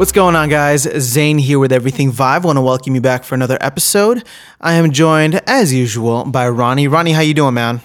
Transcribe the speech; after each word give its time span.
What's 0.00 0.12
going 0.12 0.34
on, 0.34 0.48
guys? 0.48 0.88
Zane 0.98 1.36
here 1.36 1.58
with 1.58 1.72
Everything 1.72 2.10
Vive. 2.10 2.46
Want 2.46 2.56
to 2.56 2.62
welcome 2.62 2.94
you 2.94 3.02
back 3.02 3.22
for 3.22 3.34
another 3.34 3.58
episode. 3.60 4.24
I 4.58 4.72
am 4.72 4.92
joined, 4.92 5.42
as 5.46 5.74
usual, 5.74 6.24
by 6.24 6.48
Ronnie. 6.48 6.88
Ronnie, 6.88 7.12
how 7.12 7.20
you 7.20 7.34
doing, 7.34 7.52
man? 7.52 7.82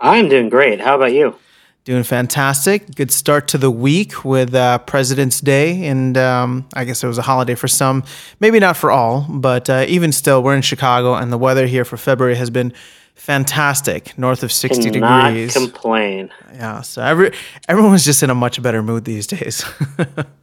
I'm 0.00 0.28
doing 0.28 0.48
great. 0.48 0.80
How 0.80 0.96
about 0.96 1.12
you? 1.12 1.36
Doing 1.84 2.02
fantastic. 2.02 2.96
Good 2.96 3.12
start 3.12 3.46
to 3.46 3.58
the 3.58 3.70
week 3.70 4.24
with 4.24 4.56
uh, 4.56 4.78
President's 4.78 5.40
Day, 5.40 5.86
and 5.86 6.18
um, 6.18 6.66
I 6.74 6.82
guess 6.82 7.04
it 7.04 7.06
was 7.06 7.18
a 7.18 7.22
holiday 7.22 7.54
for 7.54 7.68
some, 7.68 8.02
maybe 8.40 8.58
not 8.58 8.76
for 8.76 8.90
all, 8.90 9.24
but 9.28 9.70
uh, 9.70 9.84
even 9.86 10.10
still, 10.10 10.42
we're 10.42 10.56
in 10.56 10.62
Chicago, 10.62 11.14
and 11.14 11.32
the 11.32 11.38
weather 11.38 11.68
here 11.68 11.84
for 11.84 11.96
February 11.96 12.34
has 12.34 12.50
been 12.50 12.72
fantastic, 13.14 14.18
north 14.18 14.42
of 14.42 14.50
sixty 14.50 14.90
Cannot 14.90 15.28
degrees. 15.28 15.52
complain. 15.52 16.32
Yeah, 16.54 16.80
so 16.80 17.04
every 17.04 17.30
everyone's 17.68 18.04
just 18.04 18.24
in 18.24 18.30
a 18.30 18.34
much 18.34 18.60
better 18.60 18.82
mood 18.82 19.04
these 19.04 19.28
days. 19.28 19.64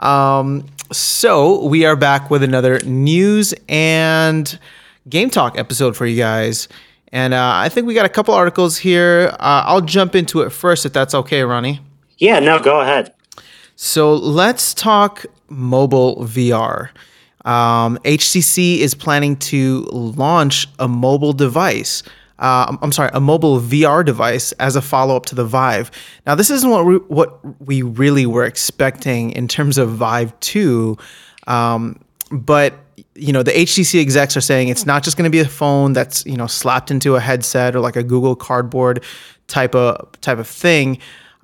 um, 0.00 0.66
so 0.92 1.64
we 1.64 1.84
are 1.84 1.96
back 1.96 2.30
with 2.30 2.42
another 2.42 2.80
news 2.80 3.54
and 3.68 4.58
game 5.08 5.30
talk 5.30 5.58
episode 5.58 5.96
for 5.96 6.06
you 6.06 6.16
guys, 6.16 6.68
and 7.12 7.34
uh, 7.34 7.52
I 7.54 7.68
think 7.68 7.86
we 7.86 7.94
got 7.94 8.06
a 8.06 8.10
couple 8.10 8.34
articles 8.34 8.78
here. 8.78 9.30
Uh, 9.40 9.62
I'll 9.66 9.80
jump 9.80 10.14
into 10.14 10.40
it 10.42 10.50
first, 10.50 10.84
if 10.84 10.92
that's 10.92 11.14
okay, 11.14 11.42
Ronnie. 11.42 11.80
Yeah, 12.18 12.38
no, 12.40 12.58
go 12.58 12.80
ahead. 12.80 13.14
So 13.76 14.14
let's 14.14 14.74
talk 14.74 15.24
mobile 15.48 16.16
VR. 16.24 16.90
Um, 17.44 17.98
HTC 18.04 18.78
is 18.78 18.94
planning 18.94 19.36
to 19.36 19.88
launch 19.90 20.68
a 20.78 20.86
mobile 20.86 21.32
device. 21.32 22.02
Uh, 22.40 22.76
I'm- 22.80 22.92
sorry, 22.92 23.10
a 23.12 23.20
mobile 23.20 23.60
VR 23.60 24.04
device 24.04 24.52
as 24.52 24.74
a 24.74 24.82
follow 24.82 25.14
up 25.14 25.26
to 25.26 25.34
the 25.34 25.44
Vive. 25.44 25.90
Now, 26.26 26.34
this 26.34 26.50
isn't 26.50 26.70
what 26.70 26.86
we, 26.86 26.96
what 26.96 27.38
we 27.60 27.82
really 27.82 28.24
were 28.26 28.44
expecting 28.44 29.30
in 29.32 29.46
terms 29.46 29.76
of 29.78 29.90
Vive 29.90 30.38
2, 30.40 30.96
um, 31.46 32.00
but 32.32 32.74
you 33.14 33.32
know 33.32 33.42
the 33.42 33.50
HTC 33.52 34.00
execs 34.00 34.36
are 34.36 34.40
saying 34.40 34.68
it's 34.68 34.86
not 34.86 35.02
just 35.02 35.16
going 35.16 35.24
to 35.24 35.30
be 35.30 35.40
a 35.40 35.48
phone 35.48 35.92
that's 35.92 36.24
you 36.26 36.36
know 36.36 36.46
slapped 36.46 36.90
into 36.90 37.16
a 37.16 37.20
headset 37.20 37.74
or 37.74 37.80
like 37.80 37.96
a 37.96 38.02
Google 38.02 38.36
Cardboard 38.36 39.02
type 39.48 39.74
of 39.74 40.08
type 40.20 40.38
of 40.38 40.46
thing. 40.46 40.98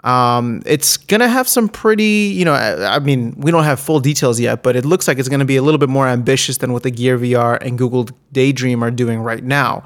Um, 0.05 0.63
it's 0.67 0.97
gonna 0.99 1.27
have 1.29 1.49
some 1.49 1.69
pretty, 1.69 2.33
you 2.33 2.45
know, 2.45 2.53
I, 2.53 2.97
I 2.97 2.99
mean, 3.01 3.35
we 3.39 3.51
don't 3.51 3.65
have 3.65 3.81
full 3.81 3.99
details 3.99 4.39
yet, 4.39 4.63
but 4.63 4.77
it 4.77 4.85
looks 4.85 5.09
like 5.09 5.19
it's 5.19 5.29
gonna 5.29 5.45
be 5.45 5.57
a 5.57 5.63
little 5.63 5.79
bit 5.79 5.89
more 5.89 6.07
ambitious 6.07 6.59
than 6.59 6.73
what 6.73 6.85
the 6.85 6.93
Gear 6.93 7.19
VR 7.19 7.59
and 7.61 7.77
Google 7.77 8.09
Daydream 8.31 8.85
are 8.85 8.93
doing 8.93 9.19
right 9.19 9.43
now. 9.43 9.83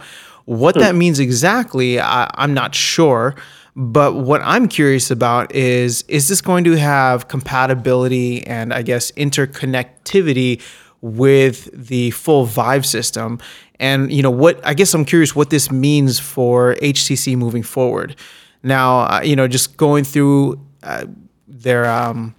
What 0.51 0.75
that 0.75 0.97
means 0.97 1.21
exactly, 1.21 2.01
I, 2.01 2.29
I'm 2.35 2.53
not 2.55 2.75
sure. 2.75 3.37
But 3.77 4.15
what 4.15 4.41
I'm 4.43 4.67
curious 4.67 5.09
about 5.09 5.55
is 5.55 6.03
is 6.09 6.27
this 6.27 6.41
going 6.41 6.65
to 6.65 6.77
have 6.77 7.29
compatibility 7.29 8.45
and 8.45 8.75
I 8.75 8.83
guess 8.83 9.13
interconnectivity 9.13 10.61
with 11.03 11.71
the 11.73 12.11
full 12.11 12.47
Vive 12.47 12.85
system? 12.85 13.39
And 13.79 14.13
you 14.13 14.25
know 14.25 14.31
what? 14.33 14.61
I 14.67 14.75
guess 14.75 14.93
I'm 14.93 15.05
curious 15.05 15.37
what 15.37 15.51
this 15.51 15.71
means 15.71 16.19
for 16.19 16.75
HTC 16.83 17.37
moving 17.37 17.63
forward. 17.63 18.17
Now, 18.65 19.03
uh, 19.03 19.21
you 19.23 19.37
know, 19.37 19.47
just 19.47 19.77
going 19.77 20.03
through 20.03 20.61
uh, 20.83 21.07
their. 21.47 21.89
Um, 21.89 22.35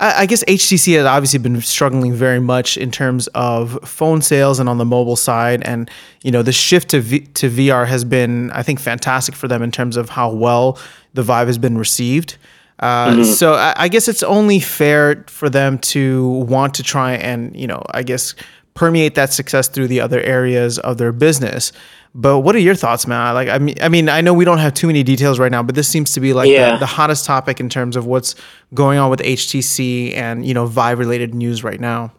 I 0.00 0.26
guess 0.26 0.44
HTC 0.44 0.96
has 0.96 1.06
obviously 1.06 1.40
been 1.40 1.60
struggling 1.60 2.12
very 2.14 2.38
much 2.40 2.76
in 2.76 2.90
terms 2.92 3.26
of 3.34 3.78
phone 3.84 4.22
sales 4.22 4.60
and 4.60 4.68
on 4.68 4.78
the 4.78 4.84
mobile 4.84 5.16
side, 5.16 5.62
and 5.64 5.90
you 6.22 6.30
know 6.30 6.42
the 6.42 6.52
shift 6.52 6.90
to 6.90 7.00
v- 7.00 7.26
to 7.34 7.50
VR 7.50 7.86
has 7.86 8.04
been, 8.04 8.50
I 8.52 8.62
think, 8.62 8.78
fantastic 8.78 9.34
for 9.34 9.48
them 9.48 9.60
in 9.62 9.72
terms 9.72 9.96
of 9.96 10.10
how 10.10 10.30
well 10.32 10.78
the 11.14 11.22
Vive 11.24 11.48
has 11.48 11.58
been 11.58 11.76
received. 11.76 12.36
Uh, 12.78 13.24
So 13.24 13.54
I, 13.54 13.74
I 13.76 13.88
guess 13.88 14.06
it's 14.06 14.22
only 14.22 14.60
fair 14.60 15.24
for 15.26 15.50
them 15.50 15.78
to 15.78 16.28
want 16.48 16.74
to 16.74 16.84
try 16.84 17.14
and 17.14 17.56
you 17.56 17.66
know, 17.66 17.82
I 17.92 18.04
guess 18.04 18.36
permeate 18.74 19.16
that 19.16 19.32
success 19.32 19.66
through 19.66 19.88
the 19.88 20.00
other 20.00 20.20
areas 20.20 20.78
of 20.78 20.98
their 20.98 21.10
business. 21.10 21.72
But 22.20 22.40
what 22.40 22.56
are 22.56 22.58
your 22.58 22.74
thoughts, 22.74 23.06
man? 23.06 23.32
Like, 23.34 23.48
I 23.48 23.58
mean, 23.58 23.76
I 23.80 23.88
mean, 23.88 24.08
I 24.08 24.22
know 24.22 24.34
we 24.34 24.44
don't 24.44 24.58
have 24.58 24.74
too 24.74 24.88
many 24.88 25.04
details 25.04 25.38
right 25.38 25.52
now, 25.52 25.62
but 25.62 25.76
this 25.76 25.86
seems 25.86 26.12
to 26.14 26.20
be 26.20 26.32
like 26.32 26.50
Yeah. 26.50 26.72
the, 26.72 26.78
the 26.80 26.86
hottest 26.86 27.24
topic 27.24 27.60
in 27.60 27.68
terms 27.68 27.94
of 27.94 28.06
what's 28.06 28.34
going 28.74 28.98
on 28.98 29.08
with 29.08 29.20
HTC 29.20 30.16
and 30.16 30.44
you 30.44 30.52
know 30.52 30.66
Vive 30.66 30.98
related 30.98 31.32
news 31.32 31.62
right 31.62 31.78
now. 31.78 32.10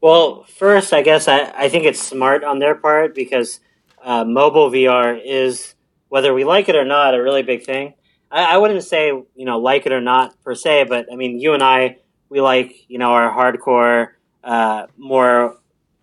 Well, 0.00 0.42
first, 0.58 0.92
I 0.92 1.02
guess 1.02 1.28
I, 1.28 1.52
I 1.56 1.68
think 1.68 1.84
it's 1.84 2.02
smart 2.02 2.42
on 2.42 2.58
their 2.58 2.74
part 2.74 3.14
because 3.14 3.60
uh, 4.02 4.24
mobile 4.24 4.68
VR 4.68 5.20
is, 5.24 5.76
whether 6.08 6.34
we 6.34 6.42
like 6.42 6.68
it 6.68 6.74
or 6.74 6.84
not, 6.84 7.14
a 7.14 7.22
really 7.22 7.44
big 7.44 7.62
thing. 7.64 7.94
I, 8.32 8.54
I 8.54 8.56
wouldn't 8.56 8.82
say, 8.82 9.06
you 9.08 9.44
know, 9.44 9.60
like 9.60 9.86
it 9.86 9.92
or 9.92 10.00
not 10.00 10.34
per 10.42 10.56
se, 10.56 10.86
but 10.88 11.06
I 11.12 11.14
mean, 11.14 11.38
you 11.38 11.54
and 11.54 11.62
I, 11.62 11.98
we 12.28 12.40
like, 12.40 12.74
you 12.88 12.98
know, 12.98 13.10
our 13.12 13.30
hardcore, 13.32 14.08
uh, 14.42 14.86
more 14.96 15.56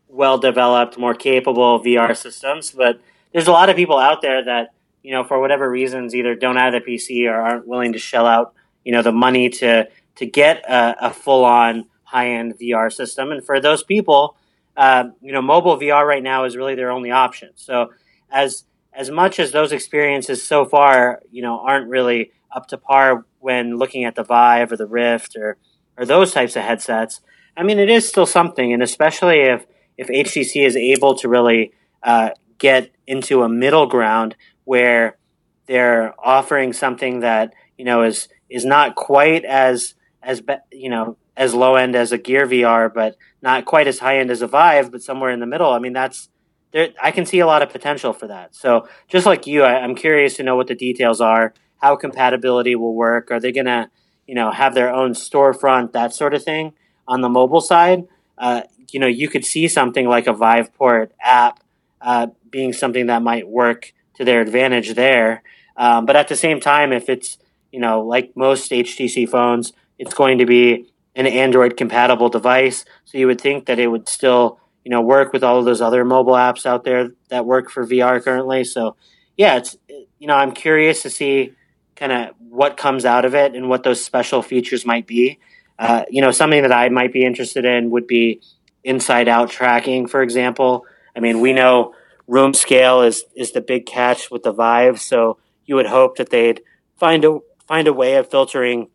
well 0.08 0.38
developed, 0.38 0.98
more 0.98 1.14
capable 1.14 1.84
VR 1.84 2.16
systems. 2.16 2.72
But 2.72 3.02
there's 3.34 3.48
a 3.48 3.52
lot 3.52 3.70
of 3.70 3.76
people 3.76 3.98
out 3.98 4.22
there 4.22 4.46
that, 4.46 4.70
you 5.02 5.12
know, 5.12 5.24
for 5.24 5.40
whatever 5.40 5.70
reasons, 5.70 6.16
either 6.16 6.36
don't 6.36 6.56
have 6.56 6.74
a 6.74 6.80
PC 6.80 7.30
or 7.30 7.34
aren't 7.34 7.68
willing 7.68 7.94
to 7.94 8.00
shell 8.00 8.26
out, 8.26 8.54
you 8.84 8.94
know, 8.94 9.02
the 9.02 9.12
money 9.12 9.50
to 9.50 9.90
to 10.16 10.26
get 10.26 10.64
a, 10.70 11.08
a 11.08 11.14
full 11.14 11.44
on 11.44 11.86
high 12.04 12.30
end 12.30 12.58
VR 12.60 12.94
system. 12.94 13.32
And 13.32 13.44
for 13.44 13.60
those 13.60 13.84
people, 13.84 14.38
uh, 14.78 15.06
you 15.22 15.32
know, 15.32 15.42
mobile 15.42 15.78
VR 15.78 16.06
right 16.06 16.24
now 16.24 16.46
is 16.46 16.56
really 16.56 16.76
their 16.76 16.92
only 16.92 17.12
option. 17.12 17.50
So 17.56 17.92
as 18.32 18.64
as 18.94 19.10
much 19.10 19.40
as 19.40 19.52
those 19.52 19.72
experiences 19.72 20.46
so 20.46 20.66
far, 20.66 21.22
you 21.32 21.42
know, 21.42 21.60
aren't 21.60 21.90
really 21.90 22.32
up 22.52 22.68
to 22.68 22.78
par 22.78 23.26
when 23.40 23.78
looking 23.78 24.04
at 24.04 24.16
the 24.16 24.24
Vive 24.24 24.72
or 24.72 24.78
the 24.78 24.88
Rift 24.88 25.36
or 25.36 25.58
or 25.98 26.06
those 26.06 26.32
types 26.32 26.56
of 26.56 26.64
headsets. 26.64 27.22
I 27.56 27.64
mean, 27.64 27.78
it 27.80 27.90
is 27.90 28.08
still 28.08 28.26
something, 28.26 28.74
and 28.74 28.82
especially 28.82 29.42
if 29.42 29.66
if 29.98 30.08
HTC 30.08 30.66
is 30.66 30.76
able 30.76 31.16
to 31.16 31.30
really 31.30 31.72
uh, 32.02 32.32
get 32.64 32.90
into 33.06 33.44
a 33.44 33.50
middle 33.50 33.88
ground 33.88 34.38
where 34.64 35.18
they're 35.66 36.16
offering 36.18 36.72
something 36.72 37.20
that 37.20 37.54
you 37.78 37.84
know 37.84 38.04
is 38.04 38.30
is 38.50 38.64
not 38.64 38.96
quite 38.96 39.44
as 39.44 39.96
as 40.24 40.42
you 40.72 40.90
know 40.90 41.18
as 41.36 41.54
low 41.54 41.76
end 41.76 41.94
as 41.94 42.14
a 42.14 42.18
Gear 42.18 42.48
VR, 42.48 42.94
but 42.94 43.18
not 43.42 43.66
quite 43.66 43.88
as 43.88 44.00
high 44.00 44.18
end 44.20 44.32
as 44.32 44.42
a 44.42 44.48
Vive, 44.48 44.92
but 44.92 45.02
somewhere 45.02 45.32
in 45.32 45.42
the 45.42 45.46
middle. 45.46 45.72
I 45.72 45.80
mean, 45.80 45.92
that's 45.92 46.30
there. 46.72 46.90
I 47.04 47.12
can 47.12 47.26
see 47.26 47.40
a 47.40 47.46
lot 47.46 47.62
of 47.62 47.70
potential 47.70 48.14
for 48.14 48.28
that. 48.28 48.56
So 48.56 48.88
just 49.10 49.26
like 49.26 49.46
you, 49.46 49.64
I, 49.64 49.82
I'm 49.82 49.96
curious 49.96 50.38
to 50.38 50.44
know 50.44 50.56
what 50.56 50.68
the 50.68 50.76
details 50.76 51.20
are, 51.20 51.54
how 51.82 51.98
compatibility 51.98 52.76
will 52.76 52.96
work. 52.96 53.30
Are 53.30 53.42
they 53.42 53.52
gonna 53.52 53.92
you 54.26 54.36
know 54.36 54.52
have 54.52 54.74
their 54.74 54.94
own 54.94 55.12
storefront, 55.12 55.92
that 55.92 56.14
sort 56.14 56.34
of 56.34 56.42
thing 56.44 56.72
on 57.10 57.20
the 57.20 57.30
mobile 57.30 57.62
side? 57.62 58.08
Uh, 58.38 58.62
you 58.90 59.02
know, 59.02 59.08
you 59.08 59.28
could 59.28 59.44
see 59.44 59.68
something 59.68 60.08
like 60.08 60.28
a 60.28 60.34
Viveport 60.34 61.10
app 61.20 61.60
uh, 62.00 62.28
being 62.54 62.72
something 62.72 63.08
that 63.08 63.22
might 63.22 63.50
work 63.50 63.92
to 64.14 64.24
their 64.24 64.40
advantage 64.40 64.94
there. 64.94 65.44
Um, 65.76 66.06
but 66.06 66.16
at 66.16 66.30
the 66.30 66.38
same 66.38 66.62
time, 66.62 66.94
if 66.94 67.10
it's 67.10 67.38
you 67.74 67.82
know 67.82 68.02
like 68.02 68.38
most 68.38 68.72
HTC 68.72 69.28
phones, 69.28 69.74
it's 70.00 70.14
going 70.14 70.38
to 70.38 70.46
be 70.46 70.86
an 71.16 71.28
Android 71.28 71.76
compatible 71.76 72.30
device. 72.30 72.86
So 73.04 73.18
you 73.18 73.28
would 73.28 73.42
think 73.42 73.66
that 73.66 73.80
it 73.80 73.88
would 73.88 74.08
still 74.08 74.60
you 74.86 74.92
know 74.92 75.02
work 75.02 75.34
with 75.34 75.44
all 75.44 75.60
of 75.60 75.66
those 75.66 75.82
other 75.82 76.06
mobile 76.06 76.34
apps 76.34 76.66
out 76.66 76.86
there 76.86 77.10
that 77.30 77.46
work 77.46 77.70
for 77.70 77.86
VR 77.86 78.24
currently. 78.24 78.64
So 78.64 78.96
yeah, 79.36 79.58
it's 79.58 79.76
you 79.90 80.28
know 80.28 80.36
I'm 80.36 80.54
curious 80.54 81.02
to 81.02 81.10
see 81.10 81.54
kind 81.96 82.12
of 82.12 82.36
what 82.38 82.78
comes 82.78 83.04
out 83.04 83.26
of 83.26 83.34
it 83.34 83.56
and 83.56 83.68
what 83.68 83.84
those 83.84 84.04
special 84.04 84.42
features 84.42 84.86
might 84.86 85.08
be. 85.08 85.40
Uh, 85.80 86.04
you 86.10 86.22
know, 86.22 86.32
something 86.32 86.62
that 86.62 86.72
I 86.72 86.90
might 86.90 87.12
be 87.12 87.26
interested 87.26 87.66
in 87.66 87.90
would 87.90 88.06
be 88.06 88.42
inside 88.84 89.28
out 89.28 89.50
tracking, 89.50 90.08
for 90.08 90.22
example. 90.22 90.86
I 91.16 91.20
mean, 91.20 91.40
we 91.40 91.54
know 91.54 91.96
room 92.28 92.54
scale 92.54 93.02
is 93.02 93.26
is 93.36 93.52
the 93.52 93.62
big 93.62 93.86
catch 93.86 94.32
with 94.32 94.44
the 94.44 94.52
Vive, 94.52 95.00
so 95.02 95.38
you 95.66 95.76
would 95.76 95.88
hope 95.88 96.18
that 96.18 96.30
they'd 96.30 96.62
find 96.98 97.26
a 97.26 97.40
find 97.68 97.88
a 97.88 97.94
way 97.94 98.16
of 98.16 98.30
filtering 98.30 98.90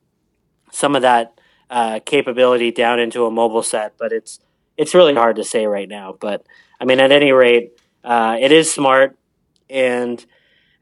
some 0.71 0.95
of 0.95 1.03
that 1.03 1.39
uh, 1.71 2.01
capability 2.05 2.71
down 2.71 3.01
into 3.01 3.27
a 3.27 3.31
mobile 3.31 3.63
set. 3.63 3.95
But 3.99 4.13
it's 4.13 4.41
it's 4.77 4.95
really 4.95 5.15
hard 5.15 5.37
to 5.37 5.45
say 5.45 5.67
right 5.67 5.89
now. 5.89 6.17
But 6.19 6.47
I 6.81 6.85
mean, 6.85 7.01
at 7.01 7.13
any 7.13 7.33
rate, 7.33 7.73
uh, 8.05 8.37
it 8.41 8.53
is 8.53 8.73
smart, 8.73 9.19
and 9.69 10.25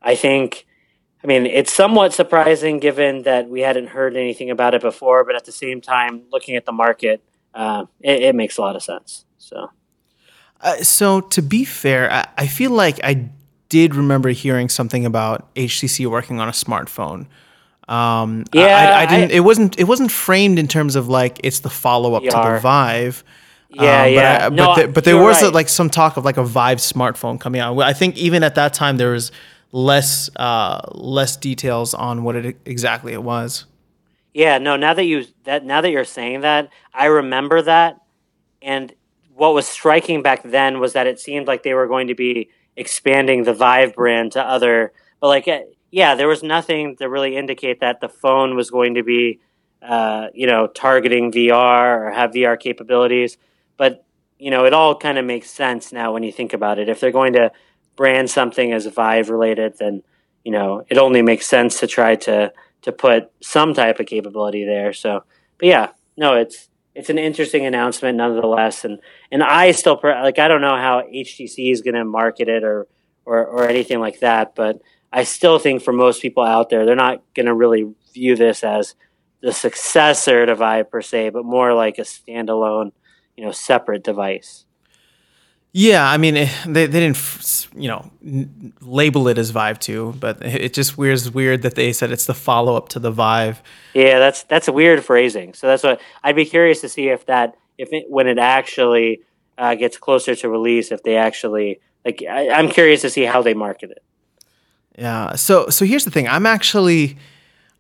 I 0.03 0.15
think. 0.15 0.67
I 1.25 1.27
mean, 1.27 1.47
it's 1.47 1.73
somewhat 1.73 2.13
surprising 2.15 2.79
given 2.79 3.23
that 3.23 3.49
we 3.49 3.63
hadn't 3.63 3.89
heard 3.89 4.17
anything 4.17 4.49
about 4.49 4.75
it 4.75 4.81
before, 4.81 5.25
but 5.25 5.35
at 5.35 5.45
the 5.45 5.51
same 5.51 5.81
time, 5.81 6.23
looking 6.31 6.55
at 6.55 6.67
the 6.67 6.73
market, 6.73 7.21
uh, 7.53 7.87
it, 8.01 8.23
it 8.23 8.35
makes 8.37 8.59
a 8.59 8.61
lot 8.61 8.77
of 8.77 8.83
sense. 8.85 9.25
So, 9.39 9.71
Uh, 10.61 10.77
so 10.77 11.21
to 11.21 11.43
be 11.43 11.65
fair, 11.65 12.11
I, 12.13 12.27
I 12.39 12.47
feel 12.47 12.71
like 12.71 12.99
I 13.05 13.29
did 13.69 13.95
remember 13.95 14.31
hearing 14.31 14.69
something 14.69 15.05
about 15.05 15.53
HTC 15.55 16.07
working 16.07 16.41
on 16.41 16.49
a 16.49 16.53
smartphone. 16.53 17.27
Um, 17.89 18.45
I- 18.53 18.59
Yeah, 18.59 18.65
I, 18.99 19.03
I 19.03 19.07
didn't. 19.07 19.31
I- 19.33 19.35
it 19.35 19.41
wasn't. 19.41 19.79
It 19.79 19.85
wasn't 19.85 20.11
framed 20.11 20.59
in 20.59 20.67
terms 20.69 20.97
of 20.97 21.09
like 21.09 21.41
it's 21.45 21.61
the 21.61 21.71
follow 21.71 22.15
up 22.15 22.23
to 22.23 22.31
the. 22.31 22.59
Vive. 22.61 23.23
Yeah, 23.69 24.03
Um, 24.05 24.13
yeah. 24.13 24.49
But, 24.49 24.53
No, 24.55 24.67
but, 24.67 24.77
there, 24.77 24.89
but 24.89 25.05
there 25.05 25.19
was 25.23 25.43
right. 25.43 25.53
like 25.53 25.69
some 25.69 25.91
talk 25.91 26.17
of 26.17 26.25
like 26.25 26.37
a 26.37 26.45
Vive 26.45 26.79
smartphone 26.79 27.39
coming 27.39 27.61
out. 27.61 27.79
I 27.81 27.93
think 27.93 28.17
even 28.17 28.43
at 28.43 28.55
that 28.55 28.73
time 28.75 28.97
there 28.97 29.11
was 29.13 29.31
less 29.73 30.31
uh, 30.37 30.81
less 30.93 31.37
details 31.37 31.93
on 31.93 32.23
what 32.23 32.37
it 32.37 32.57
exactly 32.65 33.13
it 33.13 33.23
was. 33.23 33.67
Yeah, 34.33 34.59
no. 34.59 34.77
Now 34.77 34.95
that 34.95 35.05
you 35.05 35.27
that 35.45 35.65
now 35.65 35.81
that 35.81 35.91
you're 35.91 36.05
saying 36.05 36.41
that, 36.43 36.71
I 36.95 37.07
remember 37.07 37.63
that, 37.63 38.01
and 38.63 38.93
what 39.37 39.55
was 39.55 39.67
striking 39.67 40.23
back 40.23 40.43
then 40.43 40.81
was 40.81 40.95
that 40.95 41.07
it 41.07 41.21
seemed 41.21 41.47
like 41.47 41.63
they 41.63 41.75
were 41.75 41.87
going 41.87 42.07
to 42.07 42.15
be 42.15 42.49
expanding 42.75 43.45
the 43.45 43.53
Vive 43.53 43.95
brand 43.95 44.33
to 44.33 44.43
other, 44.43 44.93
but 45.21 45.29
like 45.29 45.47
eh, 45.47 45.63
yeah, 45.91 46.15
there 46.15 46.27
was 46.27 46.43
nothing 46.43 46.97
to 46.97 47.09
really 47.09 47.37
indicate 47.37 47.81
that 47.81 48.01
the 48.01 48.09
phone 48.09 48.57
was 48.57 48.71
going 48.71 48.95
to 48.95 49.03
be, 49.03 49.41
uh, 49.83 50.29
you 50.35 50.47
know, 50.47 50.67
targeting 50.67 51.31
VR 51.31 52.07
or 52.07 52.11
have 52.13 52.33
VR 52.33 52.59
capabilities. 52.59 53.37
But 53.77 54.05
you 54.39 54.51
know, 54.51 54.65
it 54.65 54.73
all 54.73 54.97
kind 54.97 55.19
of 55.19 55.25
makes 55.25 55.51
sense 55.51 55.93
now 55.93 56.13
when 56.13 56.23
you 56.23 56.33
think 56.33 56.53
about 56.53 56.79
it. 56.79 56.89
If 56.89 57.01
they're 57.01 57.11
going 57.11 57.35
to 57.35 57.53
brand 57.95 58.31
something 58.31 58.73
as 58.73 58.87
Vive 58.87 59.29
related, 59.29 59.79
then 59.79 60.03
you 60.45 60.53
know 60.53 60.85
it 60.89 60.97
only 60.97 61.21
makes 61.21 61.47
sense 61.47 61.81
to 61.81 61.87
try 61.87 62.17
to 62.17 62.53
to 62.83 62.93
put 62.93 63.31
some 63.43 63.75
type 63.75 64.01
of 64.01 64.07
capability 64.07 64.65
there. 64.65 64.95
So, 64.95 65.25
but 65.59 65.67
yeah, 65.67 65.89
no, 66.17 66.35
it's 66.35 66.69
it's 66.97 67.11
an 67.11 67.19
interesting 67.19 67.67
announcement 67.67 68.17
nonetheless, 68.17 68.85
and 68.85 68.99
and 69.31 69.43
I 69.43 69.73
still 69.73 70.01
like 70.03 70.39
I 70.39 70.49
don't 70.49 70.61
know 70.61 70.77
how 70.77 71.03
HTC 71.03 71.71
is 71.71 71.83
going 71.83 71.95
to 71.95 72.05
market 72.05 72.49
it 72.49 72.65
or, 72.65 72.87
or 73.25 73.47
or 73.47 73.69
anything 73.69 74.01
like 74.01 74.21
that, 74.21 74.55
but 74.55 74.81
I 75.13 75.25
still 75.25 75.59
think 75.59 75.83
for 75.83 75.93
most 75.93 76.21
people 76.21 76.43
out 76.43 76.69
there, 76.69 76.85
they're 76.85 76.95
not 76.95 77.23
going 77.35 77.47
to 77.47 77.55
really 77.55 77.95
view 78.13 78.37
this 78.37 78.63
as 78.63 78.95
the 79.41 79.53
successor 79.53 80.45
to 80.45 80.55
Vive 80.55 80.91
per 80.91 81.01
se, 81.01 81.31
but 81.31 81.45
more 81.45 81.73
like 81.73 81.97
a 81.99 82.03
standalone, 82.03 82.93
you 83.35 83.45
know, 83.45 83.53
separate 83.53 84.05
device. 84.05 84.66
Yeah, 85.79 86.11
I 86.11 86.17
mean, 86.17 86.39
eh, 86.39 86.51
they, 86.65 86.87
they 86.87 87.01
didn't, 87.01 87.69
you 87.77 87.89
know, 87.89 88.11
label 88.81 89.29
it 89.29 89.37
as 89.37 89.51
Vive 89.51 89.79
2, 89.79 90.15
but 90.19 90.43
it 90.43 90.73
just 90.73 90.97
weird 90.97 91.21
weird 91.35 91.61
that 91.61 91.75
they 91.75 91.93
said 91.93 92.11
it's 92.11 92.25
the 92.25 92.33
follow 92.33 92.77
up 92.77 92.89
to 92.91 92.99
the 92.99 93.11
Vive. 93.11 93.63
Yeah, 93.93 94.19
that's 94.19 94.45
that's 94.45 94.69
a 94.69 94.73
weird 94.73 95.05
phrasing. 95.05 95.53
So 95.53 95.67
that's 95.67 95.83
what 95.83 96.01
I'd 96.25 96.35
be 96.35 96.47
curious 96.47 96.81
to 96.81 96.89
see 96.89 97.09
if 97.09 97.27
that 97.27 97.59
if 97.77 97.93
it, 97.93 98.07
when 98.09 98.27
it 98.27 98.39
actually 98.39 99.21
uh, 99.59 99.75
gets 99.75 99.99
closer 99.99 100.35
to 100.35 100.49
release, 100.49 100.91
if 100.91 101.03
they 101.03 101.19
actually 101.19 101.79
like, 102.07 102.23
I, 102.27 102.49
I'm 102.49 102.71
curious 102.71 103.03
to 103.03 103.11
see 103.11 103.25
how 103.25 103.43
they 103.43 103.53
market 103.53 103.91
it. 103.91 104.03
Yeah. 104.97 105.35
So 105.35 105.69
so 105.69 105.85
here's 105.85 106.07
the 106.07 106.11
thing. 106.11 106.27
I'm 106.27 106.47
actually 106.47 107.19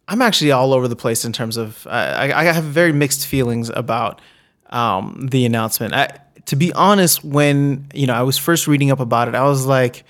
I'm 0.07 0.21
actually 0.21 0.53
all 0.53 0.75
over 0.75 0.87
the 0.87 0.97
place 0.97 1.25
in 1.25 1.33
terms 1.33 1.57
of 1.57 1.87
I, 1.87 2.31
I 2.31 2.45
have 2.45 2.65
very 2.65 2.93
mixed 2.93 3.27
feelings 3.27 3.71
about 3.71 4.21
um, 4.69 5.29
the 5.31 5.47
announcement. 5.47 5.95
I, 5.95 6.19
to 6.47 6.57
be 6.57 6.73
honest, 6.73 7.25
when 7.25 7.87
you 7.93 8.07
know 8.07 8.15
I 8.15 8.23
was 8.23 8.39
first 8.39 8.67
reading 8.67 8.91
up 8.91 9.01
about 9.01 9.29
it, 9.29 9.35
I 9.35 9.45
was 9.45 9.67
like, 9.67 10.05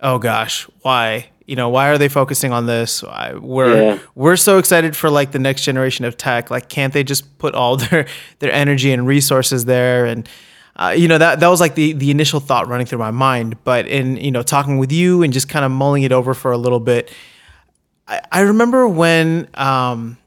"Oh 0.00 0.18
gosh, 0.18 0.64
why? 0.82 1.30
You 1.46 1.56
know, 1.56 1.68
why 1.68 1.88
are 1.90 1.98
they 1.98 2.08
focusing 2.08 2.52
on 2.52 2.66
this? 2.66 3.04
I, 3.04 3.34
we're 3.34 3.82
yeah. 3.82 3.98
we're 4.14 4.36
so 4.36 4.58
excited 4.58 4.96
for 4.96 5.10
like 5.10 5.32
the 5.32 5.38
next 5.38 5.62
generation 5.62 6.06
of 6.06 6.16
tech. 6.16 6.50
Like, 6.50 6.68
can't 6.68 6.92
they 6.92 7.04
just 7.04 7.38
put 7.38 7.54
all 7.54 7.76
their 7.84 8.06
their 8.38 8.50
energy 8.52 8.92
and 8.92 9.06
resources 9.06 9.66
there?" 9.66 10.06
And 10.06 10.28
uh, 10.76 10.94
you 10.96 11.06
know 11.06 11.18
that 11.18 11.40
that 11.40 11.48
was 11.48 11.60
like 11.60 11.74
the 11.74 11.92
the 11.92 12.10
initial 12.10 12.40
thought 12.40 12.66
running 12.66 12.86
through 12.86 12.98
my 12.98 13.10
mind. 13.10 13.62
But 13.64 13.86
in 13.86 14.16
you 14.16 14.30
know 14.30 14.42
talking 14.42 14.78
with 14.78 14.90
you 14.90 15.22
and 15.22 15.32
just 15.32 15.48
kind 15.50 15.64
of 15.66 15.70
mulling 15.70 16.02
it 16.02 16.12
over 16.12 16.32
for 16.32 16.50
a 16.50 16.58
little 16.58 16.80
bit, 16.80 17.12
I, 18.08 18.20
I 18.32 18.40
remember 18.40 18.88
when. 18.88 19.48
Um, 19.54 20.18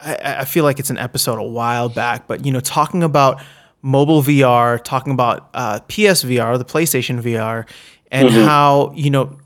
I, 0.00 0.40
I 0.40 0.44
feel 0.44 0.64
like 0.64 0.78
it's 0.78 0.90
an 0.90 0.98
episode 0.98 1.38
a 1.38 1.42
while 1.42 1.88
back, 1.88 2.26
but 2.26 2.44
you 2.44 2.52
know, 2.52 2.60
talking 2.60 3.02
about 3.02 3.40
mobile 3.84 4.22
VR, 4.22 4.82
talking 4.82 5.12
about 5.12 5.50
uh, 5.52 5.78
PSVR, 5.88 6.56
the 6.58 6.64
PlayStation 6.64 7.20
VR, 7.20 7.68
and 8.10 8.30
mm-hmm. 8.30 8.44
how 8.44 8.92
you 8.96 9.10
know, 9.10 9.38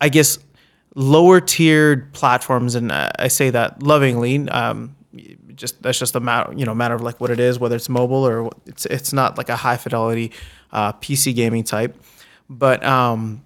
I 0.00 0.10
guess 0.10 0.38
lower 0.96 1.40
tiered 1.40 2.12
platforms, 2.12 2.74
and 2.74 2.92
I 2.92 3.28
say 3.28 3.50
that 3.50 3.82
lovingly. 3.82 4.48
Um, 4.48 4.96
just 5.54 5.80
that's 5.82 5.98
just 5.98 6.16
a 6.16 6.20
matter, 6.20 6.52
you 6.52 6.66
know, 6.66 6.74
matter 6.74 6.94
of 6.94 7.02
like 7.02 7.20
what 7.20 7.30
it 7.30 7.38
is, 7.38 7.58
whether 7.60 7.76
it's 7.76 7.88
mobile 7.88 8.26
or 8.26 8.50
it's 8.66 8.84
it's 8.86 9.12
not 9.12 9.38
like 9.38 9.48
a 9.48 9.56
high 9.56 9.76
fidelity 9.76 10.32
uh, 10.72 10.92
PC 10.94 11.34
gaming 11.34 11.62
type, 11.62 11.96
but 12.50 12.84
um, 12.84 13.44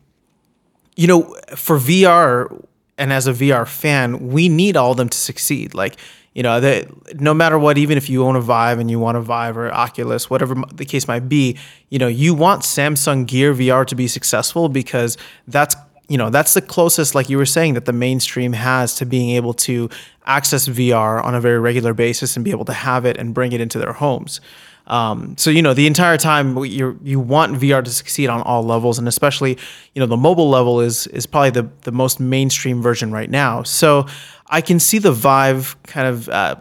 you 0.96 1.06
know, 1.06 1.36
for 1.54 1.78
VR 1.78 2.64
and 2.96 3.12
as 3.12 3.26
a 3.26 3.32
VR 3.34 3.68
fan, 3.68 4.28
we 4.28 4.48
need 4.48 4.76
all 4.76 4.92
of 4.92 4.96
them 4.96 5.10
to 5.10 5.18
succeed. 5.18 5.74
Like 5.74 5.98
you 6.38 6.44
know 6.44 6.60
that 6.60 7.20
no 7.20 7.34
matter 7.34 7.58
what 7.58 7.78
even 7.78 7.98
if 7.98 8.08
you 8.08 8.24
own 8.24 8.36
a 8.36 8.40
vive 8.40 8.78
and 8.78 8.88
you 8.88 9.00
want 9.00 9.16
a 9.16 9.20
vive 9.20 9.56
or 9.56 9.74
oculus 9.74 10.30
whatever 10.30 10.54
the 10.72 10.84
case 10.84 11.08
might 11.08 11.28
be 11.28 11.58
you 11.90 11.98
know 11.98 12.06
you 12.06 12.32
want 12.32 12.62
samsung 12.62 13.26
gear 13.26 13.52
vr 13.52 13.84
to 13.84 13.96
be 13.96 14.06
successful 14.06 14.68
because 14.68 15.16
that's 15.48 15.74
you 16.08 16.16
know 16.16 16.30
that's 16.30 16.54
the 16.54 16.62
closest 16.62 17.12
like 17.12 17.28
you 17.28 17.36
were 17.36 17.44
saying 17.44 17.74
that 17.74 17.86
the 17.86 17.92
mainstream 17.92 18.52
has 18.52 18.94
to 18.94 19.04
being 19.04 19.30
able 19.30 19.52
to 19.52 19.90
access 20.26 20.68
vr 20.68 21.24
on 21.24 21.34
a 21.34 21.40
very 21.40 21.58
regular 21.58 21.92
basis 21.92 22.36
and 22.36 22.44
be 22.44 22.52
able 22.52 22.64
to 22.64 22.72
have 22.72 23.04
it 23.04 23.16
and 23.16 23.34
bring 23.34 23.50
it 23.50 23.60
into 23.60 23.80
their 23.80 23.94
homes 23.94 24.40
um, 24.88 25.36
so 25.36 25.50
you 25.50 25.62
know 25.62 25.74
the 25.74 25.86
entire 25.86 26.16
time 26.16 26.56
you 26.64 26.98
you 27.02 27.20
want 27.20 27.54
VR 27.54 27.84
to 27.84 27.90
succeed 27.90 28.28
on 28.28 28.40
all 28.42 28.62
levels, 28.62 28.98
and 28.98 29.06
especially 29.06 29.58
you 29.94 30.00
know 30.00 30.06
the 30.06 30.16
mobile 30.16 30.48
level 30.48 30.80
is 30.80 31.06
is 31.08 31.26
probably 31.26 31.50
the 31.50 31.68
the 31.82 31.92
most 31.92 32.18
mainstream 32.18 32.82
version 32.82 33.12
right 33.12 33.30
now. 33.30 33.62
So 33.62 34.06
I 34.48 34.62
can 34.62 34.80
see 34.80 34.98
the 34.98 35.12
Vive 35.12 35.76
kind 35.82 36.08
of 36.08 36.28
uh, 36.30 36.56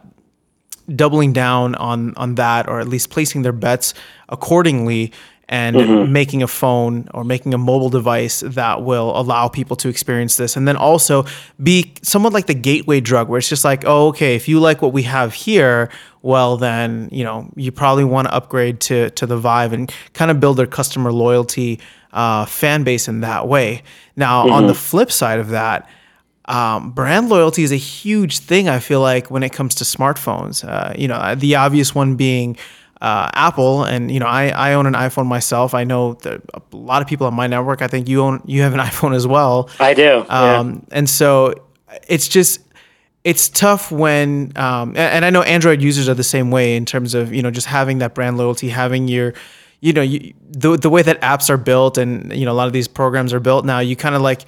doubling 0.94 1.32
down 1.32 1.76
on 1.76 2.14
on 2.16 2.36
that, 2.36 2.68
or 2.68 2.82
at 2.82 2.88
least 2.90 3.10
placing 3.10 3.44
their 3.44 3.54
bets 3.54 3.94
accordingly, 4.28 5.14
and 5.48 5.78
mm-hmm. 5.78 6.12
making 6.12 6.44
a 6.44 6.48
phone 6.48 7.08
or 7.14 7.24
making 7.24 7.54
a 7.54 7.58
mobile 7.58 7.90
device 7.90 8.42
that 8.46 8.84
will 8.84 9.18
allow 9.18 9.48
people 9.48 9.78
to 9.78 9.88
experience 9.88 10.36
this, 10.36 10.58
and 10.58 10.68
then 10.68 10.76
also 10.76 11.26
be 11.64 11.94
somewhat 12.02 12.34
like 12.34 12.48
the 12.48 12.54
gateway 12.54 13.00
drug, 13.00 13.30
where 13.30 13.38
it's 13.38 13.48
just 13.48 13.64
like, 13.64 13.84
oh, 13.86 14.10
okay, 14.10 14.36
if 14.36 14.50
you 14.50 14.60
like 14.60 14.82
what 14.82 14.92
we 14.92 15.04
have 15.04 15.34
here, 15.34 15.90
well, 16.28 16.58
then 16.58 17.08
you 17.12 17.24
know 17.24 17.50
you 17.56 17.72
probably 17.72 18.04
want 18.04 18.28
to 18.28 18.34
upgrade 18.34 18.82
to 18.82 19.10
to 19.12 19.26
the 19.26 19.38
Vive 19.38 19.74
and 19.74 19.92
kind 20.14 20.30
of 20.30 20.40
build 20.40 20.58
their 20.58 20.68
customer 20.68 21.12
loyalty 21.12 21.80
uh, 22.12 22.46
fan 22.46 22.84
base 22.84 23.08
in 23.08 23.22
that 23.22 23.48
way. 23.48 23.82
Now, 24.16 24.44
mm-hmm. 24.44 24.54
on 24.54 24.68
the 24.68 24.74
flip 24.74 25.12
side 25.12 25.40
of 25.40 25.50
that 25.50 25.90
um, 26.46 26.92
brand 26.92 27.30
loyalty 27.30 27.64
is 27.64 27.72
a 27.72 27.78
huge 27.78 28.40
thing. 28.40 28.70
I 28.70 28.80
feel 28.80 29.02
like 29.02 29.32
when 29.32 29.44
it 29.44 29.52
comes 29.52 29.76
to 29.76 29.84
smartphones, 29.84 30.68
uh, 30.68 30.94
you 30.98 31.08
know, 31.08 31.36
the 31.36 31.56
obvious 31.56 31.94
one 31.96 32.16
being 32.16 32.58
uh, 33.02 33.30
Apple, 33.34 33.84
and 33.84 34.12
you 34.12 34.20
know, 34.20 34.26
I, 34.26 34.50
I 34.50 34.74
own 34.74 34.86
an 34.86 34.94
iPhone 34.94 35.28
myself. 35.28 35.74
I 35.74 35.84
know 35.84 36.14
that 36.24 36.42
a 36.54 36.76
lot 36.76 37.02
of 37.02 37.08
people 37.08 37.28
on 37.28 37.34
my 37.34 37.48
network. 37.48 37.82
I 37.82 37.88
think 37.88 38.10
you 38.10 38.22
own 38.22 38.42
you 38.46 38.62
have 38.64 38.74
an 38.74 38.80
iPhone 38.92 39.16
as 39.16 39.28
well. 39.28 39.70
I 39.80 39.94
do. 39.94 40.26
Um, 40.28 40.86
yeah. 40.90 40.98
And 40.98 41.10
so 41.10 41.54
it's 42.08 42.28
just 42.28 42.60
it's 43.28 43.50
tough 43.50 43.92
when 43.92 44.54
um, 44.56 44.96
and, 44.96 45.26
I 45.26 45.30
know 45.32 45.42
Android 45.42 45.82
users 45.82 46.08
are 46.08 46.14
the 46.14 46.24
same 46.24 46.50
way 46.50 46.78
in 46.78 46.86
terms 46.86 47.14
of 47.14 47.34
you 47.34 47.42
know 47.42 47.52
just 47.52 47.68
having 47.68 47.98
that 47.98 48.16
brand 48.16 48.38
loyalty, 48.38 48.70
having 48.70 49.10
your 49.10 49.34
you 49.82 49.92
know 49.92 50.02
you, 50.02 50.34
the 50.50 50.78
the 50.78 50.90
way 50.90 51.02
that 51.02 51.20
apps 51.20 51.50
are 51.50 51.58
built, 51.58 51.98
and 51.98 52.34
you 52.34 52.46
know 52.46 52.54
a 52.54 52.56
lot 52.56 52.68
of 52.68 52.74
these 52.74 52.88
programs 52.88 53.34
are 53.34 53.42
built 53.42 53.66
now. 53.66 53.80
You 53.80 53.98
kind 53.98 54.16
of 54.16 54.22
like 54.22 54.46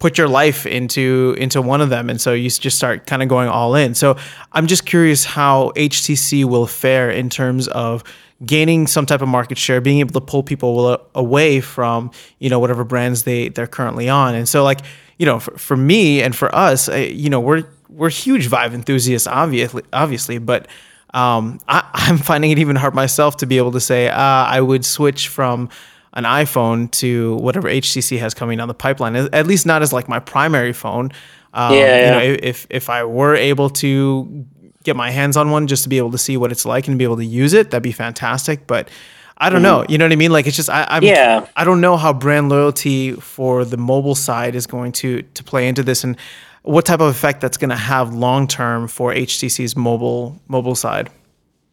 put 0.00 0.18
your 0.18 0.26
life 0.26 0.66
into 0.66 1.36
into 1.38 1.62
one 1.62 1.80
of 1.80 1.88
them 1.88 2.10
and 2.10 2.20
so 2.20 2.32
you 2.32 2.50
just 2.50 2.76
start 2.76 3.06
kind 3.06 3.22
of 3.22 3.28
going 3.28 3.48
all 3.48 3.76
in 3.76 3.94
so 3.94 4.16
i'm 4.52 4.66
just 4.66 4.84
curious 4.84 5.24
how 5.24 5.72
htc 5.76 6.44
will 6.44 6.66
fare 6.66 7.08
in 7.10 7.30
terms 7.30 7.68
of 7.68 8.02
gaining 8.44 8.88
some 8.88 9.06
type 9.06 9.22
of 9.22 9.28
market 9.28 9.56
share 9.56 9.80
being 9.80 10.00
able 10.00 10.12
to 10.12 10.20
pull 10.20 10.42
people 10.42 11.00
away 11.14 11.60
from 11.60 12.10
you 12.40 12.50
know 12.50 12.58
whatever 12.58 12.82
brands 12.84 13.22
they 13.22 13.48
they're 13.50 13.68
currently 13.68 14.08
on 14.08 14.34
and 14.34 14.48
so 14.48 14.64
like 14.64 14.80
you 15.16 15.24
know 15.24 15.38
for, 15.38 15.56
for 15.56 15.76
me 15.76 16.20
and 16.20 16.34
for 16.34 16.52
us 16.54 16.88
you 16.88 17.30
know 17.30 17.40
we're 17.40 17.64
we're 17.94 18.10
huge 18.10 18.46
vive 18.46 18.74
enthusiasts 18.74 19.26
obviously 19.26 19.82
obviously 19.92 20.38
but 20.38 20.68
um, 21.12 21.60
I, 21.68 21.88
i'm 21.94 22.18
finding 22.18 22.50
it 22.50 22.58
even 22.58 22.76
hard 22.76 22.94
myself 22.94 23.36
to 23.38 23.46
be 23.46 23.58
able 23.58 23.72
to 23.72 23.80
say 23.80 24.08
uh, 24.08 24.18
i 24.18 24.60
would 24.60 24.84
switch 24.84 25.28
from 25.28 25.68
an 26.14 26.24
iPhone 26.24 26.90
to 26.92 27.34
whatever 27.36 27.68
HTC 27.68 28.18
has 28.20 28.34
coming 28.34 28.58
down 28.58 28.68
the 28.68 28.74
pipeline. 28.74 29.16
At 29.16 29.46
least 29.46 29.66
not 29.66 29.82
as 29.82 29.92
like 29.92 30.08
my 30.08 30.20
primary 30.20 30.72
phone. 30.72 31.10
Um, 31.52 31.74
yeah, 31.74 31.78
yeah. 31.78 32.04
You 32.04 32.10
know, 32.10 32.36
if 32.42 32.66
if 32.70 32.88
I 32.88 33.04
were 33.04 33.34
able 33.34 33.70
to 33.70 34.46
get 34.84 34.96
my 34.96 35.10
hands 35.10 35.36
on 35.36 35.50
one 35.50 35.66
just 35.66 35.82
to 35.82 35.88
be 35.88 35.98
able 35.98 36.12
to 36.12 36.18
see 36.18 36.36
what 36.36 36.52
it's 36.52 36.64
like 36.64 36.88
and 36.88 36.98
be 36.98 37.04
able 37.04 37.16
to 37.16 37.24
use 37.24 37.52
it, 37.52 37.70
that'd 37.70 37.82
be 37.82 37.92
fantastic. 37.92 38.66
But 38.66 38.88
I 39.36 39.50
don't 39.50 39.60
mm 39.60 39.64
know. 39.64 39.86
You 39.88 39.98
know 39.98 40.04
what 40.04 40.12
I 40.12 40.16
mean? 40.16 40.30
Like 40.30 40.46
it's 40.46 40.56
just 40.56 40.70
I, 40.70 40.86
I'm 40.88 41.02
yeah. 41.02 41.46
I 41.56 41.64
don't 41.64 41.80
know 41.80 41.96
how 41.96 42.12
brand 42.12 42.48
loyalty 42.48 43.12
for 43.12 43.64
the 43.64 43.76
mobile 43.76 44.14
side 44.14 44.54
is 44.54 44.66
going 44.66 44.92
to 44.92 45.22
to 45.22 45.44
play 45.44 45.66
into 45.66 45.82
this 45.82 46.04
and 46.04 46.16
what 46.64 46.86
type 46.86 47.00
of 47.00 47.08
effect 47.08 47.42
that's 47.42 47.58
going 47.58 47.70
to 47.70 47.76
have 47.76 48.12
long 48.14 48.48
term 48.48 48.88
for 48.88 49.12
HTC's 49.12 49.76
mobile 49.76 50.40
mobile 50.48 50.74
side. 50.74 51.10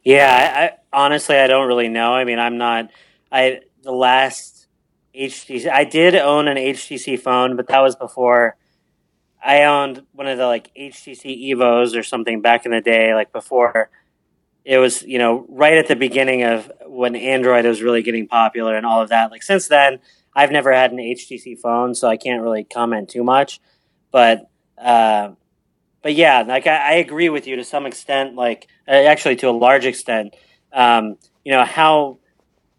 Yeah, 0.03 0.27
I, 0.29 0.63
I, 0.63 1.05
honestly 1.05 1.37
I 1.37 1.47
don't 1.47 1.67
really 1.67 1.87
know. 1.87 2.13
I 2.13 2.25
mean, 2.25 2.39
I'm 2.39 2.57
not 2.57 2.89
I 3.31 3.61
the 3.81 3.93
last 3.93 4.67
HTC. 5.15 5.69
I 5.69 5.85
did 5.85 6.15
own 6.15 6.47
an 6.47 6.57
HTC 6.57 7.19
phone, 7.19 7.55
but 7.55 7.67
that 7.67 7.79
was 7.79 7.95
before 7.95 8.57
I 9.43 9.63
owned 9.63 10.05
one 10.11 10.27
of 10.27 10.37
the 10.37 10.45
like 10.45 10.71
HTC 10.75 11.51
Evos 11.51 11.97
or 11.97 12.03
something 12.03 12.41
back 12.41 12.65
in 12.65 12.71
the 12.71 12.81
day, 12.81 13.15
like 13.15 13.31
before 13.31 13.89
it 14.65 14.77
was, 14.77 15.03
you 15.03 15.17
know, 15.17 15.45
right 15.49 15.77
at 15.77 15.87
the 15.87 15.95
beginning 15.95 16.43
of 16.43 16.71
when 16.85 17.15
Android 17.15 17.65
was 17.65 17.81
really 17.81 18.03
getting 18.03 18.27
popular 18.27 18.75
and 18.75 18.85
all 18.85 19.01
of 19.01 19.09
that. 19.09 19.31
Like 19.31 19.41
since 19.41 19.67
then, 19.67 19.99
I've 20.35 20.51
never 20.51 20.71
had 20.73 20.91
an 20.91 20.97
HTC 20.97 21.59
phone, 21.59 21.95
so 21.95 22.09
I 22.09 22.17
can't 22.17 22.43
really 22.43 22.65
comment 22.65 23.09
too 23.09 23.23
much. 23.23 23.59
But 24.11 24.50
uh, 24.81 25.31
but 26.01 26.15
yeah, 26.15 26.41
like 26.41 26.65
I, 26.67 26.75
I, 26.75 26.93
agree 26.93 27.29
with 27.29 27.45
you 27.45 27.55
to 27.57 27.63
some 27.63 27.85
extent. 27.85 28.35
Like 28.35 28.67
uh, 28.87 28.91
actually, 28.91 29.35
to 29.37 29.49
a 29.49 29.51
large 29.51 29.85
extent, 29.85 30.35
um, 30.73 31.17
you 31.45 31.51
know 31.51 31.63
how 31.63 32.17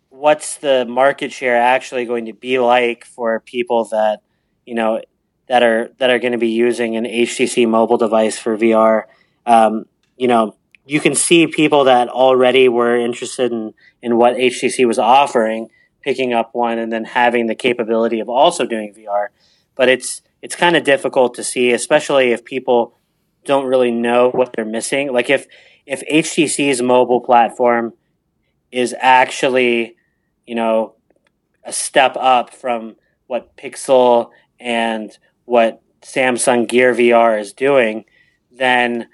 what's 0.09 0.56
the 0.56 0.85
market 0.85 1.32
share 1.32 1.56
actually 1.56 2.04
going 2.04 2.26
to 2.26 2.32
be 2.32 2.59
like 2.59 3.04
for 3.04 3.40
people 3.40 3.85
that 3.87 4.21
you 4.66 4.75
know 4.75 5.00
that 5.49 5.62
are 5.62 5.90
that 5.99 6.11
are 6.11 6.18
going 6.18 6.32
to 6.32 6.38
be 6.38 6.50
using 6.50 6.97
an 6.97 7.04
HTC 7.04 7.68
mobile 7.68 7.99
device 7.99 8.38
for 8.38 8.56
VR? 8.56 9.04
Um, 9.47 9.85
you 10.16 10.26
know, 10.26 10.56
you 10.85 10.99
can 10.99 11.14
see 11.14 11.47
people 11.47 11.85
that 11.85 12.09
already 12.09 12.68
were 12.68 12.97
interested 12.97 13.52
in 13.52 13.75
in 14.02 14.16
what 14.16 14.35
HTC 14.35 14.87
was 14.87 14.99
offering, 14.99 15.68
picking 16.00 16.32
up 16.32 16.50
one 16.52 16.80
and 16.80 16.92
then 16.92 17.04
having 17.04 17.47
the 17.47 17.54
capability 17.54 18.18
of 18.18 18.28
also 18.28 18.66
doing 18.66 18.92
VR. 18.92 19.28
But 19.76 19.88
it's 19.88 20.23
it's 20.42 20.56
kind 20.56 20.76
of 20.76 20.84
difficult 20.84 21.34
to 21.34 21.44
see, 21.44 21.72
especially 21.72 22.32
if 22.32 22.44
people 22.44 22.99
don't 23.44 23.66
really 23.66 23.90
know 23.90 24.30
what 24.30 24.52
they're 24.52 24.64
missing. 24.64 25.12
Like 25.12 25.30
if 25.30 25.46
if 25.87 26.02
HTC's 26.08 26.82
mobile 26.82 27.20
platform 27.20 27.94
is 28.70 28.94
actually, 28.99 29.96
you 30.46 30.54
know, 30.54 30.94
a 31.64 31.72
step 31.72 32.16
up 32.16 32.52
from 32.52 32.96
what 33.26 33.56
Pixel 33.56 34.30
and 34.61 35.16
what 35.44 35.80
Samsung 36.02 36.68
Gear 36.68 36.94
VR 36.94 37.40
is 37.40 37.52
doing, 37.52 38.04
then 38.50 39.08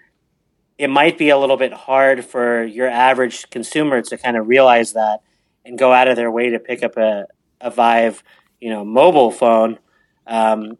it 0.76 0.88
might 0.88 1.18
be 1.18 1.30
a 1.30 1.38
little 1.38 1.56
bit 1.56 1.72
hard 1.72 2.24
for 2.24 2.64
your 2.64 2.88
average 2.88 3.48
consumer 3.50 4.00
to 4.02 4.16
kind 4.16 4.36
of 4.36 4.46
realize 4.46 4.92
that 4.92 5.20
and 5.64 5.78
go 5.78 5.92
out 5.92 6.08
of 6.08 6.16
their 6.16 6.30
way 6.30 6.50
to 6.50 6.58
pick 6.58 6.82
up 6.82 6.96
a, 6.96 7.26
a 7.60 7.70
Vive, 7.70 8.22
you 8.60 8.70
know, 8.70 8.84
mobile 8.84 9.30
phone, 9.30 9.78
um, 10.26 10.78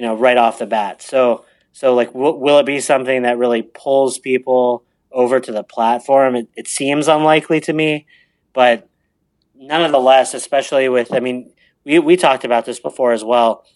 you 0.00 0.06
know, 0.06 0.14
right 0.14 0.38
off 0.38 0.58
the 0.58 0.64
bat. 0.66 1.02
So, 1.02 1.44
so 1.72 1.94
like, 1.94 2.14
w- 2.14 2.36
will 2.36 2.58
it 2.58 2.64
be 2.64 2.80
something 2.80 3.20
that 3.24 3.36
really 3.36 3.60
pulls 3.60 4.18
people 4.18 4.82
over 5.12 5.40
to 5.40 5.52
the 5.52 5.62
platform? 5.62 6.36
It, 6.36 6.48
it 6.56 6.66
seems 6.66 7.06
unlikely 7.06 7.60
to 7.60 7.74
me, 7.74 8.06
but 8.54 8.88
nonetheless, 9.54 10.32
especially 10.32 10.88
with, 10.88 11.12
I 11.12 11.20
mean, 11.20 11.52
we, 11.84 11.98
we 11.98 12.16
talked 12.16 12.46
about 12.46 12.64
this 12.64 12.80
before 12.80 13.12
as 13.12 13.22
well. 13.22 13.66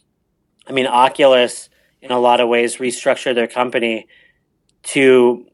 I 0.67 0.73
mean, 0.73 0.87
Oculus, 0.87 1.69
in 2.01 2.11
a 2.11 2.19
lot 2.19 2.41
of 2.41 2.49
ways, 2.49 2.79
restructured 2.79 3.35
their 3.35 3.47
company 3.47 4.09
to 4.85 5.47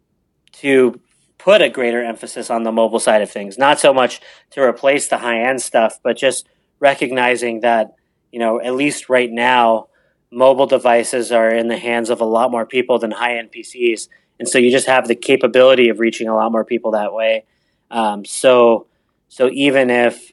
to 0.52 1.00
put 1.36 1.62
a 1.62 1.68
greater 1.68 2.04
emphasis 2.04 2.48
on 2.48 2.62
the 2.62 2.70
mobile 2.70 3.00
side 3.00 3.22
of 3.22 3.30
things. 3.30 3.58
Not 3.58 3.80
so 3.80 3.92
much 3.92 4.20
to 4.50 4.62
replace 4.62 5.08
the 5.08 5.18
high 5.18 5.40
end 5.40 5.62
stuff, 5.62 5.98
but 6.04 6.16
just 6.16 6.48
recognizing 6.78 7.60
that 7.62 7.94
you 8.30 8.38
know 8.38 8.60
at 8.60 8.74
least 8.74 9.08
right 9.08 9.30
now 9.32 9.88
mobile 10.30 10.66
devices 10.66 11.32
are 11.32 11.50
in 11.50 11.68
the 11.68 11.76
hands 11.76 12.10
of 12.10 12.20
a 12.20 12.24
lot 12.24 12.50
more 12.50 12.66
people 12.66 12.98
than 12.98 13.10
high 13.10 13.38
end 13.38 13.50
PCs, 13.52 14.08
and 14.38 14.48
so 14.48 14.58
you 14.58 14.70
just 14.70 14.86
have 14.86 15.08
the 15.08 15.14
capability 15.14 15.88
of 15.88 16.00
reaching 16.00 16.28
a 16.28 16.34
lot 16.34 16.52
more 16.52 16.64
people 16.64 16.92
that 16.92 17.12
way. 17.12 17.44
Um, 17.90 18.24
so 18.24 18.86
so 19.28 19.50
even 19.52 19.90
if 19.90 20.32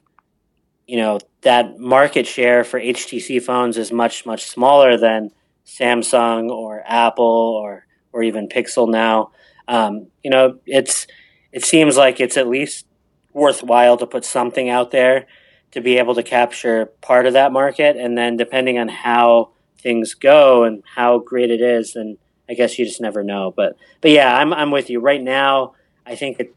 you 0.86 0.96
know 0.96 1.18
that 1.42 1.78
market 1.78 2.26
share 2.26 2.64
for 2.64 2.80
HTC 2.80 3.42
phones 3.42 3.76
is 3.76 3.92
much 3.92 4.26
much 4.26 4.46
smaller 4.46 4.96
than 4.96 5.30
Samsung 5.68 6.50
or 6.50 6.82
Apple 6.86 7.24
or 7.24 7.86
or 8.12 8.22
even 8.22 8.48
Pixel 8.48 8.90
now. 8.90 9.30
Um, 9.68 10.08
you 10.24 10.30
know, 10.30 10.58
it's 10.66 11.06
it 11.52 11.64
seems 11.64 11.96
like 11.96 12.20
it's 12.20 12.36
at 12.36 12.48
least 12.48 12.86
worthwhile 13.32 13.96
to 13.98 14.06
put 14.06 14.24
something 14.24 14.68
out 14.68 14.90
there 14.90 15.26
to 15.70 15.80
be 15.80 15.98
able 15.98 16.14
to 16.14 16.22
capture 16.22 16.86
part 17.02 17.26
of 17.26 17.34
that 17.34 17.52
market, 17.52 17.96
and 17.96 18.16
then 18.16 18.36
depending 18.36 18.78
on 18.78 18.88
how 18.88 19.50
things 19.78 20.14
go 20.14 20.64
and 20.64 20.82
how 20.94 21.18
great 21.18 21.50
it 21.50 21.60
is, 21.60 21.94
then 21.94 22.18
I 22.48 22.54
guess 22.54 22.78
you 22.78 22.84
just 22.84 23.00
never 23.00 23.22
know. 23.22 23.52
But 23.54 23.76
but 24.00 24.10
yeah, 24.10 24.36
I'm 24.36 24.52
I'm 24.52 24.70
with 24.70 24.90
you 24.90 25.00
right 25.00 25.22
now. 25.22 25.74
I 26.06 26.14
think 26.14 26.40
it. 26.40 26.54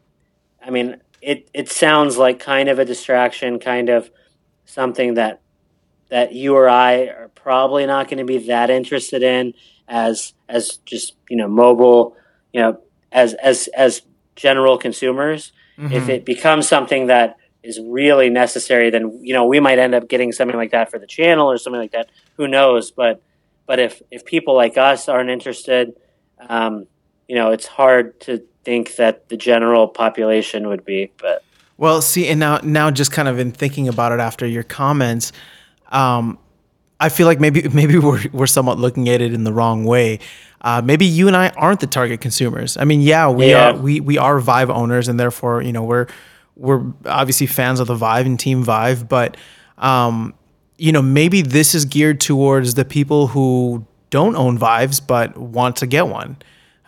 I 0.64 0.70
mean, 0.70 0.96
it 1.20 1.48
it 1.52 1.68
sounds 1.68 2.16
like 2.16 2.38
kind 2.40 2.68
of 2.68 2.78
a 2.78 2.84
distraction, 2.84 3.58
kind 3.58 3.88
of 3.88 4.10
something 4.64 5.14
that 5.14 5.40
that 6.08 6.32
you 6.32 6.54
or 6.54 6.68
I 6.68 7.06
are 7.06 7.30
probably 7.34 7.86
not 7.86 8.08
going 8.08 8.18
to 8.18 8.24
be 8.24 8.46
that 8.48 8.70
interested 8.70 9.22
in 9.22 9.54
as 9.88 10.34
as 10.48 10.76
just 10.84 11.16
you 11.28 11.36
know 11.36 11.48
mobile 11.48 12.16
you 12.52 12.60
know 12.60 12.78
as 13.10 13.34
as 13.34 13.68
as 13.68 14.02
general 14.36 14.78
consumers 14.78 15.52
mm-hmm. 15.78 15.92
if 15.92 16.08
it 16.08 16.24
becomes 16.24 16.68
something 16.68 17.06
that 17.06 17.36
is 17.62 17.80
really 17.80 18.28
necessary 18.28 18.90
then 18.90 19.18
you 19.22 19.32
know 19.32 19.46
we 19.46 19.60
might 19.60 19.78
end 19.78 19.94
up 19.94 20.08
getting 20.08 20.32
something 20.32 20.56
like 20.56 20.70
that 20.70 20.90
for 20.90 20.98
the 20.98 21.06
channel 21.06 21.50
or 21.50 21.58
something 21.58 21.80
like 21.80 21.92
that 21.92 22.08
who 22.36 22.48
knows 22.48 22.90
but 22.90 23.22
but 23.66 23.78
if 23.78 24.02
if 24.10 24.24
people 24.24 24.54
like 24.54 24.76
us 24.76 25.08
aren't 25.08 25.30
interested 25.30 25.94
um, 26.48 26.86
you 27.28 27.34
know 27.34 27.50
it's 27.50 27.66
hard 27.66 28.18
to 28.20 28.42
think 28.64 28.96
that 28.96 29.28
the 29.28 29.36
general 29.36 29.88
population 29.88 30.68
would 30.68 30.84
be 30.84 31.10
but 31.20 31.44
well 31.76 32.02
see 32.02 32.28
and 32.28 32.40
now 32.40 32.58
now 32.62 32.90
just 32.90 33.12
kind 33.12 33.28
of 33.28 33.38
in 33.38 33.52
thinking 33.52 33.88
about 33.88 34.12
it 34.12 34.20
after 34.20 34.46
your 34.46 34.62
comments 34.62 35.32
um, 35.92 36.38
I 37.02 37.08
feel 37.08 37.26
like 37.26 37.40
maybe 37.40 37.68
maybe 37.74 37.98
we're 37.98 38.22
we're 38.32 38.46
somewhat 38.46 38.78
looking 38.78 39.08
at 39.08 39.20
it 39.20 39.34
in 39.34 39.44
the 39.44 39.52
wrong 39.52 39.84
way. 39.84 40.20
Uh, 40.62 40.80
maybe 40.82 41.04
you 41.04 41.26
and 41.26 41.36
I 41.36 41.48
aren't 41.50 41.80
the 41.80 41.88
target 41.88 42.20
consumers. 42.20 42.76
I 42.76 42.84
mean, 42.84 43.00
yeah, 43.00 43.28
we 43.28 43.50
yeah. 43.50 43.70
are 43.70 43.74
we 43.74 44.00
we 44.00 44.16
are 44.16 44.38
Vive 44.38 44.70
owners, 44.70 45.08
and 45.08 45.18
therefore, 45.18 45.60
you 45.60 45.72
know, 45.72 45.82
we're 45.82 46.06
we're 46.56 46.84
obviously 47.06 47.46
fans 47.46 47.80
of 47.80 47.86
the 47.86 47.94
Vive 47.94 48.26
and 48.26 48.38
Team 48.38 48.62
Vive, 48.62 49.08
but 49.08 49.36
um, 49.78 50.34
you 50.76 50.92
know, 50.92 51.02
maybe 51.02 51.42
this 51.42 51.74
is 51.74 51.84
geared 51.84 52.20
towards 52.20 52.74
the 52.74 52.84
people 52.84 53.28
who 53.28 53.86
don't 54.10 54.36
own 54.36 54.58
Vives 54.58 55.00
but 55.00 55.36
want 55.36 55.76
to 55.76 55.86
get 55.86 56.08
one. 56.08 56.36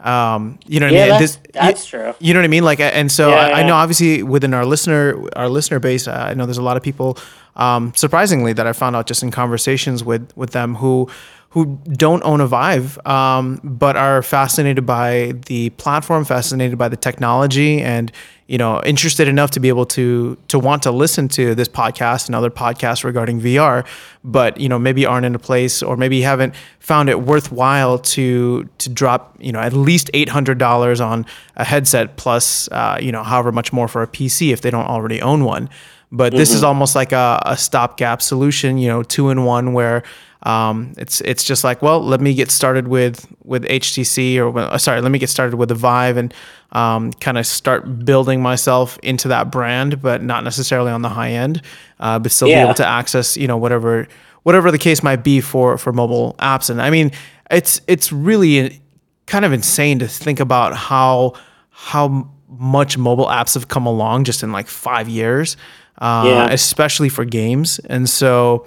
Um, 0.00 0.59
you 0.66 0.80
know 0.80 0.87
what 0.87 0.92
yeah, 0.92 1.00
I 1.00 1.09
mean? 1.09 1.21
That's, 1.21 1.37
this, 1.37 1.52
that's 1.54 1.92
you, 1.92 1.99
true. 1.99 2.14
You 2.18 2.35
know 2.35 2.40
what 2.40 2.44
I 2.44 2.49
mean? 2.49 2.64
Like, 2.64 2.80
and 2.80 3.11
so 3.11 3.30
yeah, 3.30 3.37
I, 3.37 3.49
yeah. 3.49 3.54
I, 3.56 3.62
know 3.66 3.75
obviously 3.75 4.23
within 4.23 4.52
our 4.52 4.66
listener, 4.66 5.18
our 5.35 5.49
listener 5.49 5.80
base, 5.80 6.06
uh, 6.06 6.26
I 6.28 6.35
know 6.35 6.44
there's 6.44 6.59
a 6.59 6.62
lot 6.62 6.76
of 6.76 6.83
people, 6.83 7.16
um, 7.56 7.94
surprisingly 7.97 8.52
that 8.52 8.66
I 8.66 8.75
found 8.75 8.97
out 8.97 9.06
just 9.06 9.23
in 9.23 9.30
conversations 9.30 10.04
with, 10.04 10.30
with 10.37 10.50
them 10.50 10.75
who, 10.75 11.09
who 11.54 11.78
don't 11.84 12.20
own 12.25 12.40
a 12.40 12.49
Vive, 12.49 12.99
um, 13.06 13.61
but 13.62 13.94
are 13.94 14.23
fascinated 14.23 14.84
by 14.84 15.34
the 15.46 15.70
platform, 15.70 16.25
fascinated 16.25 16.76
by 16.76 16.88
the 16.88 16.96
technology, 16.96 17.80
and 17.80 18.11
you 18.49 18.58
know, 18.58 18.82
interested 18.84 19.28
enough 19.28 19.52
to 19.52 19.61
be 19.61 19.68
able 19.68 19.87
to 19.87 20.37
to 20.49 20.58
want 20.58 20.82
to 20.82 20.90
listen 20.90 21.28
to 21.28 21.54
this 21.54 21.68
podcast 21.68 22.26
and 22.26 22.34
other 22.34 22.50
podcasts 22.50 23.04
regarding 23.04 23.40
VR, 23.40 23.87
but 24.25 24.58
you 24.58 24.68
know, 24.68 24.80
maybe 24.80 25.06
aren't 25.06 25.26
in 25.26 25.37
a 25.37 25.38
place 25.38 25.80
or 25.80 25.96
maybe 25.96 26.23
haven't 26.23 26.56
found 26.80 27.08
it 27.08 27.20
worthwhile 27.20 28.00
to 28.00 28.68
to 28.78 28.90
drop 28.90 29.37
you 29.38 29.52
know 29.52 29.61
at 29.61 29.73
least 29.73 30.11
eight 30.12 30.30
hundred 30.30 30.58
dollars 30.58 31.00
on 31.00 31.25
a 31.54 31.64
headset 31.64 32.16
plus 32.16 32.68
uh, 32.73 32.99
you 33.00 33.12
know 33.12 33.23
however 33.23 33.52
much 33.52 33.73
more 33.73 33.87
for 33.87 34.02
a 34.02 34.08
PC 34.08 34.52
if 34.52 34.61
they 34.61 34.73
don't 34.73 34.87
already 34.87 35.23
own 35.23 35.44
one. 35.44 35.70
But 36.14 36.33
mm-hmm. 36.33 36.38
this 36.38 36.50
is 36.50 36.59
mm-hmm. 36.59 36.66
almost 36.66 36.94
like 36.94 37.12
a, 37.12 37.42
a 37.44 37.56
stopgap 37.56 38.23
solution, 38.23 38.78
you 38.78 38.88
know, 38.88 39.02
two 39.02 39.30
in 39.30 39.44
one 39.44 39.73
where 39.73 40.04
um, 40.44 40.92
it's 40.97 41.21
it's 41.23 41.42
just 41.42 41.64
like, 41.64 41.83
well, 41.83 42.00
let 42.00 42.21
me 42.21 42.35
get 42.35 42.50
started 42.50 42.87
with 42.87 43.26
with 43.42 43.64
HTC 43.64 44.38
or 44.38 44.56
uh, 44.56 44.78
sorry, 44.78 45.00
let 45.00 45.11
me 45.11 45.18
get 45.18 45.28
started 45.28 45.56
with 45.56 45.71
the 45.71 45.75
Vive 45.75 46.16
and 46.16 46.33
um, 46.73 47.12
kind 47.14 47.37
of 47.37 47.47
start 47.47 48.04
building 48.04 48.40
myself 48.40 48.99
into 49.02 49.28
that 49.28 49.50
brand, 49.50 50.00
but 50.00 50.23
not 50.23 50.44
necessarily 50.44 50.92
on 50.92 51.02
the 51.02 51.09
high 51.09 51.30
end, 51.30 51.62
uh, 51.99 52.18
but 52.18 52.30
still 52.30 52.49
yeah. 52.49 52.61
be 52.61 52.64
able 52.64 52.75
to 52.75 52.87
access 52.87 53.37
you 53.37 53.49
know 53.49 53.56
whatever 53.56 54.06
whatever 54.44 54.71
the 54.71 54.78
case 54.78 55.02
might 55.02 55.25
be 55.25 55.40
for 55.40 55.76
for 55.78 55.92
mobile 55.92 56.37
apps. 56.38 56.71
And 56.71 56.80
I 56.80 56.90
mean, 56.90 57.11
it's 57.50 57.80
it's 57.88 58.12
really 58.12 58.80
kind 59.26 59.44
of 59.44 59.52
insane 59.52 59.99
to 59.99 60.06
think 60.06 60.38
about 60.38 60.76
how 60.76 61.35
how 61.71 62.30
much 62.49 62.97
mobile 62.97 63.26
apps 63.26 63.54
have 63.54 63.68
come 63.68 63.87
along 63.87 64.25
just 64.25 64.42
in 64.42 64.52
like 64.52 64.68
five 64.68 65.09
years, 65.09 65.56
uh, 65.98 66.24
yeah. 66.26 66.48
especially 66.50 67.08
for 67.08 67.24
games. 67.24 67.78
And 67.80 68.08
so 68.08 68.66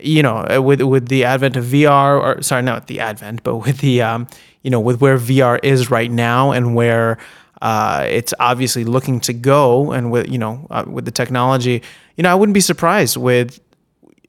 you 0.00 0.22
know, 0.22 0.46
uh, 0.48 0.62
with 0.62 0.80
with 0.82 1.08
the 1.08 1.24
advent 1.24 1.56
of 1.56 1.64
VR, 1.64 2.20
or 2.20 2.42
sorry, 2.42 2.62
not 2.62 2.86
the 2.86 3.00
advent, 3.00 3.42
but 3.42 3.56
with 3.56 3.78
the 3.78 4.02
um, 4.02 4.26
you 4.62 4.70
know, 4.70 4.80
with 4.80 5.00
where 5.00 5.18
VR 5.18 5.58
is 5.62 5.90
right 5.90 6.10
now 6.10 6.52
and 6.52 6.74
where 6.74 7.18
uh, 7.62 8.06
it's 8.08 8.32
obviously 8.38 8.84
looking 8.84 9.20
to 9.20 9.32
go, 9.32 9.92
and 9.92 10.10
with 10.10 10.28
you 10.28 10.38
know, 10.38 10.66
uh, 10.70 10.84
with 10.86 11.04
the 11.04 11.10
technology, 11.10 11.82
you 12.16 12.22
know, 12.22 12.30
I 12.30 12.34
wouldn't 12.34 12.54
be 12.54 12.60
surprised 12.60 13.16
with 13.16 13.60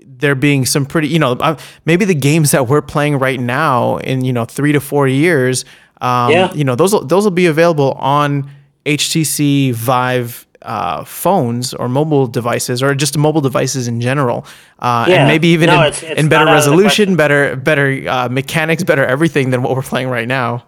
there 0.02 0.36
being 0.36 0.66
some 0.66 0.86
pretty, 0.86 1.08
you 1.08 1.20
know, 1.20 1.34
uh, 1.34 1.58
maybe 1.86 2.04
the 2.04 2.16
games 2.16 2.52
that 2.52 2.68
we're 2.68 2.82
playing 2.82 3.20
right 3.20 3.40
now 3.40 3.98
in 3.98 4.26
you 4.26 4.34
know 4.34 4.46
three 4.46 4.72
to 4.72 4.80
four 4.80 5.08
years, 5.08 5.66
um, 6.02 6.32
yeah. 6.32 6.54
you 6.54 6.64
know, 6.64 6.76
those 6.76 6.92
those 7.08 7.24
will 7.24 7.32
be 7.32 7.46
available 7.46 7.94
on 7.94 8.50
HTC 8.86 9.74
Vive 9.74 10.48
uh, 10.62 11.04
phones 11.04 11.74
or 11.74 11.88
mobile 11.88 12.28
devices 12.28 12.84
or 12.84 12.94
just 12.96 13.18
mobile 13.18 13.42
devices 13.42 13.88
in 13.88 14.02
general, 14.02 14.46
uh, 14.80 15.06
yeah. 15.08 15.16
and 15.16 15.28
maybe 15.28 15.50
even 15.50 15.68
no, 15.68 15.82
in, 15.82 15.88
it's, 15.88 16.04
it's 16.04 16.20
in, 16.20 16.30
better 16.30 16.46
resolution, 16.46 17.16
better 17.16 17.56
better 17.56 18.04
uh, 18.08 18.30
mechanics, 18.30 18.84
better 18.84 19.06
everything 19.06 19.52
than 19.52 19.64
what 19.64 19.76
we're 19.76 19.82
playing 19.82 20.10
right 20.10 20.28
now. 20.28 20.66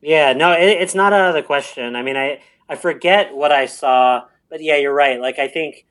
Yeah, 0.00 0.32
no, 0.32 0.52
it, 0.52 0.80
it's 0.80 0.94
not 0.94 1.12
out 1.12 1.28
of 1.28 1.34
the 1.34 1.42
question. 1.42 1.96
I 1.96 2.02
mean, 2.02 2.16
I 2.16 2.40
I 2.68 2.76
forget 2.76 3.34
what 3.34 3.52
I 3.52 3.66
saw, 3.66 4.24
but 4.50 4.62
yeah, 4.62 4.76
you're 4.76 4.94
right. 4.94 5.20
Like 5.20 5.38
I 5.38 5.48
think 5.48 5.86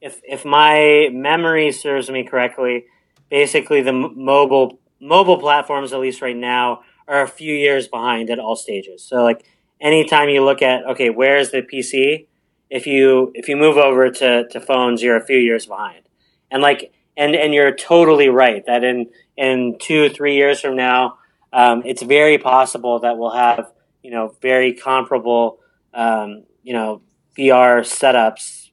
if 0.00 0.20
if 0.24 0.44
my 0.44 1.08
memory 1.12 1.72
serves 1.72 2.10
me 2.10 2.24
correctly, 2.24 2.84
basically 3.30 3.82
the 3.82 3.90
m- 3.90 4.12
mobile 4.16 4.78
mobile 5.00 5.38
platforms, 5.38 5.92
at 5.92 6.00
least 6.00 6.22
right 6.22 6.36
now, 6.36 6.82
are 7.08 7.22
a 7.22 7.28
few 7.28 7.54
years 7.54 7.88
behind 7.88 8.30
at 8.30 8.38
all 8.38 8.56
stages. 8.56 9.02
So 9.02 9.22
like 9.22 9.44
anytime 9.80 10.28
you 10.28 10.44
look 10.44 10.62
at 10.62 10.84
okay, 10.86 11.10
where's 11.10 11.50
the 11.50 11.62
PC? 11.62 12.26
If 12.70 12.86
you 12.86 13.32
if 13.34 13.48
you 13.48 13.56
move 13.56 13.76
over 13.76 14.10
to, 14.10 14.48
to 14.48 14.60
phones, 14.60 15.02
you're 15.02 15.16
a 15.16 15.24
few 15.24 15.38
years 15.38 15.66
behind. 15.66 16.02
And 16.50 16.62
like 16.62 16.92
and 17.16 17.34
and 17.34 17.52
you're 17.52 17.74
totally 17.74 18.28
right 18.28 18.64
that 18.66 18.84
in 18.84 19.10
in 19.36 19.76
two 19.80 20.08
three 20.08 20.36
years 20.36 20.60
from 20.60 20.76
now, 20.76 21.18
um, 21.52 21.82
it's 21.84 22.02
very 22.02 22.38
possible 22.38 23.00
that 23.00 23.18
we'll 23.18 23.32
have 23.32 23.72
you 24.02 24.10
know 24.10 24.34
very 24.40 24.72
comparable 24.72 25.58
um, 25.92 26.44
you 26.62 26.72
know 26.72 27.02
VR 27.36 27.80
setups 27.80 28.70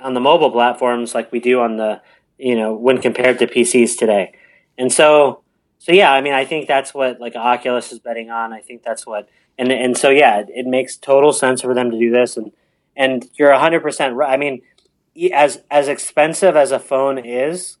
on 0.00 0.14
the 0.14 0.20
mobile 0.20 0.50
platforms 0.50 1.14
like 1.14 1.30
we 1.30 1.40
do 1.40 1.60
on 1.60 1.76
the 1.76 2.02
you 2.38 2.56
know 2.56 2.74
when 2.74 3.00
compared 3.00 3.38
to 3.38 3.46
PCs 3.46 3.96
today. 3.96 4.34
And 4.76 4.92
so 4.92 5.42
so 5.80 5.92
yeah, 5.92 6.12
I 6.12 6.20
mean, 6.20 6.34
I 6.34 6.44
think 6.44 6.68
that's 6.68 6.92
what 6.92 7.20
like 7.20 7.34
Oculus 7.34 7.90
is 7.90 7.98
betting 7.98 8.30
on. 8.30 8.52
I 8.52 8.60
think 8.60 8.82
that's 8.82 9.06
what, 9.06 9.30
and 9.58 9.72
and 9.72 9.96
so 9.96 10.10
yeah, 10.10 10.44
it, 10.46 10.66
makes 10.66 10.98
total 10.98 11.32
sense 11.32 11.62
for 11.62 11.72
them 11.72 11.90
to 11.90 11.98
do 11.98 12.10
this. 12.10 12.36
And 12.36 12.52
and 12.96 13.28
you're 13.34 13.56
hundred 13.58 13.80
percent 13.82 14.14
right. 14.14 14.32
I 14.32 14.36
mean, 14.36 14.62
as 15.32 15.62
as 15.70 15.88
expensive 15.88 16.56
as 16.56 16.72
a 16.72 16.78
phone 16.78 17.18
is, 17.18 17.78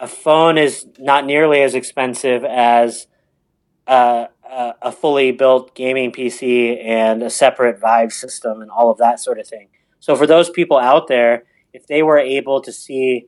a 0.00 0.08
phone 0.08 0.58
is 0.58 0.86
not 0.98 1.24
nearly 1.24 1.62
as 1.62 1.74
expensive 1.74 2.44
as 2.44 3.06
uh, 3.86 4.26
a, 4.48 4.74
a 4.82 4.92
fully 4.92 5.32
built 5.32 5.74
gaming 5.74 6.12
PC 6.12 6.82
and 6.84 7.22
a 7.22 7.30
separate 7.30 7.80
Vive 7.80 8.12
system 8.12 8.62
and 8.62 8.70
all 8.70 8.90
of 8.90 8.98
that 8.98 9.20
sort 9.20 9.38
of 9.38 9.46
thing. 9.46 9.68
So 10.00 10.16
for 10.16 10.26
those 10.26 10.50
people 10.50 10.78
out 10.78 11.08
there, 11.08 11.44
if 11.72 11.86
they 11.86 12.02
were 12.02 12.18
able 12.18 12.60
to 12.62 12.72
see, 12.72 13.26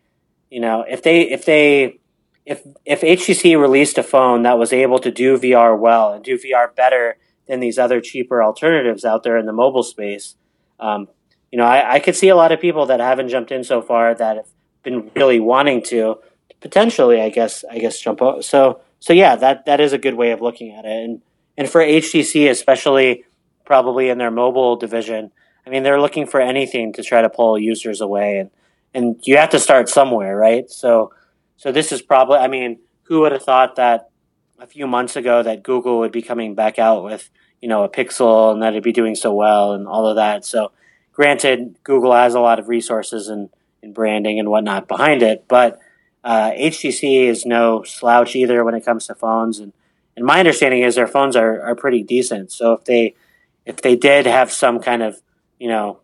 you 0.51 0.61
know, 0.61 0.85
if 0.89 1.03
they 1.03 1.23
if 1.23 1.45
they 1.45 1.99
if 2.45 2.63
if 2.85 3.01
HTC 3.01 3.59
released 3.61 3.99
a 3.99 4.03
phone 4.03 4.43
that 4.43 4.59
was 4.59 4.73
able 4.73 4.99
to 5.01 5.11
do 5.11 5.39
VR 5.39 5.79
well 5.79 6.13
and 6.13 6.25
do 6.25 6.39
VR 6.39 6.75
better 6.75 7.17
than 7.49 7.61
these 7.61 7.79
other 7.79 8.01
cheaper 8.01 8.43
alternatives 8.43 9.05
out 9.05 9.23
there 9.23 9.37
in 9.37 9.47
the 9.47 9.53
mobile 9.53 9.83
space, 9.83 10.37
um, 10.81 11.09
you 11.51 11.59
know, 11.59 11.65
I, 11.65 11.95
I, 11.95 12.01
could 12.01 12.17
see 12.17 12.29
a 12.29 12.37
lot 12.37 12.53
of 12.53 12.61
people 12.61 12.87
that 12.87 13.01
haven't 13.01 13.29
jumped 13.29 13.51
in 13.51 13.65
so 13.65 13.81
far 13.81 14.15
that 14.15 14.37
have 14.37 14.49
been 14.83 15.11
really 15.15 15.41
wanting 15.41 15.83
to 15.85 16.19
potentially, 16.61 17.21
I 17.21 17.31
guess, 17.31 17.65
I 17.71 17.79
guess 17.79 17.99
jump. 18.01 18.21
So, 18.43 18.81
so 19.01 19.13
yeah, 19.13 19.37
that 19.37 19.67
that 19.67 19.81
is 19.81 19.93
a 19.93 19.99
good 19.99 20.15
way 20.15 20.33
of 20.33 20.41
looking 20.41 20.73
at 20.73 20.85
it, 20.85 21.05
and 21.05 21.23
and 21.57 21.69
for 21.69 21.81
HTC 21.81 22.51
especially, 22.51 23.25
probably 23.65 24.09
in 24.09 24.19
their 24.19 24.31
mobile 24.31 24.77
division, 24.77 25.31
I 25.67 25.71
mean, 25.71 25.83
they're 25.83 26.01
looking 26.01 26.27
for 26.27 26.41
anything 26.41 26.93
to 26.95 27.03
try 27.03 27.23
to 27.23 27.31
pull 27.31 27.59
users 27.59 28.01
away, 28.01 28.39
and 28.39 28.51
and 28.93 29.21
you 29.23 29.37
have 29.37 29.51
to 29.51 29.59
start 29.59 29.89
somewhere, 29.89 30.37
right? 30.37 30.69
So 30.71 31.13
so 31.57 31.73
this 31.73 31.93
is 31.93 32.03
probably, 32.03 32.39
I 32.39 32.49
mean, 32.49 32.79
who 33.05 33.21
would 33.21 33.33
have 33.33 33.43
thought 33.43 33.77
that 33.77 34.11
a 34.59 34.67
few 34.67 34.87
months 34.87 35.17
ago 35.17 35.43
that 35.43 35.63
Google 35.63 35.99
would 36.01 36.13
be 36.13 36.23
coming 36.23 36.55
back 36.55 36.79
out 36.79 37.05
with, 37.05 37.31
you 37.67 37.69
know, 37.69 37.83
a 37.83 37.89
Pixel 37.89 38.53
and 38.53 38.63
that 38.63 38.75
it'd 38.75 38.85
be 38.85 38.93
doing 38.93 39.17
so 39.17 39.35
well 39.35 39.73
and 39.73 39.89
all 39.89 40.07
of 40.07 40.15
that. 40.15 40.45
So 40.45 40.71
granted, 41.13 41.75
Google 41.83 42.13
has 42.13 42.37
a 42.37 42.41
lot 42.41 42.61
of 42.61 42.69
resources 42.69 43.27
and, 43.27 43.51
and 43.83 43.93
branding 43.93 44.39
and 44.39 44.49
whatnot 44.49 44.87
behind 44.87 45.21
it, 45.21 45.47
but 45.49 45.81
uh, 46.23 46.53
HTC 46.53 47.27
is 47.27 47.45
no 47.45 47.83
slouch 47.83 48.37
either 48.37 48.63
when 48.63 48.77
it 48.77 48.85
comes 48.85 49.09
to 49.09 49.17
phones. 49.17 49.59
And, 49.59 49.73
and 50.15 50.25
my 50.25 50.39
understanding 50.39 50.83
is 50.83 50.95
their 50.95 51.09
phones 51.09 51.35
are, 51.35 51.61
are 51.61 51.75
pretty 51.75 52.05
decent. 52.05 52.53
So 52.53 52.75
if 52.75 52.85
they, 52.85 53.17
if 53.65 53.79
they 53.79 53.97
did 53.97 54.27
have 54.27 54.53
some 54.53 54.79
kind 54.79 55.03
of, 55.03 55.21
you 55.59 55.67
know, 55.67 55.99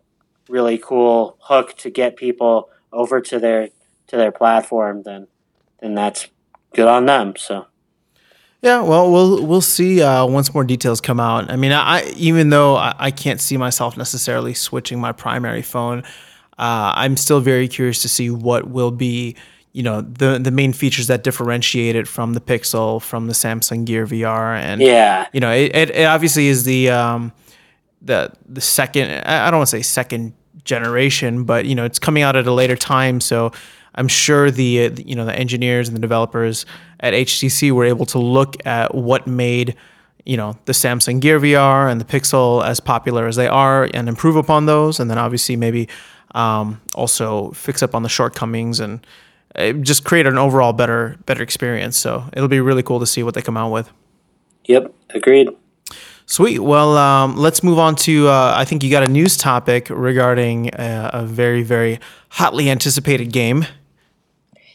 really 0.49 0.77
cool 0.77 1.37
hook 1.43 1.77
to 1.77 1.89
get 1.89 2.17
people 2.17 2.67
over 2.91 3.21
to 3.21 3.39
their, 3.39 3.69
to 4.07 4.17
their 4.17 4.33
platform, 4.33 5.03
then 5.03 5.27
then 5.79 5.95
that's 5.95 6.27
good 6.73 6.89
on 6.89 7.05
them. 7.05 7.35
So. 7.37 7.67
Yeah, 8.63 8.79
well, 8.79 9.11
we'll 9.11 9.45
we'll 9.45 9.59
see 9.59 10.01
uh, 10.01 10.25
once 10.25 10.53
more 10.53 10.63
details 10.63 11.01
come 11.01 11.19
out. 11.19 11.51
I 11.51 11.57
mean, 11.57 11.73
I 11.73 12.09
even 12.15 12.49
though 12.49 12.77
I, 12.77 12.95
I 12.97 13.11
can't 13.11 13.41
see 13.41 13.57
myself 13.57 13.97
necessarily 13.97 14.53
switching 14.53 15.01
my 15.01 15.11
primary 15.11 15.61
phone, 15.61 15.99
uh, 16.57 16.93
I'm 16.95 17.17
still 17.17 17.41
very 17.41 17.67
curious 17.67 18.01
to 18.03 18.09
see 18.09 18.29
what 18.29 18.69
will 18.69 18.91
be, 18.91 19.35
you 19.73 19.83
know, 19.83 19.99
the 19.99 20.39
the 20.39 20.49
main 20.49 20.71
features 20.71 21.07
that 21.07 21.23
differentiate 21.23 21.97
it 21.97 22.07
from 22.07 22.35
the 22.35 22.39
Pixel, 22.39 23.01
from 23.01 23.27
the 23.27 23.33
Samsung 23.33 23.83
Gear 23.83 24.07
VR, 24.07 24.55
and 24.55 24.81
yeah, 24.81 25.27
you 25.33 25.41
know, 25.41 25.51
it, 25.51 25.75
it, 25.75 25.89
it 25.89 26.05
obviously 26.05 26.47
is 26.47 26.63
the 26.63 26.89
um, 26.89 27.33
the 28.01 28.31
the 28.47 28.61
second. 28.61 29.11
I 29.25 29.51
don't 29.51 29.59
want 29.59 29.69
to 29.71 29.75
say 29.75 29.81
second 29.81 30.35
generation, 30.63 31.43
but 31.43 31.65
you 31.65 31.75
know, 31.75 31.83
it's 31.83 31.99
coming 31.99 32.23
out 32.23 32.37
at 32.37 32.47
a 32.47 32.53
later 32.53 32.77
time, 32.77 33.19
so 33.19 33.51
I'm 33.95 34.07
sure 34.07 34.51
the 34.51 34.85
uh, 34.85 34.89
you 34.97 35.15
know 35.15 35.25
the 35.25 35.35
engineers 35.35 35.87
and 35.87 35.95
the 35.95 36.01
developers 36.01 36.65
at 36.99 37.13
HTC 37.13 37.71
were 37.71 37.85
able 37.85 38.05
to 38.07 38.19
look 38.19 38.55
at 38.65 38.95
what 38.95 39.27
made 39.27 39.75
you 40.25 40.37
know 40.37 40.57
the 40.65 40.73
Samsung 40.73 41.19
Gear 41.19 41.39
VR 41.39 41.91
and 41.91 41.99
the 41.99 42.05
Pixel 42.05 42.65
as 42.65 42.79
popular 42.79 43.27
as 43.27 43.35
they 43.35 43.47
are 43.47 43.89
and 43.93 44.07
improve 44.09 44.35
upon 44.35 44.65
those, 44.65 44.99
and 44.99 45.09
then 45.09 45.17
obviously 45.17 45.55
maybe 45.55 45.87
um, 46.33 46.81
also 46.95 47.51
fix 47.51 47.83
up 47.83 47.93
on 47.93 48.03
the 48.03 48.09
shortcomings 48.09 48.79
and 48.79 49.05
uh, 49.55 49.73
just 49.73 50.03
create 50.03 50.25
an 50.25 50.37
overall 50.37 50.73
better 50.73 51.17
better 51.25 51.43
experience. 51.43 51.97
So 51.97 52.25
it'll 52.33 52.47
be 52.47 52.61
really 52.61 52.83
cool 52.83 52.99
to 52.99 53.05
see 53.05 53.23
what 53.23 53.33
they 53.33 53.41
come 53.41 53.57
out 53.57 53.71
with. 53.71 53.91
Yep, 54.65 54.93
agreed. 55.09 55.49
Sweet. 56.25 56.59
Well, 56.59 56.97
um, 56.97 57.35
let's 57.35 57.63
move 57.63 57.77
on 57.77 57.95
to. 57.97 58.29
Uh, 58.29 58.53
I 58.55 58.65
think 58.65 58.83
you 58.83 58.89
got 58.89 59.03
a 59.03 59.11
news 59.11 59.35
topic 59.35 59.89
regarding 59.89 60.73
uh, 60.73 61.11
a 61.13 61.25
very, 61.25 61.63
very 61.63 61.99
hotly 62.29 62.69
anticipated 62.69 63.31
game. 63.31 63.65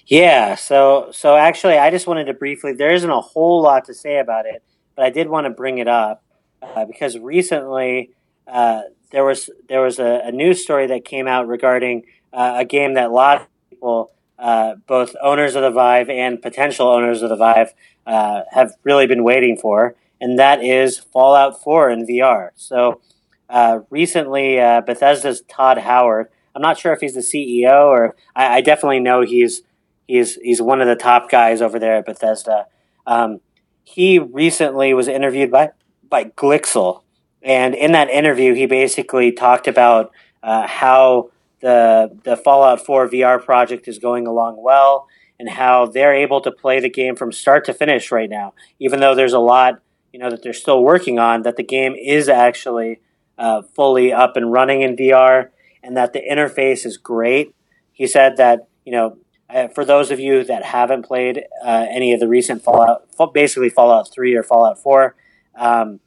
Yeah, 0.09 0.55
so 0.55 1.11
so 1.13 1.37
actually, 1.37 1.77
I 1.77 1.91
just 1.91 2.07
wanted 2.07 2.25
to 2.25 2.35
briefly. 2.35 2.73
There 2.73 2.95
isn't 2.95 3.11
a 3.11 3.21
whole 3.21 3.61
lot 3.61 3.85
to 3.85 3.95
say 3.95 4.19
about 4.19 4.47
it, 4.47 4.63
but 4.97 5.05
I 5.05 5.11
did 5.11 5.29
want 5.29 5.45
to 5.45 5.51
bring 5.51 5.77
it 5.77 5.87
up 5.87 6.25
uh, 6.63 6.87
because 6.87 7.19
recently 7.19 8.13
uh, 8.47 8.83
there 9.13 9.23
was 9.23 9.51
there 9.69 9.83
was 9.83 9.99
a, 9.99 10.23
a, 10.25 10.33
news 10.33 10.63
story 10.63 10.87
that 10.87 11.05
came 11.05 11.29
out 11.29 11.47
regarding 11.47 12.05
uh, 12.33 12.55
a 12.57 12.65
game 12.65 12.95
that 12.95 13.11
a 13.11 13.13
lot 13.13 13.43
of 13.43 13.47
people, 13.69 14.11
uh, 14.39 14.77
both 14.87 15.15
owners 15.23 15.55
of 15.55 15.61
the 15.61 15.71
Vive 15.71 16.09
and 16.09 16.41
potential 16.41 16.89
owners 16.89 17.21
of 17.21 17.29
the 17.29 17.37
Vive, 17.37 17.75
uh, 18.07 18.45
have 18.53 18.77
really 18.85 19.07
been 19.07 19.25
waiting 19.25 19.59
for, 19.59 19.95
and 20.23 20.39
that 20.39 20.65
is 20.65 20.99
Fallout 20.99 21.63
4 21.63 21.91
in 21.91 22.07
VR. 22.07 22.51
So 22.57 23.03
uh, 23.51 23.81
recently, 23.91 24.57
Bethesda's 24.57 25.43
Todd 25.49 25.77
Howard. 25.77 26.29
I'm 26.55 26.63
not 26.63 26.79
sure 26.79 26.95
if 26.95 27.01
he's 27.01 27.15
the 27.15 27.21
CEO 27.21 27.85
or 27.89 28.17
I, 28.35 28.57
I 28.57 28.61
definitely 28.63 29.01
know 29.01 29.21
he's 29.21 29.63
He's 30.09 30.37
he's 30.37 30.61
one 30.61 30.81
of 30.81 30.89
the 30.89 30.97
top 30.97 31.31
guys 31.31 31.63
over 31.63 31.79
there 31.79 31.97
at 31.97 32.07
Bethesda. 32.07 32.67
Um, 33.07 33.41
he 33.85 34.19
recently 34.19 34.93
was 34.95 35.07
interviewed 35.07 35.51
by 35.51 35.71
by 36.09 36.25
Glixel, 36.25 37.03
and 37.43 37.75
in 37.75 37.93
that 37.93 38.09
interview, 38.09 38.55
he 38.55 38.67
basically 38.67 39.31
talked 39.31 39.69
about 39.69 40.11
uh, 40.43 40.67
how 40.67 41.31
the 41.61 42.19
the 42.25 42.37
Fallout 42.37 42.85
4 42.85 43.09
VR 43.09 43.45
project 43.45 43.87
is 43.87 43.99
going 43.99 44.27
along 44.27 44.63
well, 44.63 45.07
and 45.39 45.51
how 45.51 45.87
they're 45.87 46.15
able 46.15 46.41
to 46.41 46.51
play 46.51 46.81
the 46.81 46.91
game 46.91 47.15
from 47.15 47.31
start 47.31 47.67
to 47.67 47.75
finish 47.75 48.11
right 48.11 48.31
now, 48.31 48.55
even 48.79 49.01
though 49.01 49.15
there's 49.15 49.35
a 49.35 49.39
lot 49.39 49.81
you 50.13 50.19
know 50.19 50.31
that 50.31 50.43
they're 50.43 50.53
still 50.53 50.83
working 50.83 51.19
on. 51.19 51.43
That 51.43 51.57
the 51.57 51.63
game 51.63 51.95
is 51.95 52.29
actually 52.29 53.01
uh, 53.37 53.63
fully 53.63 54.13
up 54.13 54.37
and 54.37 54.51
running 54.51 54.83
in 54.83 54.97
VR, 54.97 55.51
and 55.83 55.97
that 55.97 56.13
the 56.13 56.21
interface 56.21 56.87
is 56.87 56.97
great. 56.97 57.55
He 57.93 58.07
said 58.07 58.37
that 58.39 58.69
you 58.85 58.93
know 58.93 59.19
uh, 59.51 59.69
for 59.69 59.85
those 59.85 60.11
of 60.11 60.21
you 60.21 60.45
that 60.45 60.63
haven't 60.65 61.05
played 61.05 61.45
uh, 61.65 61.87
any 61.91 62.13
of 62.13 62.21
the 62.21 62.29
recent 62.29 62.63
Fallout, 62.63 63.09
basically 63.33 63.71
Fallout 63.71 64.13
3 64.13 64.35
or 64.35 64.43
Fallout 64.43 64.79
4, 64.79 65.15
um, 65.57 66.01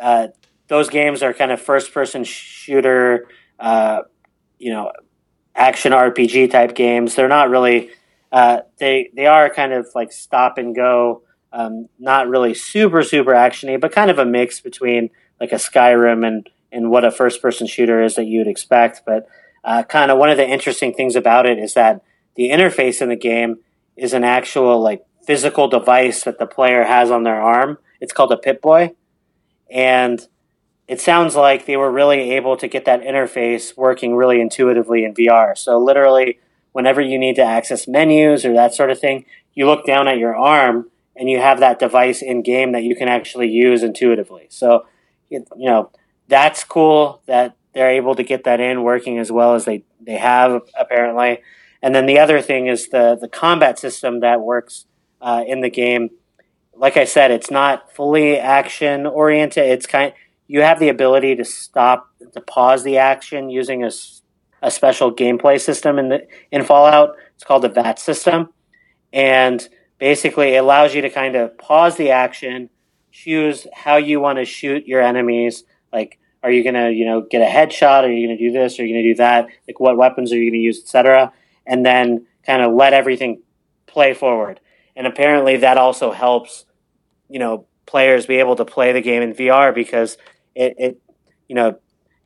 uh, 0.00 0.28
those 0.68 0.88
games 0.88 1.22
are 1.22 1.32
kind 1.32 1.52
of 1.52 1.60
first 1.60 1.92
person 1.94 2.24
shooter, 2.24 3.28
uh, 3.58 4.02
you 4.58 4.72
know, 4.72 4.92
action 5.54 5.92
RPG 5.92 6.50
type 6.50 6.74
games. 6.74 7.14
They're 7.14 7.28
not 7.28 7.50
really, 7.50 7.90
uh, 8.32 8.60
they, 8.78 9.10
they 9.14 9.26
are 9.26 9.50
kind 9.50 9.72
of 9.72 9.86
like 9.94 10.12
stop 10.12 10.58
and 10.58 10.74
go, 10.74 11.22
um, 11.52 11.88
not 11.98 12.28
really 12.28 12.54
super, 12.54 13.02
super 13.02 13.32
actiony, 13.32 13.80
but 13.80 13.92
kind 13.92 14.10
of 14.10 14.18
a 14.18 14.24
mix 14.24 14.60
between 14.60 15.10
like 15.40 15.52
a 15.52 15.56
Skyrim 15.56 16.26
and, 16.26 16.48
and 16.72 16.90
what 16.90 17.04
a 17.04 17.10
first 17.10 17.42
person 17.42 17.66
shooter 17.66 18.02
is 18.02 18.16
that 18.16 18.26
you'd 18.26 18.46
expect. 18.46 19.02
But 19.04 19.26
uh, 19.64 19.82
kind 19.84 20.10
of 20.10 20.18
one 20.18 20.30
of 20.30 20.36
the 20.36 20.48
interesting 20.48 20.94
things 20.94 21.16
about 21.16 21.46
it 21.46 21.58
is 21.58 21.74
that 21.74 22.02
the 22.40 22.48
interface 22.48 23.02
in 23.02 23.10
the 23.10 23.16
game 23.16 23.58
is 23.98 24.14
an 24.14 24.24
actual 24.24 24.80
like 24.80 25.04
physical 25.26 25.68
device 25.68 26.24
that 26.24 26.38
the 26.38 26.46
player 26.46 26.84
has 26.84 27.10
on 27.10 27.22
their 27.22 27.38
arm. 27.38 27.76
It's 28.00 28.14
called 28.14 28.32
a 28.32 28.38
Pip-Boy, 28.38 28.94
and 29.70 30.26
it 30.88 31.02
sounds 31.02 31.36
like 31.36 31.66
they 31.66 31.76
were 31.76 31.90
really 31.92 32.30
able 32.30 32.56
to 32.56 32.66
get 32.66 32.86
that 32.86 33.02
interface 33.02 33.76
working 33.76 34.16
really 34.16 34.40
intuitively 34.40 35.04
in 35.04 35.12
VR. 35.12 35.54
So 35.54 35.78
literally, 35.78 36.38
whenever 36.72 37.02
you 37.02 37.18
need 37.18 37.36
to 37.36 37.42
access 37.42 37.86
menus 37.86 38.46
or 38.46 38.54
that 38.54 38.74
sort 38.74 38.90
of 38.90 38.98
thing, 38.98 39.26
you 39.52 39.66
look 39.66 39.84
down 39.84 40.08
at 40.08 40.16
your 40.16 40.34
arm 40.34 40.90
and 41.14 41.28
you 41.28 41.40
have 41.40 41.60
that 41.60 41.78
device 41.78 42.22
in 42.22 42.40
game 42.40 42.72
that 42.72 42.84
you 42.84 42.96
can 42.96 43.08
actually 43.08 43.50
use 43.50 43.82
intuitively. 43.82 44.46
So, 44.48 44.86
you 45.28 45.44
know, 45.56 45.90
that's 46.26 46.64
cool 46.64 47.20
that 47.26 47.54
they're 47.74 47.90
able 47.90 48.14
to 48.14 48.22
get 48.22 48.44
that 48.44 48.60
in 48.60 48.82
working 48.82 49.18
as 49.18 49.30
well 49.30 49.54
as 49.54 49.66
they, 49.66 49.84
they 50.00 50.16
have 50.16 50.62
apparently. 50.74 51.42
And 51.82 51.94
then 51.94 52.06
the 52.06 52.18
other 52.18 52.40
thing 52.42 52.66
is 52.66 52.88
the 52.88 53.16
the 53.20 53.28
combat 53.28 53.78
system 53.78 54.20
that 54.20 54.40
works 54.40 54.86
uh, 55.20 55.44
in 55.46 55.60
the 55.60 55.70
game 55.70 56.10
like 56.80 56.96
I 56.96 57.04
said, 57.04 57.30
it's 57.30 57.50
not 57.50 57.94
fully 57.94 58.38
action 58.38 59.06
oriented. 59.06 59.66
It's 59.66 59.86
kind 59.86 60.14
you 60.48 60.62
have 60.62 60.80
the 60.80 60.88
ability 60.88 61.36
to 61.36 61.44
stop 61.44 62.08
to 62.32 62.40
pause 62.40 62.82
the 62.82 62.96
action 62.96 63.50
using 63.50 63.84
a, 63.84 63.90
a 64.62 64.70
special 64.70 65.14
gameplay 65.14 65.60
system 65.60 65.98
in 65.98 66.08
the 66.08 66.26
in 66.50 66.64
Fallout. 66.64 67.16
It's 67.34 67.44
called 67.44 67.62
the 67.62 67.68
VAT 67.68 67.98
system, 67.98 68.48
and 69.12 69.68
basically 69.98 70.54
it 70.54 70.56
allows 70.56 70.94
you 70.94 71.02
to 71.02 71.10
kind 71.10 71.36
of 71.36 71.56
pause 71.58 71.96
the 71.96 72.10
action, 72.10 72.70
choose 73.12 73.66
how 73.74 73.98
you 73.98 74.18
want 74.18 74.38
to 74.38 74.46
shoot 74.46 74.86
your 74.86 75.02
enemies. 75.02 75.64
Like, 75.92 76.18
are 76.42 76.50
you 76.50 76.64
gonna 76.64 76.90
you 76.90 77.04
know 77.04 77.20
get 77.20 77.42
a 77.42 77.44
headshot? 77.44 78.04
Are 78.04 78.10
you 78.10 78.26
gonna 78.26 78.38
do 78.38 78.52
this? 78.52 78.80
Are 78.80 78.86
you 78.86 78.94
gonna 78.94 79.14
do 79.14 79.16
that? 79.16 79.48
Like, 79.68 79.78
what 79.80 79.98
weapons 79.98 80.32
are 80.32 80.38
you 80.38 80.50
gonna 80.50 80.62
use, 80.62 80.80
etc. 80.80 81.30
And 81.66 81.84
then 81.84 82.26
kind 82.46 82.62
of 82.62 82.72
let 82.72 82.92
everything 82.92 83.42
play 83.86 84.14
forward. 84.14 84.60
And 84.96 85.06
apparently 85.06 85.56
that 85.58 85.78
also 85.78 86.12
helps, 86.12 86.64
you 87.28 87.38
know, 87.38 87.66
players 87.86 88.26
be 88.26 88.36
able 88.36 88.56
to 88.56 88.64
play 88.64 88.92
the 88.92 89.00
game 89.00 89.22
in 89.22 89.34
VR 89.34 89.74
because 89.74 90.16
it, 90.54 90.74
it 90.78 91.02
you 91.48 91.54
know, 91.54 91.78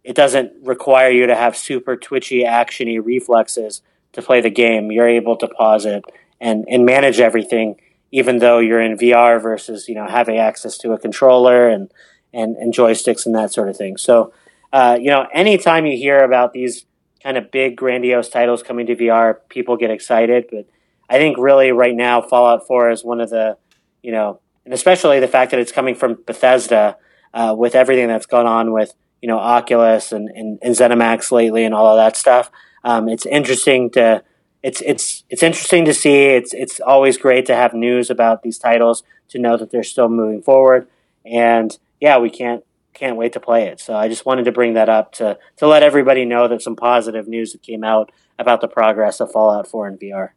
it 0.03 0.15
doesn't 0.15 0.53
require 0.63 1.11
you 1.11 1.27
to 1.27 1.35
have 1.35 1.57
super 1.57 1.97
twitchy, 1.97 2.45
actiony 2.45 3.03
reflexes 3.03 3.81
to 4.13 4.21
play 4.21 4.41
the 4.41 4.51
game. 4.51 4.93
You're 4.93 5.09
able 5.09 5.37
to 5.37 5.49
pause 5.49 5.87
it 5.87 6.05
and, 6.41 6.67
and 6.69 6.85
manage 6.85 7.21
everything, 7.21 7.81
even 8.13 8.39
though 8.39 8.59
you're 8.59 8.83
in 8.83 8.99
VR 8.99 9.41
versus, 9.41 9.89
you 9.89 9.95
know, 9.95 10.07
having 10.07 10.37
access 10.37 10.77
to 10.79 10.93
a 10.93 10.99
controller 10.99 11.69
and, 11.69 11.91
and, 12.35 12.57
and 12.57 12.75
joysticks 12.75 13.25
and 13.25 13.35
that 13.35 13.53
sort 13.53 13.71
of 13.71 13.77
thing. 13.77 13.97
So, 13.97 14.33
uh, 14.75 14.99
you 15.01 15.11
know, 15.11 15.27
anytime 15.33 15.87
you 15.87 15.97
hear 15.97 16.19
about 16.19 16.53
these 16.53 16.85
kind 17.25 17.39
of 17.39 17.51
big, 17.51 17.75
grandiose 17.75 18.29
titles 18.29 18.63
coming 18.63 18.87
to 18.87 18.95
VR, 18.95 19.39
people 19.49 19.79
get 19.79 19.91
excited. 19.91 20.45
But 20.51 20.67
I 21.09 21.17
think 21.17 21.39
really 21.39 21.73
right 21.73 21.95
now, 21.95 22.21
Fallout 22.21 22.67
4 22.67 22.91
is 22.91 23.03
one 23.03 23.21
of 23.21 23.31
the, 23.31 23.57
you 24.03 24.13
know, 24.13 24.41
and 24.67 24.75
especially 24.75 25.21
the 25.21 25.29
fact 25.29 25.51
that 25.51 25.59
it's 25.59 25.73
coming 25.73 25.95
from 25.95 26.19
Bethesda 26.27 26.99
uh, 27.33 27.55
with 27.57 27.75
everything 27.75 28.09
that's 28.09 28.27
gone 28.27 28.47
on 28.47 28.73
with, 28.73 28.93
you 29.23 29.29
know, 29.29 29.39
Oculus 29.39 30.13
and, 30.13 30.29
and, 30.29 30.59
and 30.61 30.75
ZeniMax 30.75 31.33
lately 31.33 31.65
and 31.65 31.75
all 31.75 31.87
of 31.87 31.97
that 31.97 32.15
stuff. 32.15 32.51
Um, 32.85 33.09
it's 33.09 33.25
interesting 33.25 33.91
to, 33.93 34.23
it's, 34.63 34.83
it's, 34.83 35.25
it's 35.31 35.43
interesting 35.43 35.87
to 35.87 35.95
see. 35.95 36.27
It's, 36.27 36.53
it's 36.53 36.79
always 36.79 37.17
great 37.17 37.47
to 37.47 37.57
have 37.57 37.73
news 37.73 38.11
about 38.11 38.43
these 38.43 38.59
titles 38.59 39.03
to 39.31 39.39
know 39.39 39.57
that 39.57 39.71
they're 39.71 39.83
still 39.83 40.11
moving 40.11 40.43
forward. 40.43 40.87
And 41.25 41.77
yeah, 42.01 42.19
we 42.19 42.29
can't, 42.29 42.65
can't 42.95 43.17
wait 43.17 43.33
to 43.35 43.41
play 43.41 43.67
it. 43.67 43.81
So 43.81 43.95
I 43.95 44.09
just 44.09 44.25
wanted 44.25 44.45
to 44.45 44.53
bring 44.53 44.75
that 44.75 44.89
up 44.89 45.13
to, 45.15 45.39
to 45.59 45.67
let 45.67 45.83
everybody 45.83 46.25
know 46.25 46.49
that 46.49 46.63
some 46.63 46.77
positive 46.77 47.29
news 47.29 47.53
that 47.53 47.63
came 47.63 47.85
out 47.85 48.11
about 48.39 48.61
the 48.61 48.69
progress 48.69 49.21
of 49.21 49.31
Fallout 49.31 49.67
4 49.67 49.89
in 49.89 49.99
VR. 49.99 50.31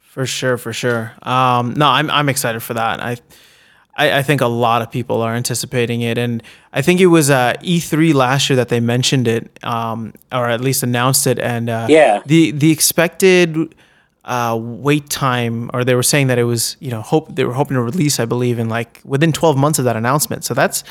For 0.00 0.26
sure, 0.26 0.56
for 0.56 0.72
sure. 0.72 1.12
Um, 1.22 1.74
no, 1.74 1.86
I'm 1.86 2.10
I'm 2.10 2.28
excited 2.28 2.60
for 2.60 2.74
that. 2.74 2.98
I, 2.98 3.18
I, 3.94 4.18
I 4.18 4.22
think 4.22 4.40
a 4.40 4.46
lot 4.46 4.80
of 4.80 4.90
people 4.90 5.20
are 5.20 5.34
anticipating 5.34 6.00
it, 6.00 6.16
and 6.16 6.42
I 6.72 6.82
think 6.82 7.00
it 7.00 7.06
was 7.06 7.30
uh, 7.30 7.52
E3 7.60 8.14
last 8.14 8.48
year 8.48 8.56
that 8.56 8.68
they 8.68 8.80
mentioned 8.80 9.28
it, 9.28 9.62
um, 9.62 10.14
or 10.32 10.48
at 10.48 10.60
least 10.60 10.82
announced 10.82 11.26
it, 11.26 11.38
and 11.38 11.68
uh, 11.68 11.86
yeah, 11.90 12.22
the 12.24 12.52
the 12.52 12.72
expected 12.72 13.74
uh, 14.24 14.58
wait 14.60 15.08
time, 15.10 15.70
or 15.74 15.84
they 15.84 15.94
were 15.94 16.02
saying 16.02 16.28
that 16.28 16.38
it 16.38 16.44
was 16.44 16.76
you 16.80 16.90
know 16.90 17.02
hope 17.02 17.34
they 17.34 17.44
were 17.44 17.54
hoping 17.54 17.74
to 17.74 17.82
release, 17.82 18.18
I 18.18 18.24
believe, 18.24 18.58
in 18.58 18.68
like 18.68 19.00
within 19.04 19.32
12 19.32 19.56
months 19.56 19.78
of 19.78 19.84
that 19.84 19.96
announcement. 19.96 20.44
So 20.44 20.54
that's 20.54 20.84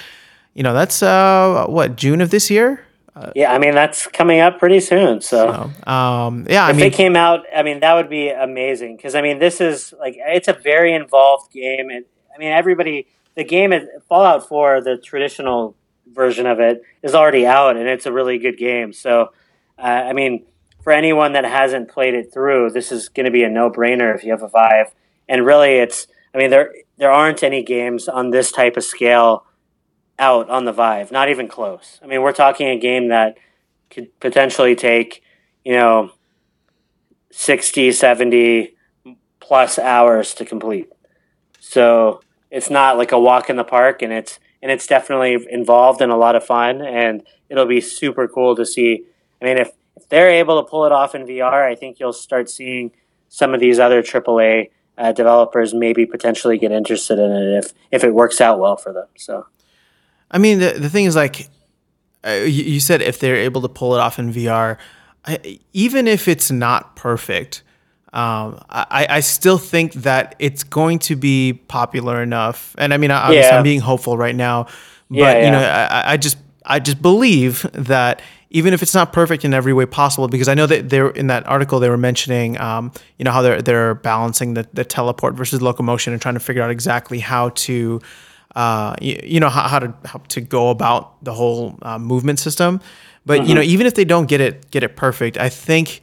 you 0.57 0.63
know 0.63 0.73
that's 0.73 1.03
uh, 1.03 1.67
what 1.69 1.95
June 1.95 2.19
of 2.19 2.31
this 2.31 2.49
year. 2.49 2.83
Yeah, 3.35 3.53
I 3.53 3.59
mean 3.59 3.73
that's 3.73 4.07
coming 4.07 4.39
up 4.39 4.59
pretty 4.59 4.79
soon. 4.79 5.21
So, 5.21 5.71
so 5.85 5.91
um, 5.91 6.45
yeah, 6.49 6.67
if 6.69 6.75
I 6.75 6.77
mean, 6.77 6.85
it 6.87 6.93
came 6.93 7.15
out, 7.15 7.45
I 7.55 7.63
mean 7.63 7.79
that 7.79 7.93
would 7.93 8.09
be 8.09 8.29
amazing 8.29 8.97
because 8.97 9.13
I 9.15 9.21
mean 9.21 9.39
this 9.39 9.61
is 9.61 9.93
like 9.99 10.15
it's 10.17 10.47
a 10.47 10.53
very 10.53 10.93
involved 10.93 11.51
game, 11.53 11.89
and 11.89 12.05
I 12.33 12.39
mean 12.39 12.51
everybody. 12.51 13.07
The 13.35 13.43
game 13.43 13.71
is 13.71 13.87
Fallout 14.09 14.47
Four, 14.47 14.81
the 14.81 14.97
traditional 14.97 15.75
version 16.11 16.47
of 16.47 16.59
it, 16.59 16.81
is 17.03 17.13
already 17.13 17.45
out, 17.45 17.77
and 17.77 17.87
it's 17.87 18.07
a 18.07 18.11
really 18.11 18.39
good 18.39 18.57
game. 18.57 18.93
So, 18.93 19.31
uh, 19.77 19.81
I 19.81 20.13
mean, 20.13 20.43
for 20.81 20.91
anyone 20.91 21.33
that 21.33 21.45
hasn't 21.45 21.87
played 21.89 22.15
it 22.15 22.33
through, 22.33 22.71
this 22.71 22.91
is 22.91 23.09
going 23.09 23.25
to 23.25 23.31
be 23.31 23.43
a 23.43 23.49
no 23.49 23.69
brainer 23.69 24.15
if 24.15 24.23
you 24.23 24.31
have 24.31 24.41
a 24.41 24.47
Vive. 24.47 24.91
And 25.29 25.45
really, 25.45 25.73
it's 25.73 26.07
I 26.33 26.39
mean 26.39 26.49
there 26.49 26.73
there 26.97 27.11
aren't 27.11 27.43
any 27.43 27.61
games 27.61 28.07
on 28.07 28.31
this 28.31 28.51
type 28.51 28.75
of 28.75 28.83
scale 28.83 29.46
out 30.19 30.49
on 30.49 30.65
the 30.65 30.71
Vive, 30.71 31.12
not 31.12 31.30
even 31.30 31.47
close. 31.47 31.99
I 32.03 32.08
mean, 32.08 32.21
we're 32.21 32.34
talking 32.34 32.67
a 32.67 32.77
game 32.77 33.10
that 33.10 33.38
could 33.89 34.17
potentially 34.19 34.75
take, 34.75 35.23
you 35.63 35.73
know, 35.73 36.12
60, 37.32 37.91
70 37.91 38.75
plus 39.39 39.77
hours 39.77 40.34
to 40.36 40.45
complete. 40.45 40.89
So 41.60 42.21
it's 42.49 42.69
not 42.69 42.97
like 42.97 43.12
a 43.12 43.19
walk 43.19 43.49
in 43.49 43.56
the 43.56 43.63
park 43.63 44.01
and 44.01 44.12
it's 44.12 44.39
and 44.62 44.71
it's 44.71 44.88
definitely 44.88 45.38
involved 45.51 46.01
and 46.01 46.12
a 46.12 46.15
lot 46.15 46.36
of 46.36 46.43
fun 46.43 46.82
and 46.82 47.23
it'll 47.49 47.67
be 47.67 47.82
super 47.82 48.27
cool 48.27 48.56
to 48.56 48.65
see. 48.65 49.03
I 49.39 49.45
mean, 49.45 49.58
if, 49.58 49.69
if 49.95 50.10
they're 50.10 50.32
able 50.32 50.62
to 50.62 50.67
pull 50.67 50.86
it 50.86 50.91
off 50.91 51.13
in 51.13 51.25
VR, 51.25 51.63
I 51.63 51.75
think 51.75 51.99
you'll 51.99 52.12
start 52.12 52.49
seeing 52.49 52.91
some 53.30 53.53
of 53.53 53.60
these 53.60 53.77
other 53.77 54.01
AAA 54.01 54.71
uh, 54.97 55.12
developers 55.12 55.73
maybe 55.73 56.06
potentially 56.06 56.58
get 56.58 56.71
interested 56.71 57.19
in 57.19 57.32
it 57.32 57.58
if 57.58 57.73
if 57.91 58.03
it 58.03 58.13
works 58.13 58.41
out 58.41 58.60
well 58.60 58.77
for 58.77 58.91
them. 58.91 59.08
So 59.15 59.45
I 60.31 60.37
mean, 60.37 60.59
the, 60.59 60.71
the 60.71 60.89
thing 60.89 61.05
is, 61.05 61.15
like, 61.15 61.49
uh, 62.25 62.31
you, 62.31 62.63
you, 62.63 62.79
said 62.79 63.01
if 63.01 63.19
they're 63.19 63.35
able 63.35 63.61
to 63.61 63.69
pull 63.69 63.95
it 63.95 63.99
off 63.99 64.19
in 64.19 64.33
VR, 64.33 64.77
I, 65.25 65.59
even 65.73 66.07
if 66.07 66.27
it's 66.27 66.51
not 66.51 66.95
perfect, 66.95 67.63
um, 68.13 68.61
I, 68.69 69.05
I 69.09 69.19
still 69.19 69.57
think 69.57 69.93
that 69.93 70.35
it's 70.39 70.63
going 70.63 70.99
to 70.99 71.15
be 71.15 71.53
popular 71.53 72.21
enough. 72.21 72.75
And 72.77 72.93
I 72.93 72.97
mean, 72.97 73.11
obviously, 73.11 73.49
yeah. 73.49 73.57
I'm 73.57 73.63
being 73.63 73.81
hopeful 73.81 74.17
right 74.17 74.35
now, 74.35 74.63
but 75.09 75.17
yeah, 75.17 75.31
yeah. 75.33 75.45
you 75.45 75.51
know, 75.51 75.59
I, 75.59 76.13
I 76.13 76.17
just 76.17 76.37
I 76.65 76.79
just 76.79 77.01
believe 77.01 77.65
that 77.73 78.21
even 78.49 78.73
if 78.73 78.81
it's 78.81 78.93
not 78.93 79.11
perfect 79.11 79.43
in 79.43 79.53
every 79.53 79.73
way 79.73 79.85
possible, 79.85 80.27
because 80.27 80.47
I 80.47 80.53
know 80.53 80.65
that 80.67 80.89
they're 80.89 81.09
in 81.09 81.27
that 81.27 81.45
article 81.47 81.79
they 81.79 81.89
were 81.89 81.97
mentioning, 81.97 82.59
um, 82.59 82.91
you 83.17 83.25
know, 83.25 83.31
how 83.31 83.41
they're 83.41 83.61
they're 83.61 83.95
balancing 83.95 84.53
the, 84.53 84.67
the 84.73 84.85
teleport 84.85 85.35
versus 85.35 85.61
locomotion 85.61 86.13
and 86.13 86.21
trying 86.21 86.35
to 86.35 86.39
figure 86.39 86.61
out 86.61 86.71
exactly 86.71 87.19
how 87.19 87.49
to 87.49 88.01
uh, 88.57 88.95
you, 88.99 89.19
you, 89.23 89.39
know 89.39 89.49
how, 89.49 89.67
how, 89.67 89.77
to 89.77 89.93
how 90.03 90.17
to 90.29 90.41
go 90.41 90.71
about 90.71 91.23
the 91.23 91.31
whole 91.31 91.77
uh, 91.83 91.99
movement 91.99 92.39
system. 92.39 92.81
But 93.23 93.41
mm-hmm. 93.41 93.49
you 93.49 93.55
know, 93.55 93.61
mm-hmm. 93.61 93.69
even 93.69 93.85
if 93.85 93.93
they 93.93 94.03
don't 94.03 94.25
get 94.25 94.41
it 94.41 94.71
get 94.71 94.81
it 94.81 94.95
perfect, 94.95 95.37
I 95.37 95.47
think 95.47 96.01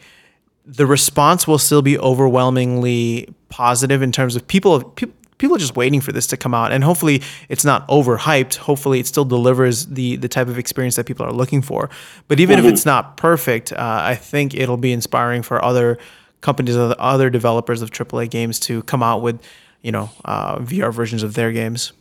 the 0.64 0.86
response 0.86 1.48
will 1.48 1.58
still 1.58 1.82
be 1.82 1.98
overwhelmingly 1.98 3.28
positive 3.48 4.02
in 4.02 4.12
terms 4.12 4.36
of 4.36 4.46
people 4.46 4.84
people 4.90 5.16
people 5.38 5.56
are 5.56 5.58
just 5.58 5.74
waiting 5.74 6.00
for 6.00 6.12
this 6.12 6.28
to 6.28 6.36
come 6.36 6.54
out 6.54 6.70
and 6.70 6.84
hopefully 6.84 7.22
it's 7.48 7.64
not 7.64 7.86
overhyped 7.88 8.54
hopefully 8.54 9.00
it 9.00 9.06
still 9.06 9.24
delivers 9.24 9.86
the 9.86 10.14
the 10.16 10.28
type 10.28 10.46
of 10.46 10.58
experience 10.58 10.94
that 10.94 11.06
people 11.06 11.26
are 11.26 11.32
looking 11.32 11.60
for 11.60 11.90
but 12.28 12.38
even 12.38 12.56
mm-hmm. 12.56 12.66
if 12.66 12.72
it's 12.72 12.86
not 12.86 13.16
perfect 13.16 13.72
uh, 13.72 14.00
i 14.02 14.14
think 14.14 14.54
it'll 14.54 14.76
be 14.76 14.92
inspiring 14.92 15.42
for 15.42 15.62
other 15.62 15.98
companies 16.40 16.76
other 16.76 17.30
developers 17.30 17.82
of 17.82 17.90
aaa 17.90 18.30
games 18.30 18.60
to 18.60 18.82
come 18.84 19.02
out 19.02 19.22
with 19.22 19.42
you 19.82 19.90
know 19.92 20.08
uh, 20.24 20.56
vr 20.60 20.92
versions 20.94 21.22
of 21.22 21.34
their 21.34 21.50
games 21.52 21.92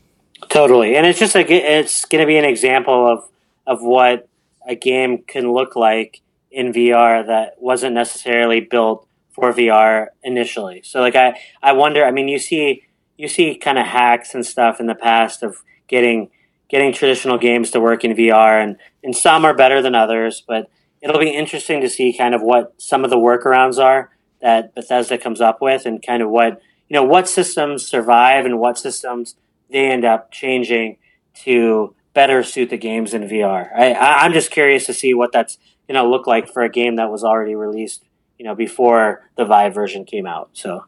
Totally, 0.50 0.96
and 0.96 1.06
it's 1.06 1.20
just 1.20 1.36
like 1.36 1.50
it's 1.50 2.06
going 2.06 2.22
to 2.22 2.28
be 2.28 2.38
an 2.38 2.46
example 2.46 3.12
of 3.12 3.30
of 3.66 3.82
what 3.82 4.28
a 4.68 4.76
game 4.76 5.24
can 5.28 5.52
look 5.52 5.76
like 5.76 6.22
in 6.52 6.72
VR 6.72 7.26
that 7.26 7.56
wasn't 7.60 7.94
necessarily 7.94 8.62
built 8.62 9.08
for 9.32 9.52
VR 9.52 10.08
initially. 10.24 10.82
So 10.84 11.02
like 11.02 11.16
I 11.16 11.40
I 11.62 11.74
wonder, 11.74 12.06
I 12.06 12.12
mean 12.12 12.28
you 12.28 12.40
see 12.40 12.84
you 13.18 13.28
see 13.28 13.56
kind 13.56 13.78
of 13.78 13.86
hacks 13.86 14.34
and 14.34 14.46
stuff 14.46 14.80
in 14.80 14.86
the 14.86 14.96
past 14.96 15.44
of 15.44 15.64
getting 15.88 16.30
getting 16.70 16.94
traditional 16.94 17.38
games 17.38 17.72
to 17.72 17.80
work 17.80 18.04
in 18.04 18.16
VR 18.16 18.64
and 18.64 18.78
and 19.04 19.16
some 19.16 19.46
are 19.46 19.56
better 19.56 19.82
than 19.82 19.96
others, 19.96 20.44
but 20.48 20.70
it'll 21.02 21.20
be 21.20 21.30
interesting 21.30 21.82
to 21.82 21.90
see 21.90 22.16
kind 22.16 22.34
of 22.34 22.42
what 22.42 22.74
some 22.78 23.04
of 23.04 23.10
the 23.10 23.18
workarounds 23.18 23.78
are 23.84 24.12
that 24.42 24.74
Bethesda 24.76 25.18
comes 25.18 25.42
up 25.42 25.62
with 25.62 25.86
and 25.86 26.06
kind 26.06 26.22
of 26.22 26.30
what 26.30 26.62
you 26.88 26.94
know 26.94 27.04
what 27.04 27.28
systems 27.28 27.86
survive 27.86 28.46
and 28.46 28.60
what 28.60 28.78
systems 28.78 29.36
they 29.70 29.92
end 29.92 30.06
up 30.06 30.32
changing 30.32 30.98
to 31.44 31.96
better 32.14 32.44
suit 32.44 32.70
the 32.70 32.78
games 32.78 33.14
in 33.14 33.24
VR. 33.24 33.70
I, 33.76 33.94
I, 33.94 34.26
am 34.26 34.34
just 34.34 34.52
curious 34.52 34.86
to 34.86 34.94
see 34.94 35.14
what 35.14 35.32
that's 35.32 35.58
going 35.88 36.02
to 36.02 36.08
look 36.08 36.28
like 36.28 36.48
for 36.48 36.62
a 36.62 36.70
game 36.70 36.98
that 36.98 37.10
was 37.10 37.24
already 37.24 37.56
released, 37.56 38.04
you 38.38 38.46
know, 38.46 38.56
before 38.56 39.30
the 39.36 39.46
Vive 39.46 39.74
version 39.74 40.06
came 40.06 40.28
out. 40.28 40.50
So. 40.54 40.86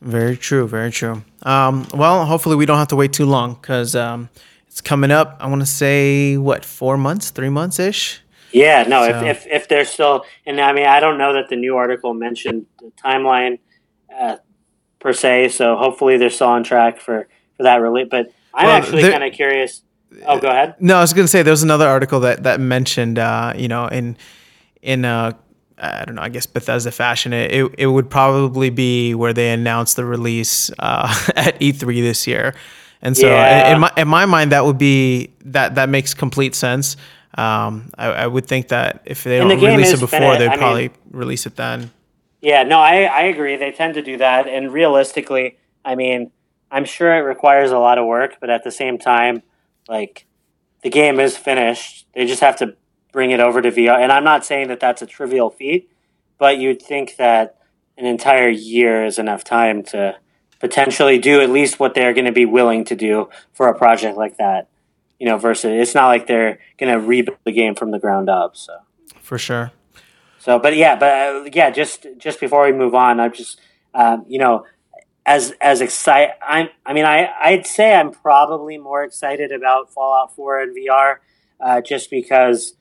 Very 0.00 0.36
true. 0.36 0.66
Very 0.66 0.90
true. 0.90 1.22
Um, 1.42 1.86
well, 1.94 2.24
hopefully 2.24 2.56
we 2.56 2.66
don't 2.66 2.78
have 2.78 2.88
to 2.88 2.96
wait 2.96 3.12
too 3.12 3.26
long 3.26 3.54
because 3.54 3.94
um, 3.94 4.28
it's 4.66 4.80
coming 4.80 5.10
up. 5.10 5.36
I 5.40 5.46
want 5.46 5.62
to 5.62 5.66
say 5.66 6.36
what 6.36 6.64
four 6.64 6.96
months, 6.96 7.30
three 7.30 7.48
months 7.48 7.78
ish. 7.78 8.20
Yeah. 8.52 8.82
No. 8.82 9.06
So. 9.08 9.24
If, 9.24 9.46
if 9.46 9.46
if 9.46 9.68
they're 9.68 9.84
still, 9.84 10.24
and 10.44 10.60
I 10.60 10.72
mean, 10.72 10.86
I 10.86 10.98
don't 10.98 11.18
know 11.18 11.32
that 11.34 11.48
the 11.48 11.56
new 11.56 11.76
article 11.76 12.14
mentioned 12.14 12.66
the 12.80 12.90
timeline 13.02 13.60
uh, 14.14 14.38
per 14.98 15.12
se. 15.12 15.50
So 15.50 15.76
hopefully 15.76 16.16
they're 16.16 16.30
still 16.30 16.48
on 16.48 16.64
track 16.64 17.00
for 17.00 17.28
that 17.62 17.76
really. 17.76 18.04
But 18.04 18.32
I'm 18.54 18.66
well, 18.66 18.76
actually 18.76 19.02
kind 19.02 19.24
of 19.24 19.32
curious. 19.32 19.82
Oh, 20.26 20.38
go 20.38 20.48
ahead. 20.48 20.74
No, 20.78 20.96
I 20.96 21.00
was 21.00 21.12
going 21.14 21.24
to 21.24 21.28
say 21.28 21.42
there 21.42 21.52
was 21.52 21.62
another 21.62 21.88
article 21.88 22.20
that 22.20 22.42
that 22.42 22.60
mentioned, 22.60 23.18
uh, 23.18 23.54
you 23.56 23.68
know, 23.68 23.86
in 23.86 24.16
in 24.82 25.04
uh, 25.04 25.32
I 25.78 26.04
don't 26.04 26.14
know, 26.14 26.22
I 26.22 26.28
guess 26.28 26.46
Bethesda 26.46 26.92
fashion, 26.92 27.32
it, 27.32 27.50
it, 27.52 27.74
it 27.78 27.86
would 27.86 28.08
probably 28.08 28.70
be 28.70 29.14
where 29.14 29.32
they 29.32 29.50
announce 29.50 29.94
the 29.94 30.04
release 30.04 30.70
uh, 30.78 31.08
at 31.36 31.58
E3 31.58 32.02
this 32.02 32.26
year. 32.26 32.54
And 33.00 33.16
so 33.16 33.26
Yeah. 33.28 33.74
in, 33.74 33.80
my, 33.80 33.92
in 33.96 34.06
my 34.06 34.24
mind, 34.26 34.52
that 34.52 34.64
would 34.64 34.78
be, 34.78 35.32
that, 35.46 35.74
that 35.74 35.88
makes 35.88 36.14
complete 36.14 36.54
sense. 36.54 36.96
Um, 37.36 37.90
I, 37.98 38.06
I 38.12 38.26
would 38.28 38.46
think 38.46 38.68
that 38.68 39.02
if 39.06 39.24
they 39.24 39.40
And 39.40 39.48
don't 39.50 39.58
the 39.58 39.66
release 39.66 39.92
it 39.92 39.98
before, 39.98 40.36
they'd 40.36 40.46
I 40.46 40.48
mean- 40.50 40.58
probably 40.58 40.90
release 41.10 41.46
it 41.46 41.56
then. 41.56 41.90
Yeah, 42.40 42.62
no, 42.64 42.78
I, 42.78 43.04
I 43.04 43.22
agree. 43.22 43.56
They 43.56 43.72
tend 43.72 43.94
to 43.94 44.02
do 44.02 44.18
that. 44.18 44.46
And 44.46 44.72
realistically, 44.72 45.56
I 45.84 45.96
mean, 45.96 46.30
I'm 46.72 46.86
sure 46.86 47.14
it 47.14 47.20
requires 47.20 47.70
a 47.70 47.78
lot 47.78 47.98
of 47.98 48.06
work, 48.06 48.38
but 48.40 48.48
at 48.48 48.64
the 48.64 48.70
same 48.70 48.98
time, 48.98 49.42
like, 49.88 50.26
the 50.82 50.88
game 50.88 51.20
is 51.20 51.36
finished. 51.36 52.06
They 52.14 52.24
just 52.24 52.40
have 52.40 52.56
to 52.56 52.74
bring 53.12 53.30
it 53.30 53.40
over 53.40 53.60
to 53.60 53.70
VR. 53.70 53.98
And 53.98 54.10
I'm 54.10 54.24
not 54.24 54.44
saying 54.46 54.68
that 54.68 54.80
that's 54.80 55.02
a 55.02 55.06
trivial 55.06 55.50
feat, 55.50 55.90
but 56.38 56.56
you'd 56.56 56.80
think 56.80 57.16
that 57.16 57.58
an 57.98 58.06
entire 58.06 58.48
year 58.48 59.04
is 59.04 59.18
enough 59.18 59.44
time 59.44 59.82
to 59.84 60.16
potentially 60.60 61.18
do 61.18 61.42
at 61.42 61.50
least 61.50 61.78
what 61.78 61.94
they're 61.94 62.14
going 62.14 62.24
to 62.24 62.32
be 62.32 62.46
willing 62.46 62.84
to 62.86 62.96
do 62.96 63.28
for 63.52 63.68
a 63.68 63.76
project 63.76 64.16
like 64.16 64.38
that. 64.38 64.68
You 65.18 65.28
know, 65.28 65.36
versus 65.36 65.70
it's 65.72 65.94
not 65.94 66.08
like 66.08 66.26
they're 66.26 66.58
going 66.78 66.92
to 66.92 66.98
rebuild 66.98 67.38
the 67.44 67.52
game 67.52 67.74
from 67.74 67.90
the 67.90 67.98
ground 67.98 68.30
up. 68.30 68.56
So. 68.56 68.78
For 69.20 69.38
sure. 69.38 69.72
So, 70.38 70.58
but 70.58 70.74
yeah, 70.74 70.96
but 70.96 71.12
uh, 71.12 71.50
yeah, 71.52 71.70
just 71.70 72.06
just 72.18 72.40
before 72.40 72.64
we 72.64 72.72
move 72.72 72.96
on, 72.96 73.20
I'm 73.20 73.32
just 73.32 73.60
um, 73.94 74.24
you 74.26 74.38
know, 74.38 74.64
as 75.24 75.52
as 75.60 75.80
excited. 75.80 76.34
I'm. 76.46 76.68
I 76.84 76.92
mean, 76.92 77.04
I 77.04 77.28
I'd 77.40 77.66
say 77.66 77.94
I'm 77.94 78.10
probably 78.10 78.78
more 78.78 79.04
excited 79.04 79.52
about 79.52 79.92
Fallout 79.92 80.34
4 80.34 80.62
in 80.62 80.74
VR, 80.74 81.16
uh, 81.60 81.80
just 81.80 82.10
because 82.10 82.74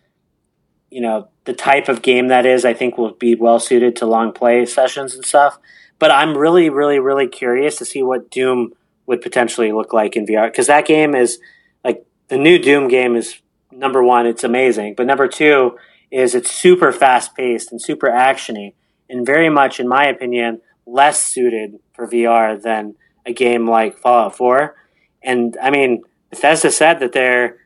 you 0.89 1.01
know 1.01 1.29
the 1.45 1.53
type 1.53 1.87
of 1.87 2.01
game 2.01 2.27
that 2.29 2.45
is. 2.45 2.65
I 2.65 2.73
think 2.73 2.97
will 2.97 3.13
be 3.13 3.35
well 3.35 3.59
suited 3.59 3.95
to 3.97 4.05
long 4.05 4.31
play 4.31 4.65
sessions 4.65 5.13
and 5.15 5.25
stuff. 5.25 5.59
But 5.99 6.11
I'm 6.11 6.35
really, 6.35 6.69
really, 6.69 6.99
really 6.99 7.27
curious 7.27 7.75
to 7.77 7.85
see 7.85 8.01
what 8.01 8.31
Doom 8.31 8.73
would 9.05 9.21
potentially 9.21 9.71
look 9.71 9.93
like 9.93 10.15
in 10.15 10.25
VR 10.25 10.47
because 10.47 10.67
that 10.67 10.87
game 10.87 11.13
is 11.13 11.39
like 11.83 12.05
the 12.29 12.37
new 12.37 12.57
Doom 12.57 12.87
game 12.87 13.15
is 13.15 13.39
number 13.71 14.03
one. 14.03 14.25
It's 14.25 14.43
amazing, 14.43 14.95
but 14.95 15.05
number 15.05 15.27
two 15.27 15.77
is 16.09 16.33
it's 16.33 16.51
super 16.51 16.91
fast 16.91 17.35
paced 17.35 17.71
and 17.71 17.81
super 17.81 18.07
actiony 18.07 18.73
and 19.11 19.25
very 19.25 19.49
much, 19.49 19.79
in 19.79 19.87
my 19.87 20.05
opinion, 20.05 20.61
less 20.85 21.21
suited 21.23 21.79
for 21.93 22.07
VR 22.07 22.61
than 22.61 22.95
a 23.25 23.33
game 23.33 23.69
like 23.69 23.97
Fallout 23.97 24.35
4. 24.35 24.75
And 25.23 25.57
I 25.61 25.69
mean, 25.69 26.03
Bethesda 26.29 26.71
said 26.71 26.99
that 26.99 27.11
they're 27.13 27.57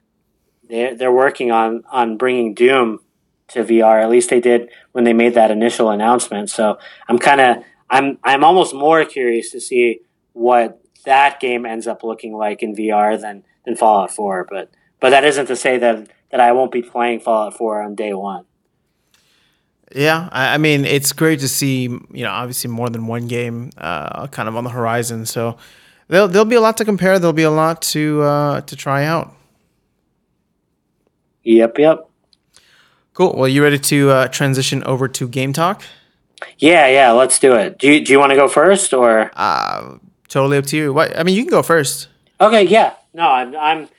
they're, 0.68 0.96
they're 0.96 1.12
working 1.12 1.52
on 1.52 1.84
on 1.92 2.18
bringing 2.18 2.54
Doom 2.54 3.00
to 3.50 3.64
VR. 3.64 4.02
At 4.02 4.10
least 4.10 4.30
they 4.30 4.40
did 4.40 4.70
when 4.92 5.04
they 5.04 5.14
made 5.14 5.36
that 5.36 5.52
initial 5.52 5.90
announcement. 5.90 6.50
So 6.50 6.78
I'm 7.08 7.20
kind 7.20 7.42
of 7.42 7.64
I'm 7.90 8.18
I'm 8.24 8.44
almost 8.44 8.74
more 8.74 9.06
curious 9.06 9.52
to 9.52 9.62
see 9.62 10.02
what 10.34 10.82
that 11.06 11.40
game 11.40 11.66
ends 11.66 11.88
up 11.88 12.04
looking 12.04 12.36
like 12.36 12.64
in 12.64 12.76
VR 12.76 13.20
than 13.20 13.44
than 13.66 13.76
Fallout 13.76 14.12
4. 14.12 14.48
But 14.50 14.72
but 15.00 15.12
that 15.12 15.24
isn't 15.24 15.48
to 15.48 15.56
say 15.56 15.78
that 15.78 16.10
that 16.32 16.40
I 16.40 16.52
won't 16.52 16.72
be 16.72 16.82
playing 16.82 17.20
Fallout 17.22 17.56
4 17.56 17.84
on 17.84 17.96
day 17.96 18.14
one. 18.14 18.46
Yeah, 19.94 20.30
I, 20.32 20.56
I 20.56 20.58
mean, 20.58 20.86
it's 20.86 21.12
great 21.12 21.40
to 21.42 21.48
see, 21.48 21.84
you 21.84 22.24
know, 22.24 22.32
obviously 22.32 22.70
more 22.70 22.90
than 22.90 23.08
one 23.08 23.28
game 23.28 23.70
uh, 23.78 24.28
kind 24.28 24.50
of 24.50 24.56
on 24.56 24.64
the 24.64 24.70
horizon. 24.72 25.26
So 25.26 25.58
there'll, 26.08 26.28
there'll 26.28 26.46
be 26.46 26.56
a 26.56 26.62
lot 26.62 26.78
to 26.78 26.86
compare. 26.86 27.20
There'll 27.20 27.34
be 27.34 27.44
a 27.44 27.52
lot 27.52 27.82
to 27.94 28.22
uh, 28.24 28.62
to 28.62 28.76
try 28.76 29.06
out. 29.06 29.34
Yep, 31.44 31.78
yep. 31.78 32.10
Cool. 33.14 33.36
Well, 33.38 33.48
you 33.48 33.64
ready 33.64 33.80
to 33.80 34.10
uh, 34.10 34.28
transition 34.30 34.84
over 34.84 35.08
to 35.08 35.28
game 35.28 35.54
talk? 35.54 35.84
Yeah, 36.58 36.88
yeah, 36.88 37.12
let's 37.12 37.40
do 37.40 37.56
it. 37.56 37.78
Do 37.78 37.92
you, 37.92 38.04
do 38.04 38.12
you 38.12 38.20
want 38.20 38.32
to 38.32 38.36
go 38.36 38.48
first 38.48 38.94
or? 38.94 39.32
Uh, 39.36 40.00
totally 40.28 40.58
up 40.58 40.66
to 40.66 40.78
you. 40.78 40.92
What? 40.92 41.18
I 41.18 41.24
mean, 41.24 41.36
you 41.36 41.44
can 41.44 41.52
go 41.52 41.62
first. 41.62 42.10
Okay, 42.42 42.64
yeah. 42.64 42.96
No, 43.14 43.24
I'm, 43.24 43.56
I'm 43.56 43.90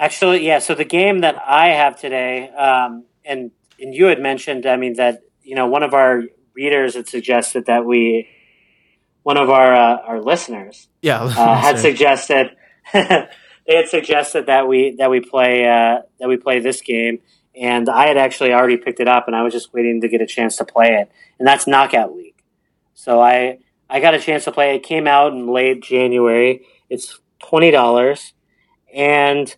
actually, 0.00 0.44
yeah. 0.44 0.58
So 0.58 0.74
the 0.74 0.84
game 0.84 1.20
that 1.20 1.40
I 1.46 1.68
have 1.68 2.00
today, 2.00 2.48
um, 2.48 3.04
and, 3.24 3.52
and 3.82 3.94
you 3.94 4.06
had 4.06 4.20
mentioned, 4.20 4.64
I 4.66 4.76
mean, 4.76 4.94
that, 4.94 5.20
you 5.42 5.54
know, 5.54 5.66
one 5.66 5.82
of 5.82 5.92
our 5.92 6.22
readers 6.54 6.94
had 6.94 7.08
suggested 7.08 7.66
that 7.66 7.84
we, 7.84 8.28
one 9.22 9.36
of 9.36 9.50
our, 9.50 9.74
uh, 9.74 9.96
our 10.06 10.20
listeners, 10.20 10.88
Yeah. 11.02 11.22
uh, 11.22 11.60
had 11.60 11.78
suggested 11.78 12.50
they 12.92 13.76
had 13.76 13.88
suggested 13.88 14.46
that 14.46 14.66
we 14.66 14.96
that 14.96 15.10
we 15.10 15.20
play 15.20 15.64
uh, 15.66 16.02
that 16.18 16.28
we 16.28 16.36
play 16.36 16.58
this 16.60 16.80
game, 16.80 17.20
and 17.54 17.88
I 17.88 18.08
had 18.08 18.16
actually 18.16 18.52
already 18.52 18.76
picked 18.76 18.98
it 19.00 19.06
up, 19.08 19.26
and 19.28 19.36
I 19.36 19.42
was 19.42 19.52
just 19.52 19.72
waiting 19.72 20.00
to 20.00 20.08
get 20.08 20.20
a 20.20 20.26
chance 20.26 20.56
to 20.56 20.64
play 20.64 20.88
it, 21.00 21.10
and 21.38 21.46
that's 21.46 21.66
Knockout 21.68 22.14
League. 22.14 22.34
So 22.94 23.20
I 23.20 23.58
I 23.88 24.00
got 24.00 24.14
a 24.14 24.18
chance 24.18 24.44
to 24.44 24.52
play. 24.52 24.74
It 24.74 24.82
came 24.82 25.06
out 25.06 25.32
in 25.32 25.46
late 25.46 25.80
January. 25.82 26.66
It's 26.90 27.20
twenty 27.38 27.70
dollars, 27.70 28.32
and 28.92 29.54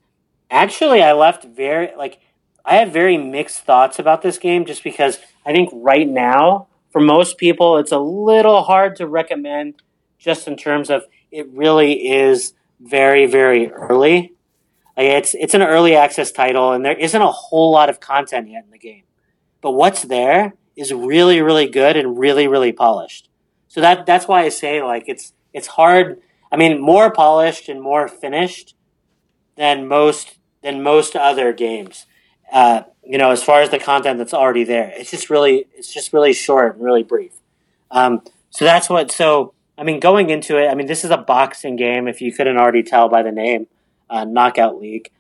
actually 0.51 1.03
I 1.03 1.13
left 1.13 1.45
very 1.45 1.91
like 1.97 2.21
I 2.65 2.77
have 2.77 2.93
very 2.93 3.19
mixed 3.19 3.61
thoughts 3.65 3.99
about 3.99 4.23
this 4.23 4.39
game, 4.39 4.65
just 4.65 4.83
because 4.83 5.19
I 5.45 5.53
think 5.53 5.71
right 5.73 6.09
now 6.09 6.69
for 6.91 7.01
most 7.01 7.39
people 7.39 7.77
it's 7.79 7.93
a 7.93 7.99
little 7.99 8.63
hard 8.63 8.97
to 8.97 9.07
recommend, 9.07 9.83
just 10.19 10.49
in 10.49 10.57
terms 10.57 10.91
of 10.91 11.05
it 11.31 11.49
really 11.53 12.09
is 12.11 12.55
very 12.81 13.27
very 13.27 13.71
early. 13.71 14.33
Like 14.97 15.07
it's 15.07 15.35
it's 15.35 15.55
an 15.55 15.63
early 15.63 15.95
access 15.95 16.33
title, 16.33 16.73
and 16.73 16.85
there 16.85 16.97
isn't 16.97 17.21
a 17.21 17.31
whole 17.31 17.71
lot 17.73 17.89
of 17.89 18.01
content 18.01 18.49
yet 18.49 18.65
in 18.65 18.71
the 18.71 18.79
game. 18.79 19.03
But 19.61 19.73
what's 19.73 20.03
there 20.03 20.55
is 20.77 20.93
really 20.93 21.43
really 21.43 21.69
good 21.69 21.97
and 21.97 22.19
really 22.19 22.47
really 22.49 22.73
polished. 22.73 23.29
So 23.69 23.81
that 23.81 24.07
that's 24.07 24.29
why 24.29 24.43
I 24.43 24.49
say 24.49 24.83
like 24.83 25.05
it's 25.07 25.33
it's 25.53 25.67
hard. 25.67 26.21
I 26.51 26.57
mean, 26.57 26.81
more 26.81 27.11
polished 27.11 27.69
and 27.69 27.83
more 27.83 28.07
finished 28.07 28.75
than 29.57 29.89
most 29.89 30.39
than 30.63 30.83
most 30.83 31.17
other 31.17 31.53
games. 31.53 32.07
Uh, 32.53 32.83
you 33.05 33.19
know, 33.19 33.31
as 33.31 33.43
far 33.43 33.61
as 33.61 33.71
the 33.71 33.79
content 33.79 34.19
that's 34.19 34.35
already 34.35 34.65
there, 34.65 34.93
it's 34.97 35.11
just 35.11 35.31
really 35.31 35.67
it's 35.75 35.93
just 35.93 36.13
really 36.13 36.33
short 36.33 36.77
and 36.77 36.85
really 36.85 37.03
brief. 37.03 37.33
Um, 37.91 38.23
so 38.51 38.65
that's 38.65 38.89
what. 38.89 39.11
So 39.11 39.55
I 39.77 39.83
mean, 39.83 40.01
going 40.01 40.31
into 40.31 40.59
it, 40.59 40.69
I 40.69 40.75
mean, 40.75 40.87
this 40.87 41.05
is 41.05 41.11
a 41.11 41.17
boxing 41.17 41.77
game. 41.77 42.09
If 42.09 42.21
you 42.21 42.33
couldn't 42.33 42.59
already 42.59 42.83
tell 42.83 43.09
by 43.09 43.23
the 43.23 43.33
name, 43.33 43.67
uh, 44.09 44.25
Knockout 44.25 44.81
League, 44.81 45.11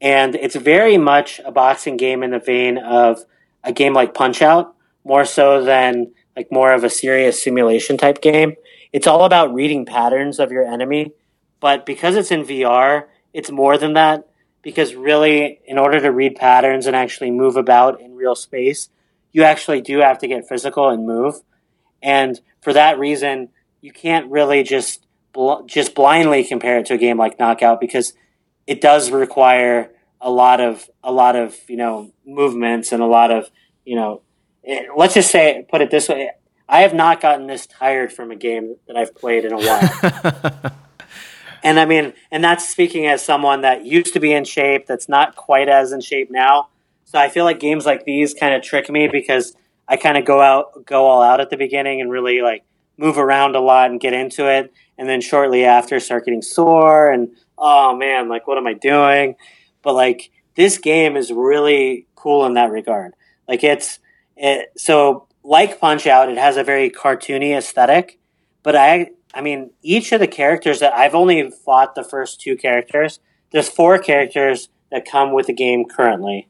and 0.00 0.34
it's 0.34 0.56
very 0.56 0.98
much 0.98 1.40
a 1.44 1.52
boxing 1.52 1.96
game 1.96 2.22
in 2.22 2.30
the 2.30 2.38
vein 2.38 2.78
of 2.78 3.24
a 3.64 3.72
game 3.72 3.94
like 3.94 4.14
Punch 4.14 4.42
Out, 4.42 4.74
more 5.04 5.24
so 5.24 5.64
than 5.64 6.12
like 6.36 6.50
more 6.50 6.72
of 6.72 6.84
a 6.84 6.90
serious 6.90 7.42
simulation 7.42 7.96
type 7.96 8.20
game. 8.20 8.54
It's 8.92 9.06
all 9.06 9.24
about 9.24 9.54
reading 9.54 9.86
patterns 9.86 10.38
of 10.38 10.52
your 10.52 10.64
enemy, 10.64 11.12
but 11.60 11.86
because 11.86 12.16
it's 12.16 12.30
in 12.30 12.44
VR, 12.44 13.06
it's 13.32 13.50
more 13.50 13.78
than 13.78 13.94
that. 13.94 14.28
Because 14.62 14.94
really, 14.94 15.60
in 15.66 15.78
order 15.78 16.00
to 16.00 16.12
read 16.12 16.36
patterns 16.36 16.86
and 16.86 16.94
actually 16.94 17.30
move 17.30 17.56
about 17.56 18.00
in 18.00 18.14
real 18.14 18.36
space, 18.36 18.88
you 19.32 19.42
actually 19.42 19.80
do 19.80 19.98
have 19.98 20.18
to 20.18 20.28
get 20.28 20.48
physical 20.48 20.88
and 20.88 21.06
move. 21.06 21.40
And 22.02 22.40
for 22.60 22.72
that 22.72 22.98
reason, 22.98 23.48
you 23.80 23.92
can't 23.92 24.30
really 24.30 24.62
just 24.62 25.04
bl- 25.32 25.64
just 25.66 25.94
blindly 25.94 26.44
compare 26.44 26.78
it 26.78 26.86
to 26.86 26.94
a 26.94 26.98
game 26.98 27.18
like 27.18 27.38
Knockout 27.38 27.80
because 27.80 28.12
it 28.66 28.80
does 28.80 29.10
require 29.10 29.90
a 30.20 30.30
lot 30.30 30.60
of 30.60 30.88
a 31.02 31.10
lot 31.10 31.34
of 31.34 31.56
you 31.68 31.76
know 31.76 32.12
movements 32.24 32.92
and 32.92 33.02
a 33.02 33.06
lot 33.06 33.32
of 33.32 33.50
you 33.84 33.96
know 33.96 34.22
eh, 34.64 34.84
let's 34.96 35.14
just 35.14 35.32
say 35.32 35.66
put 35.68 35.80
it 35.80 35.90
this 35.90 36.08
way 36.08 36.30
I 36.68 36.82
have 36.82 36.94
not 36.94 37.20
gotten 37.20 37.48
this 37.48 37.66
tired 37.66 38.12
from 38.12 38.30
a 38.30 38.36
game 38.36 38.76
that 38.86 38.96
I've 38.96 39.14
played 39.14 39.44
in 39.44 39.52
a 39.52 39.58
while. 39.58 40.72
and 41.62 41.78
I 41.78 41.84
mean, 41.84 42.12
and 42.30 42.42
that's 42.42 42.68
speaking 42.68 43.06
as 43.06 43.24
someone 43.24 43.62
that 43.62 43.86
used 43.86 44.14
to 44.14 44.20
be 44.20 44.32
in 44.32 44.44
shape, 44.44 44.86
that's 44.86 45.08
not 45.08 45.36
quite 45.36 45.68
as 45.68 45.92
in 45.92 46.00
shape 46.00 46.30
now. 46.30 46.68
So 47.04 47.18
I 47.18 47.28
feel 47.28 47.44
like 47.44 47.60
games 47.60 47.86
like 47.86 48.04
these 48.04 48.34
kind 48.34 48.54
of 48.54 48.62
trick 48.62 48.90
me 48.90 49.06
because 49.06 49.54
I 49.86 49.96
kind 49.96 50.16
of 50.16 50.24
go 50.24 50.40
out, 50.40 50.86
go 50.86 51.06
all 51.06 51.22
out 51.22 51.40
at 51.40 51.50
the 51.50 51.56
beginning 51.56 52.00
and 52.00 52.10
really 52.10 52.40
like 52.40 52.64
move 52.96 53.18
around 53.18 53.54
a 53.54 53.60
lot 53.60 53.90
and 53.90 54.00
get 54.00 54.12
into 54.12 54.50
it. 54.50 54.72
And 54.98 55.08
then 55.08 55.20
shortly 55.20 55.64
after 55.64 56.00
start 56.00 56.24
getting 56.24 56.42
sore 56.42 57.10
and, 57.10 57.30
oh 57.58 57.96
man, 57.96 58.28
like 58.28 58.46
what 58.46 58.58
am 58.58 58.66
I 58.66 58.74
doing? 58.74 59.36
But 59.82 59.94
like 59.94 60.30
this 60.56 60.78
game 60.78 61.16
is 61.16 61.30
really 61.30 62.06
cool 62.14 62.44
in 62.46 62.54
that 62.54 62.70
regard. 62.70 63.14
Like 63.46 63.62
it's, 63.62 63.98
it, 64.36 64.72
so 64.76 65.26
like 65.44 65.80
Punch 65.80 66.06
Out, 66.06 66.28
it 66.28 66.38
has 66.38 66.56
a 66.56 66.64
very 66.64 66.90
cartoony 66.90 67.56
aesthetic, 67.56 68.18
but 68.62 68.74
I, 68.76 69.10
I 69.34 69.40
mean, 69.40 69.70
each 69.82 70.12
of 70.12 70.20
the 70.20 70.26
characters 70.26 70.80
that 70.80 70.92
I've 70.92 71.14
only 71.14 71.50
fought 71.50 71.94
the 71.94 72.04
first 72.04 72.40
two 72.40 72.56
characters. 72.56 73.20
There's 73.50 73.68
four 73.68 73.98
characters 73.98 74.68
that 74.90 75.04
come 75.04 75.32
with 75.32 75.46
the 75.46 75.52
game 75.52 75.86
currently. 75.86 76.48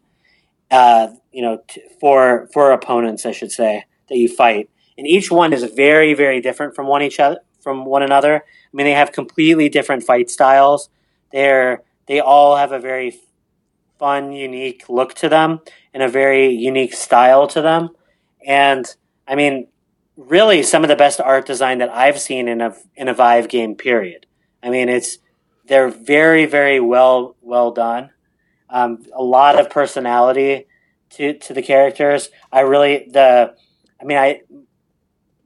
Uh, 0.71 1.09
you 1.33 1.43
know, 1.43 1.61
t- 1.69 1.83
for 2.01 2.49
for 2.53 2.73
opponents, 2.73 3.27
I 3.27 3.33
should 3.33 3.53
say, 3.53 3.85
that 4.09 4.17
you 4.17 4.29
fight, 4.29 4.71
and 4.97 5.07
each 5.07 5.31
one 5.31 5.53
is 5.53 5.63
very, 5.65 6.15
very 6.15 6.41
different 6.41 6.75
from 6.75 6.87
one 6.87 7.03
each 7.03 7.21
other, 7.21 7.39
from 7.61 7.85
one 7.85 8.03
another. 8.03 8.37
I 8.37 8.71
mean, 8.73 8.87
they 8.87 8.93
have 8.93 9.13
completely 9.13 9.69
different 9.69 10.03
fight 10.03 10.31
styles. 10.31 10.89
They're 11.31 11.83
they 12.07 12.21
all 12.21 12.57
have 12.57 12.73
a 12.73 12.79
very 12.79 13.21
fun, 13.99 14.33
unique 14.33 14.89
look 14.89 15.15
to 15.15 15.29
them 15.29 15.61
and 15.95 16.03
a 16.03 16.09
very 16.09 16.49
unique 16.49 16.93
style 16.93 17.47
to 17.47 17.63
them. 17.63 17.91
and 18.45 18.85
I 19.29 19.37
mean, 19.37 19.69
really, 20.17 20.63
some 20.63 20.83
of 20.83 20.89
the 20.89 20.97
best 20.97 21.21
art 21.21 21.47
design 21.47 21.79
that 21.79 21.91
I've 21.91 22.21
seen 22.21 22.49
in 22.49 22.61
a 22.61 22.75
in 22.97 23.09
a 23.09 23.15
Vive 23.15 23.49
game. 23.49 23.75
Period. 23.75 24.27
I 24.63 24.71
mean, 24.71 24.89
it's 24.89 25.19
they're 25.67 25.89
very 25.89 26.47
very 26.47 26.81
well 26.81 27.37
well 27.41 27.71
done. 27.71 28.11
Um, 28.69 29.05
a 29.15 29.23
lot 29.23 29.59
of 29.59 29.71
personality 29.71 30.67
to 31.11 31.39
to 31.39 31.55
the 31.55 31.63
characters. 31.63 32.31
I 32.51 32.61
really 32.61 33.07
the 33.11 33.55
I 34.01 34.05
mean 34.05 34.19
I 34.19 34.41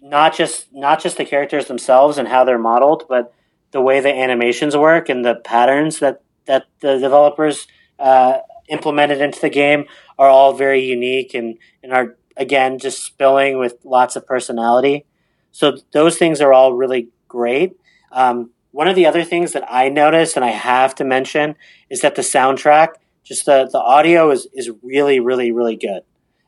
not 0.00 0.37
just 0.37 0.72
not 0.72 1.02
just 1.02 1.16
the 1.16 1.24
characters 1.24 1.66
themselves 1.66 2.18
and 2.18 2.29
how 2.29 2.44
they're 2.44 2.59
modeled, 2.59 3.05
but 3.09 3.33
the 3.72 3.81
way 3.81 4.00
the 4.00 4.14
animations 4.14 4.76
work 4.76 5.09
and 5.09 5.24
the 5.24 5.35
patterns 5.35 5.98
that 5.98 6.22
that 6.46 6.66
the 6.81 6.98
developers 6.98 7.66
uh, 7.98 8.38
implemented 8.68 9.20
into 9.20 9.40
the 9.40 9.50
game 9.50 9.85
are 10.18 10.29
all 10.29 10.52
very 10.55 10.83
unique 10.83 11.35
and 11.35 11.59
and 11.83 11.92
are 11.92 12.16
again 12.37 12.79
just 12.79 13.03
spilling 13.03 13.59
with 13.59 13.77
lots 13.85 14.16
of 14.16 14.27
personality. 14.27 15.07
So 15.53 15.79
those 15.92 16.18
things 16.18 16.40
are 16.40 16.53
all 16.53 16.75
really 16.75 17.09
great. 17.29 17.77
Um, 18.12 18.51
one 18.72 18.88
of 18.88 18.94
the 18.94 19.07
other 19.07 19.25
things 19.25 19.53
that 19.53 19.64
I 19.70 19.88
noticed 19.88 20.37
and 20.37 20.44
I 20.44 20.51
have 20.51 20.94
to 20.96 21.05
mention 21.05 21.55
is 21.88 22.03
that 22.03 22.14
the 22.14 22.22
soundtrack, 22.22 22.88
just 23.25 23.46
the, 23.46 23.68
the 23.72 23.81
audio 23.81 24.31
is, 24.31 24.49
is 24.53 24.70
really, 24.83 25.18
really, 25.18 25.51
really 25.51 25.77
good. 25.77 26.03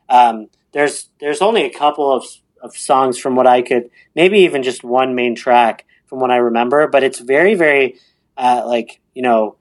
Um, 0.09 0.47
there's 0.71 1.09
there's 1.19 1.41
only 1.41 1.63
a 1.63 1.73
couple 1.73 2.13
of, 2.13 2.23
of 2.61 2.75
songs 2.75 3.17
from 3.17 3.35
what 3.35 3.47
I 3.47 3.61
could 3.63 3.89
maybe 4.15 4.39
even 4.39 4.61
just 4.61 4.83
one 4.83 5.15
main 5.15 5.33
track 5.33 5.85
from 6.05 6.19
what 6.19 6.29
I 6.29 6.37
remember, 6.37 6.87
but 6.87 7.03
it's 7.03 7.19
very, 7.19 7.55
very 7.55 7.97
uh, 8.37 8.63
like, 8.65 8.99
you 9.15 9.21
know, 9.21 9.55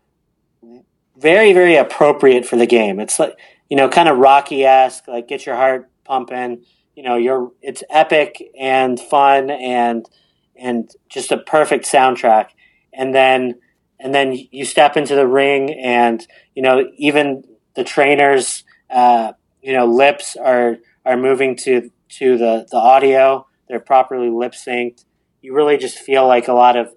very, 1.16 1.52
very 1.52 1.76
appropriate 1.76 2.46
for 2.46 2.56
the 2.56 2.66
game. 2.66 3.00
It's 3.00 3.18
like, 3.18 3.36
you 3.68 3.76
know, 3.76 3.88
kind 3.88 4.08
of 4.08 4.18
rocky 4.18 4.64
esque, 4.64 5.08
like 5.08 5.26
get 5.26 5.46
your 5.46 5.56
heart 5.56 5.87
pumping. 6.08 6.64
You 6.96 7.04
know, 7.04 7.16
you're 7.16 7.52
it's 7.62 7.84
epic 7.90 8.42
and 8.58 8.98
fun 8.98 9.50
and 9.50 10.08
and 10.56 10.90
just 11.08 11.30
a 11.30 11.38
perfect 11.38 11.84
soundtrack 11.84 12.48
and 12.92 13.14
then 13.14 13.54
and 14.00 14.14
then 14.14 14.36
you 14.50 14.64
step 14.64 14.96
into 14.96 15.14
the 15.14 15.26
ring 15.26 15.72
and 15.72 16.26
you 16.54 16.62
know 16.62 16.84
even 16.96 17.44
the 17.74 17.84
trainers 17.84 18.64
uh, 18.90 19.32
you 19.62 19.72
know 19.72 19.86
lips 19.86 20.36
are 20.36 20.78
are 21.06 21.16
moving 21.16 21.56
to 21.56 21.90
to 22.08 22.36
the 22.36 22.66
the 22.70 22.76
audio 22.76 23.46
they're 23.68 23.80
properly 23.80 24.30
lip 24.30 24.52
synced 24.52 25.04
you 25.40 25.54
really 25.54 25.76
just 25.76 25.98
feel 25.98 26.26
like 26.26 26.48
a 26.48 26.52
lot 26.52 26.76
of 26.76 26.92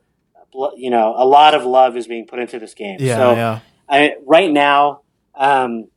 you 0.75 0.89
know 0.89 1.13
a 1.17 1.25
lot 1.25 1.53
of 1.53 1.65
love 1.65 1.95
is 1.95 2.07
being 2.07 2.25
put 2.25 2.39
into 2.39 2.59
this 2.59 2.73
game 2.73 2.97
Yeah, 2.99 3.15
so 3.15 3.33
yeah. 3.33 3.59
I, 3.87 4.15
right 4.25 4.51
now 4.51 5.01
um, 5.35 5.87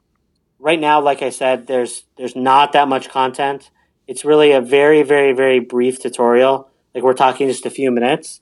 right 0.64 0.80
now 0.80 1.00
like 1.00 1.22
i 1.22 1.30
said 1.30 1.66
there's 1.66 2.04
there's 2.16 2.34
not 2.34 2.72
that 2.72 2.88
much 2.88 3.08
content 3.08 3.70
it's 4.08 4.24
really 4.24 4.52
a 4.52 4.60
very 4.60 5.02
very 5.02 5.32
very 5.32 5.60
brief 5.60 6.00
tutorial 6.00 6.68
like 6.94 7.04
we're 7.04 7.14
talking 7.14 7.48
just 7.48 7.66
a 7.66 7.70
few 7.70 7.90
minutes 7.90 8.40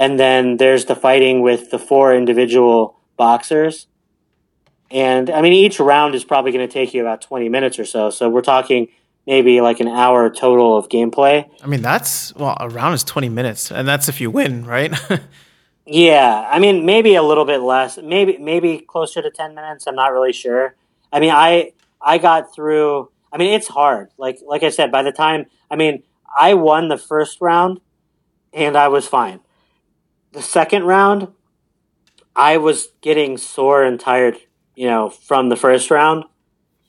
and 0.00 0.18
then 0.18 0.56
there's 0.56 0.86
the 0.86 0.96
fighting 0.96 1.42
with 1.42 1.70
the 1.70 1.78
four 1.78 2.14
individual 2.14 2.98
boxers. 3.18 3.86
And 4.90 5.28
I 5.28 5.42
mean, 5.42 5.52
each 5.52 5.78
round 5.78 6.14
is 6.14 6.24
probably 6.24 6.52
going 6.52 6.66
to 6.66 6.72
take 6.72 6.94
you 6.94 7.02
about 7.02 7.20
20 7.20 7.50
minutes 7.50 7.78
or 7.78 7.84
so. 7.84 8.08
So 8.08 8.30
we're 8.30 8.40
talking 8.40 8.88
maybe 9.26 9.60
like 9.60 9.78
an 9.78 9.88
hour 9.88 10.30
total 10.30 10.76
of 10.76 10.88
gameplay. 10.88 11.48
I 11.62 11.66
mean, 11.66 11.82
that's 11.82 12.34
well, 12.34 12.56
a 12.58 12.68
round 12.70 12.94
is 12.94 13.04
twenty 13.04 13.28
minutes, 13.28 13.70
and 13.70 13.86
that's 13.86 14.08
if 14.08 14.20
you 14.20 14.30
win, 14.30 14.64
right? 14.64 14.92
Yeah, 15.92 16.46
I 16.48 16.60
mean, 16.60 16.86
maybe 16.86 17.16
a 17.16 17.22
little 17.22 17.46
bit 17.46 17.62
less, 17.62 17.98
maybe 17.98 18.38
maybe 18.38 18.78
closer 18.78 19.22
to 19.22 19.30
10 19.30 19.56
minutes. 19.56 19.88
I'm 19.88 19.96
not 19.96 20.12
really 20.12 20.32
sure. 20.32 20.76
I 21.12 21.20
mean, 21.20 21.30
I 21.30 21.72
I 22.00 22.18
got 22.18 22.54
through. 22.54 23.10
I 23.32 23.38
mean, 23.38 23.54
it's 23.54 23.68
hard. 23.68 24.10
Like 24.18 24.38
like 24.46 24.62
I 24.62 24.70
said, 24.70 24.90
by 24.90 25.02
the 25.02 25.12
time 25.12 25.46
I 25.70 25.76
mean, 25.76 26.02
I 26.38 26.54
won 26.54 26.88
the 26.88 26.98
first 26.98 27.40
round, 27.40 27.80
and 28.52 28.76
I 28.76 28.88
was 28.88 29.06
fine 29.06 29.40
the 30.32 30.42
second 30.42 30.84
round, 30.84 31.28
I 32.36 32.58
was 32.58 32.88
getting 33.00 33.36
sore 33.36 33.82
and 33.82 33.98
tired, 33.98 34.38
you 34.74 34.86
know, 34.86 35.10
from 35.10 35.48
the 35.48 35.56
first 35.56 35.90
round. 35.90 36.24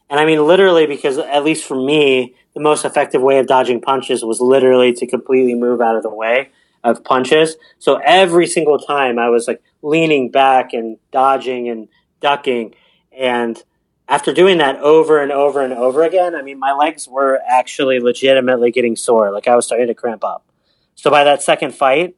And 0.09 0.19
I 0.19 0.25
mean, 0.25 0.45
literally, 0.45 0.85
because 0.85 1.17
at 1.17 1.43
least 1.43 1.65
for 1.65 1.75
me, 1.75 2.35
the 2.53 2.59
most 2.59 2.85
effective 2.85 3.21
way 3.21 3.39
of 3.39 3.47
dodging 3.47 3.81
punches 3.81 4.23
was 4.23 4.41
literally 4.41 4.93
to 4.93 5.07
completely 5.07 5.55
move 5.55 5.81
out 5.81 5.95
of 5.95 6.03
the 6.03 6.13
way 6.13 6.51
of 6.83 7.03
punches. 7.03 7.55
So 7.79 7.99
every 8.03 8.45
single 8.45 8.77
time 8.77 9.17
I 9.17 9.29
was 9.29 9.47
like 9.47 9.61
leaning 9.81 10.29
back 10.29 10.73
and 10.73 10.97
dodging 11.11 11.69
and 11.69 11.87
ducking. 12.19 12.75
And 13.17 13.61
after 14.11 14.33
doing 14.33 14.57
that 14.57 14.75
over 14.81 15.21
and 15.21 15.31
over 15.31 15.61
and 15.61 15.71
over 15.71 16.03
again, 16.03 16.35
I 16.35 16.41
mean, 16.41 16.59
my 16.59 16.73
legs 16.73 17.07
were 17.07 17.39
actually 17.47 18.01
legitimately 18.01 18.69
getting 18.69 18.97
sore. 18.97 19.31
Like 19.31 19.47
I 19.47 19.55
was 19.55 19.65
starting 19.65 19.87
to 19.87 19.95
cramp 19.95 20.25
up. 20.25 20.45
So 20.95 21.09
by 21.09 21.23
that 21.23 21.41
second 21.41 21.73
fight, 21.73 22.17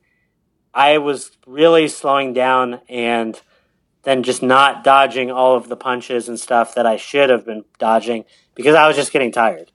I 0.74 0.98
was 0.98 1.38
really 1.46 1.88
slowing 1.88 2.34
down 2.34 2.82
and 2.90 3.40
then 4.02 4.24
just 4.24 4.42
not 4.42 4.84
dodging 4.84 5.30
all 5.30 5.56
of 5.56 5.70
the 5.70 5.76
punches 5.76 6.28
and 6.28 6.40
stuff 6.40 6.74
that 6.74 6.88
I 6.88 6.98
should 6.98 7.30
have 7.30 7.46
been 7.46 7.64
dodging 7.78 8.26
because 8.56 8.74
I 8.74 8.88
was 8.88 8.96
just 8.96 9.14
getting 9.14 9.32
tired. 9.32 9.72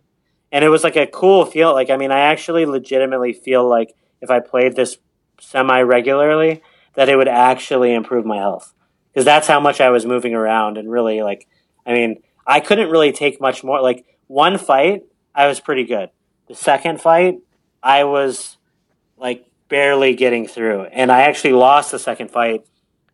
And 0.50 0.64
it 0.64 0.70
was 0.70 0.82
like 0.82 0.96
a 0.96 1.06
cool 1.06 1.44
feel. 1.44 1.72
Like, 1.72 1.88
I 1.88 1.96
mean, 1.96 2.10
I 2.10 2.18
actually 2.18 2.66
legitimately 2.66 3.32
feel 3.32 3.68
like 3.68 3.94
if 4.20 4.28
I 4.28 4.40
played 4.40 4.74
this 4.74 4.98
semi 5.38 5.82
regularly, 5.82 6.62
that 6.94 7.08
it 7.08 7.14
would 7.14 7.28
actually 7.28 7.94
improve 7.94 8.26
my 8.26 8.38
health 8.38 8.74
because 9.12 9.24
that's 9.24 9.46
how 9.46 9.60
much 9.60 9.80
I 9.80 9.90
was 9.90 10.04
moving 10.04 10.34
around. 10.34 10.78
And 10.78 10.90
really, 10.90 11.22
like, 11.22 11.46
I 11.88 11.92
mean, 11.94 12.22
I 12.46 12.60
couldn't 12.60 12.90
really 12.90 13.12
take 13.12 13.40
much 13.40 13.64
more. 13.64 13.80
Like, 13.80 14.04
one 14.28 14.58
fight, 14.58 15.04
I 15.34 15.48
was 15.48 15.58
pretty 15.58 15.84
good. 15.84 16.10
The 16.46 16.54
second 16.54 17.00
fight, 17.00 17.38
I 17.82 18.04
was 18.04 18.58
like 19.16 19.46
barely 19.68 20.14
getting 20.14 20.46
through. 20.46 20.84
And 20.84 21.10
I 21.10 21.22
actually 21.22 21.52
lost 21.52 21.90
the 21.90 21.98
second 21.98 22.30
fight, 22.30 22.66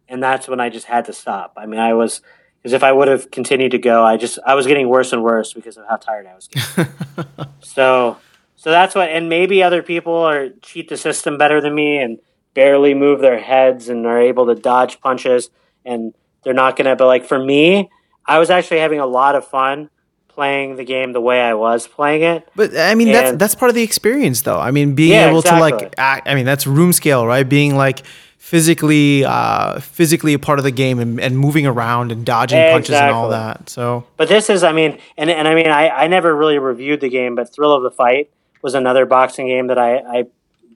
and 0.08 0.22
that's 0.22 0.48
when 0.48 0.60
I 0.60 0.68
just 0.68 0.86
had 0.86 1.06
to 1.06 1.12
stop. 1.12 1.54
I 1.56 1.66
mean, 1.66 1.80
I 1.80 1.94
was 1.94 2.20
because 2.64 2.72
if 2.72 2.82
I 2.82 2.92
would 2.92 3.08
have 3.08 3.30
continued 3.30 3.72
to 3.72 3.78
go, 3.78 4.04
I 4.04 4.16
just 4.16 4.38
I 4.46 4.54
was 4.54 4.66
getting 4.66 4.88
worse 4.88 5.12
and 5.12 5.22
worse 5.22 5.52
because 5.52 5.76
of 5.76 5.84
how 5.88 5.96
tired 5.96 6.26
I 6.26 6.34
was 6.34 6.48
getting. 6.48 6.92
so 7.62 8.16
so 8.56 8.70
that's 8.70 8.94
what 8.94 9.10
and 9.10 9.28
maybe 9.28 9.62
other 9.62 9.82
people 9.82 10.14
are 10.14 10.48
cheat 10.62 10.88
the 10.88 10.96
system 10.96 11.36
better 11.36 11.60
than 11.60 11.74
me 11.74 11.98
and 11.98 12.18
barely 12.54 12.94
move 12.94 13.20
their 13.20 13.38
heads 13.38 13.88
and 13.88 14.06
are 14.06 14.20
able 14.20 14.46
to 14.46 14.54
dodge 14.54 15.00
punches 15.00 15.50
and 15.84 16.14
they're 16.42 16.54
not 16.54 16.76
going 16.76 16.86
to 16.86 16.96
but 16.96 17.06
like 17.06 17.24
for 17.24 17.38
me, 17.38 17.90
I 18.26 18.38
was 18.38 18.50
actually 18.50 18.80
having 18.80 19.00
a 19.00 19.06
lot 19.06 19.34
of 19.34 19.46
fun 19.46 19.90
playing 20.28 20.76
the 20.76 20.84
game 20.84 21.12
the 21.12 21.20
way 21.20 21.40
I 21.40 21.54
was 21.54 21.86
playing 21.86 22.22
it. 22.22 22.48
But 22.56 22.76
I 22.76 22.94
mean, 22.96 23.12
that's 23.12 23.30
And- 23.30 23.38
that's 23.38 23.54
part 23.54 23.68
of 23.68 23.74
the 23.76 23.82
experience, 23.82 24.42
though. 24.42 24.58
I 24.58 24.70
mean, 24.72 24.94
being 24.94 25.12
Yeah, 25.12 25.28
able 25.28 25.42
to 25.42 25.58
like, 25.60 25.94
act, 25.96 26.28
I 26.28 26.34
mean, 26.34 26.44
that's 26.44 26.66
room 26.66 26.92
scale, 26.92 27.24
right? 27.26 27.48
Being 27.48 27.76
like 27.76 28.02
physically, 28.38 29.24
uh, 29.24 29.80
physically 29.80 30.34
a 30.34 30.38
part 30.38 30.58
of 30.58 30.64
the 30.64 30.70
game 30.70 30.98
and, 30.98 31.18
and 31.20 31.38
moving 31.38 31.66
around 31.66 32.12
and 32.12 32.26
dodging 32.26 32.58
punches 32.70 32.94
and 32.94 33.10
all 33.10 33.30
that. 33.30 33.68
So 33.70 34.04
But 34.16 34.28
this 34.28 34.50
is, 34.50 34.62
I 34.62 34.72
mean, 34.72 34.98
and, 35.16 35.30
and 35.30 35.48
I 35.48 35.54
mean, 35.54 35.68
I, 35.68 35.88
I 35.88 36.06
never 36.08 36.34
really 36.34 36.58
reviewed 36.58 37.00
the 37.00 37.08
game, 37.08 37.34
but 37.36 37.52
Thrill 37.52 37.72
of 37.72 37.82
the 37.82 37.90
Fight 37.90 38.30
was 38.60 38.74
another 38.74 39.06
boxing 39.06 39.46
game 39.46 39.68
that 39.68 39.78
I, 39.78 39.96
I 39.98 40.24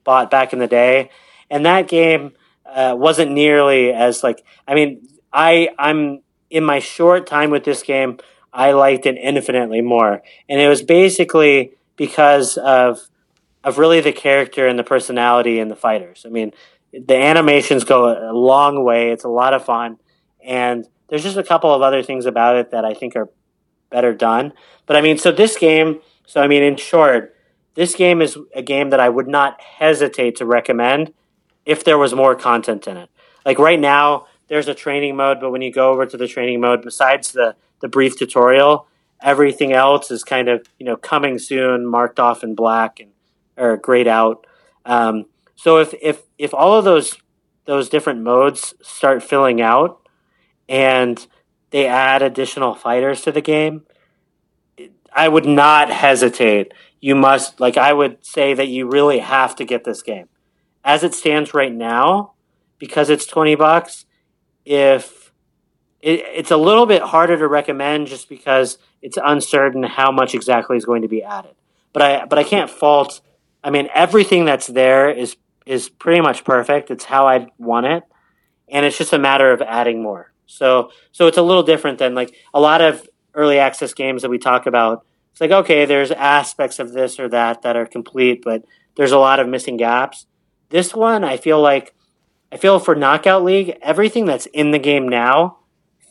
bought 0.03 0.31
back 0.31 0.51
in 0.53 0.59
the 0.59 0.67
day. 0.67 1.11
And 1.51 1.65
that 1.65 1.87
game 1.87 2.31
uh, 2.65 2.95
wasn't 2.97 3.31
nearly 3.31 3.91
as 3.93 4.23
like, 4.23 4.43
I 4.67 4.73
mean, 4.73 5.07
I, 5.31 5.69
I'm 5.77 6.21
in 6.49 6.63
my 6.63 6.79
short 6.79 7.27
time 7.27 7.49
with 7.49 7.63
this 7.63 7.83
game, 7.83 8.17
I 8.51 8.71
liked 8.71 9.05
it 9.05 9.17
infinitely 9.21 9.81
more. 9.81 10.21
And 10.47 10.59
it 10.59 10.67
was 10.67 10.81
basically 10.81 11.73
because 11.95 12.57
of, 12.57 12.99
of 13.63 13.77
really 13.77 14.01
the 14.01 14.11
character 14.11 14.67
and 14.67 14.79
the 14.79 14.83
personality 14.83 15.59
and 15.59 15.69
the 15.69 15.75
fighters. 15.75 16.23
I 16.25 16.29
mean, 16.29 16.51
the 16.91 17.15
animations 17.15 17.83
go 17.83 18.31
a 18.31 18.33
long 18.33 18.83
way. 18.83 19.11
It's 19.11 19.23
a 19.23 19.29
lot 19.29 19.53
of 19.53 19.63
fun. 19.63 19.97
And 20.43 20.87
there's 21.07 21.23
just 21.23 21.37
a 21.37 21.43
couple 21.43 21.73
of 21.73 21.81
other 21.81 22.01
things 22.01 22.25
about 22.25 22.55
it 22.55 22.71
that 22.71 22.85
I 22.85 22.93
think 22.93 23.15
are 23.15 23.29
better 23.89 24.13
done. 24.13 24.53
But 24.85 24.95
I 24.95 25.01
mean, 25.01 25.17
so 25.17 25.31
this 25.31 25.57
game, 25.57 26.01
so 26.25 26.41
I 26.41 26.47
mean, 26.47 26.63
in 26.63 26.77
short, 26.77 27.35
this 27.75 27.95
game 27.95 28.21
is 28.21 28.37
a 28.55 28.61
game 28.61 28.89
that 28.89 28.99
I 28.99 29.09
would 29.09 29.27
not 29.27 29.61
hesitate 29.61 30.35
to 30.37 30.45
recommend 30.45 31.13
if 31.65 31.83
there 31.83 31.97
was 31.97 32.13
more 32.13 32.35
content 32.35 32.87
in 32.87 32.97
it. 32.97 33.09
Like 33.45 33.59
right 33.59 33.79
now, 33.79 34.27
there's 34.49 34.67
a 34.67 34.73
training 34.73 35.15
mode, 35.15 35.39
but 35.39 35.51
when 35.51 35.61
you 35.61 35.71
go 35.71 35.91
over 35.91 36.05
to 36.05 36.17
the 36.17 36.27
training 36.27 36.59
mode, 36.59 36.81
besides 36.81 37.31
the, 37.31 37.55
the 37.81 37.87
brief 37.87 38.17
tutorial, 38.17 38.87
everything 39.21 39.73
else 39.73 40.11
is 40.11 40.23
kind 40.23 40.49
of, 40.49 40.67
you 40.79 40.85
know, 40.85 40.95
coming 40.95 41.39
soon, 41.39 41.85
marked 41.85 42.19
off 42.19 42.43
in 42.43 42.55
black 42.55 42.99
and 42.99 43.11
or 43.57 43.77
grayed 43.77 44.07
out. 44.07 44.47
Um, 44.85 45.25
so 45.55 45.77
if, 45.77 45.93
if, 46.01 46.23
if 46.37 46.53
all 46.53 46.77
of 46.77 46.85
those, 46.85 47.17
those 47.65 47.89
different 47.89 48.21
modes 48.21 48.73
start 48.81 49.21
filling 49.21 49.61
out 49.61 50.07
and 50.67 51.25
they 51.71 51.85
add 51.85 52.21
additional 52.21 52.73
fighters 52.73 53.21
to 53.21 53.31
the 53.31 53.41
game, 53.41 53.83
I 55.13 55.27
would 55.27 55.45
not 55.45 55.89
hesitate. 55.89 56.73
You 57.01 57.15
must, 57.15 57.59
like, 57.59 57.77
I 57.77 57.93
would 57.93 58.25
say 58.25 58.53
that 58.53 58.69
you 58.69 58.89
really 58.89 59.19
have 59.19 59.55
to 59.57 59.65
get 59.65 59.83
this 59.83 60.01
game. 60.01 60.29
As 60.83 61.03
it 61.03 61.13
stands 61.13 61.53
right 61.53 61.73
now, 61.73 62.33
because 62.77 63.09
it's 63.09 63.25
20 63.25 63.55
bucks, 63.55 64.05
if 64.69 65.31
it, 65.99 66.23
it's 66.35 66.51
a 66.51 66.57
little 66.57 66.85
bit 66.85 67.01
harder 67.01 67.35
to 67.35 67.47
recommend 67.47 68.05
just 68.05 68.29
because 68.29 68.77
it's 69.01 69.17
uncertain 69.21 69.81
how 69.81 70.11
much 70.11 70.35
exactly 70.35 70.77
is 70.77 70.85
going 70.85 71.01
to 71.01 71.07
be 71.07 71.23
added. 71.23 71.55
but 71.91 72.03
I 72.03 72.25
but 72.25 72.37
I 72.37 72.43
can't 72.43 72.69
fault. 72.69 73.19
I 73.63 73.71
mean, 73.71 73.89
everything 73.95 74.45
that's 74.45 74.67
there 74.67 75.09
is 75.09 75.35
is 75.65 75.89
pretty 75.89 76.21
much 76.21 76.43
perfect. 76.43 76.91
It's 76.91 77.05
how 77.05 77.27
I 77.27 77.47
want 77.57 77.87
it, 77.87 78.03
and 78.67 78.85
it's 78.85 78.97
just 78.97 79.11
a 79.11 79.19
matter 79.19 79.51
of 79.51 79.61
adding 79.63 80.03
more. 80.03 80.31
So 80.45 80.91
so 81.11 81.25
it's 81.25 81.37
a 81.37 81.41
little 81.41 81.63
different 81.63 81.97
than 81.97 82.13
like 82.13 82.35
a 82.53 82.59
lot 82.59 82.81
of 82.81 83.09
early 83.33 83.57
access 83.57 83.95
games 83.95 84.21
that 84.21 84.29
we 84.29 84.37
talk 84.37 84.67
about. 84.67 85.03
It's 85.31 85.41
like 85.41 85.51
okay, 85.51 85.85
there's 85.85 86.11
aspects 86.11 86.77
of 86.77 86.93
this 86.93 87.19
or 87.19 87.27
that 87.29 87.63
that 87.63 87.75
are 87.75 87.87
complete, 87.87 88.43
but 88.43 88.63
there's 88.95 89.13
a 89.13 89.17
lot 89.17 89.39
of 89.39 89.47
missing 89.47 89.77
gaps. 89.77 90.27
This 90.69 90.93
one, 90.93 91.23
I 91.23 91.37
feel 91.37 91.59
like 91.59 91.95
I 92.51 92.57
feel 92.57 92.79
for 92.79 92.95
Knockout 92.95 93.43
League, 93.43 93.77
everything 93.81 94.25
that's 94.25 94.47
in 94.47 94.71
the 94.71 94.79
game 94.79 95.07
now 95.07 95.59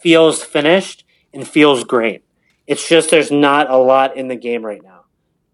feels 0.00 0.42
finished 0.42 1.04
and 1.32 1.46
feels 1.46 1.84
great. 1.84 2.24
It's 2.66 2.88
just 2.88 3.10
there's 3.10 3.30
not 3.30 3.70
a 3.70 3.76
lot 3.76 4.16
in 4.16 4.28
the 4.28 4.36
game 4.36 4.64
right 4.64 4.82
now. 4.82 5.04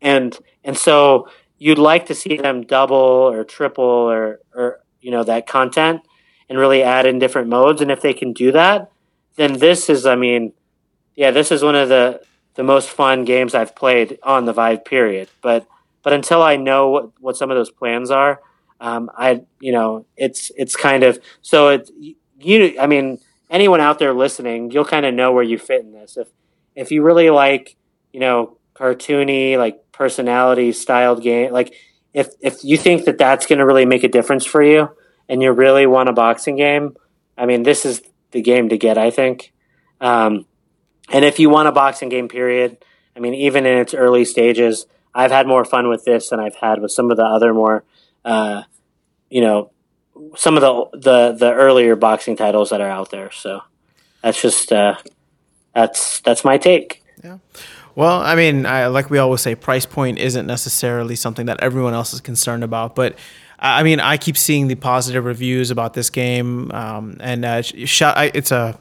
And 0.00 0.38
and 0.62 0.76
so 0.76 1.28
you'd 1.58 1.78
like 1.78 2.06
to 2.06 2.14
see 2.14 2.36
them 2.36 2.62
double 2.62 2.96
or 2.96 3.44
triple 3.44 3.84
or 3.84 4.40
or 4.54 4.80
you 5.00 5.10
know 5.10 5.24
that 5.24 5.46
content 5.46 6.02
and 6.48 6.58
really 6.58 6.82
add 6.82 7.06
in 7.06 7.18
different 7.18 7.48
modes 7.48 7.80
and 7.80 7.90
if 7.90 8.02
they 8.02 8.12
can 8.12 8.32
do 8.32 8.52
that, 8.52 8.90
then 9.36 9.58
this 9.58 9.88
is 9.88 10.04
I 10.04 10.16
mean, 10.16 10.52
yeah, 11.14 11.30
this 11.30 11.50
is 11.50 11.62
one 11.62 11.76
of 11.76 11.88
the 11.88 12.20
the 12.54 12.64
most 12.64 12.90
fun 12.90 13.24
games 13.24 13.54
I've 13.54 13.74
played 13.74 14.18
on 14.22 14.44
the 14.44 14.52
Vive 14.52 14.84
period. 14.84 15.28
But 15.40 15.66
but 16.02 16.12
until 16.12 16.42
I 16.42 16.56
know 16.56 16.90
what, 16.90 17.10
what 17.20 17.36
some 17.36 17.50
of 17.50 17.56
those 17.56 17.70
plans 17.70 18.10
are, 18.10 18.40
um, 18.84 19.10
I 19.16 19.40
you 19.60 19.72
know 19.72 20.04
it's 20.14 20.52
it's 20.56 20.76
kind 20.76 21.04
of 21.04 21.18
so 21.40 21.68
it 21.68 21.90
you 22.38 22.76
I 22.78 22.86
mean 22.86 23.18
anyone 23.48 23.80
out 23.80 23.98
there 23.98 24.12
listening, 24.12 24.70
you'll 24.70 24.84
kind 24.84 25.06
of 25.06 25.14
know 25.14 25.32
where 25.32 25.42
you 25.42 25.58
fit 25.58 25.80
in 25.80 25.92
this. 25.92 26.18
If 26.18 26.28
if 26.76 26.92
you 26.92 27.02
really 27.02 27.30
like 27.30 27.76
you 28.12 28.20
know 28.20 28.58
cartoony 28.74 29.56
like 29.56 29.90
personality 29.90 30.70
styled 30.72 31.22
game, 31.22 31.50
like 31.50 31.74
if 32.12 32.28
if 32.40 32.62
you 32.62 32.76
think 32.76 33.06
that 33.06 33.16
that's 33.16 33.46
going 33.46 33.58
to 33.58 33.64
really 33.64 33.86
make 33.86 34.04
a 34.04 34.08
difference 34.08 34.44
for 34.44 34.62
you, 34.62 34.90
and 35.30 35.40
you 35.40 35.50
really 35.52 35.86
want 35.86 36.10
a 36.10 36.12
boxing 36.12 36.56
game, 36.56 36.94
I 37.38 37.46
mean 37.46 37.62
this 37.62 37.86
is 37.86 38.02
the 38.32 38.42
game 38.42 38.68
to 38.68 38.76
get. 38.76 38.98
I 38.98 39.10
think. 39.10 39.54
Um, 39.98 40.44
and 41.10 41.24
if 41.24 41.38
you 41.38 41.48
want 41.48 41.68
a 41.68 41.72
boxing 41.72 42.10
game, 42.10 42.28
period, 42.28 42.76
I 43.16 43.20
mean, 43.20 43.32
even 43.32 43.64
in 43.64 43.78
its 43.78 43.94
early 43.94 44.26
stages, 44.26 44.86
I've 45.14 45.30
had 45.30 45.46
more 45.46 45.64
fun 45.64 45.88
with 45.88 46.04
this 46.04 46.28
than 46.28 46.40
I've 46.40 46.56
had 46.56 46.80
with 46.80 46.90
some 46.90 47.10
of 47.10 47.16
the 47.16 47.24
other 47.24 47.54
more, 47.54 47.84
uh, 48.24 48.62
you 49.34 49.40
know, 49.40 49.72
some 50.36 50.56
of 50.56 50.60
the 50.60 50.98
the 50.98 51.32
the 51.32 51.52
earlier 51.52 51.96
boxing 51.96 52.36
titles 52.36 52.70
that 52.70 52.80
are 52.80 52.88
out 52.88 53.10
there. 53.10 53.32
So 53.32 53.62
that's 54.22 54.40
just 54.40 54.70
uh, 54.70 54.94
that's 55.74 56.20
that's 56.20 56.44
my 56.44 56.56
take. 56.56 57.02
Yeah. 57.22 57.38
Well, 57.96 58.20
I 58.20 58.36
mean, 58.36 58.64
I, 58.64 58.86
like 58.86 59.10
we 59.10 59.18
always 59.18 59.40
say, 59.40 59.56
price 59.56 59.86
point 59.86 60.18
isn't 60.18 60.46
necessarily 60.46 61.16
something 61.16 61.46
that 61.46 61.60
everyone 61.60 61.94
else 61.94 62.14
is 62.14 62.20
concerned 62.20 62.64
about, 62.64 62.94
but. 62.94 63.18
I 63.56 63.82
mean, 63.82 63.98
I 63.98 64.18
keep 64.18 64.36
seeing 64.36 64.66
the 64.66 64.74
positive 64.74 65.24
reviews 65.24 65.70
about 65.70 65.94
this 65.94 66.10
game, 66.10 66.70
um, 66.72 67.16
and 67.20 67.44
uh, 67.46 67.62
it's 67.64 68.50
a 68.50 68.78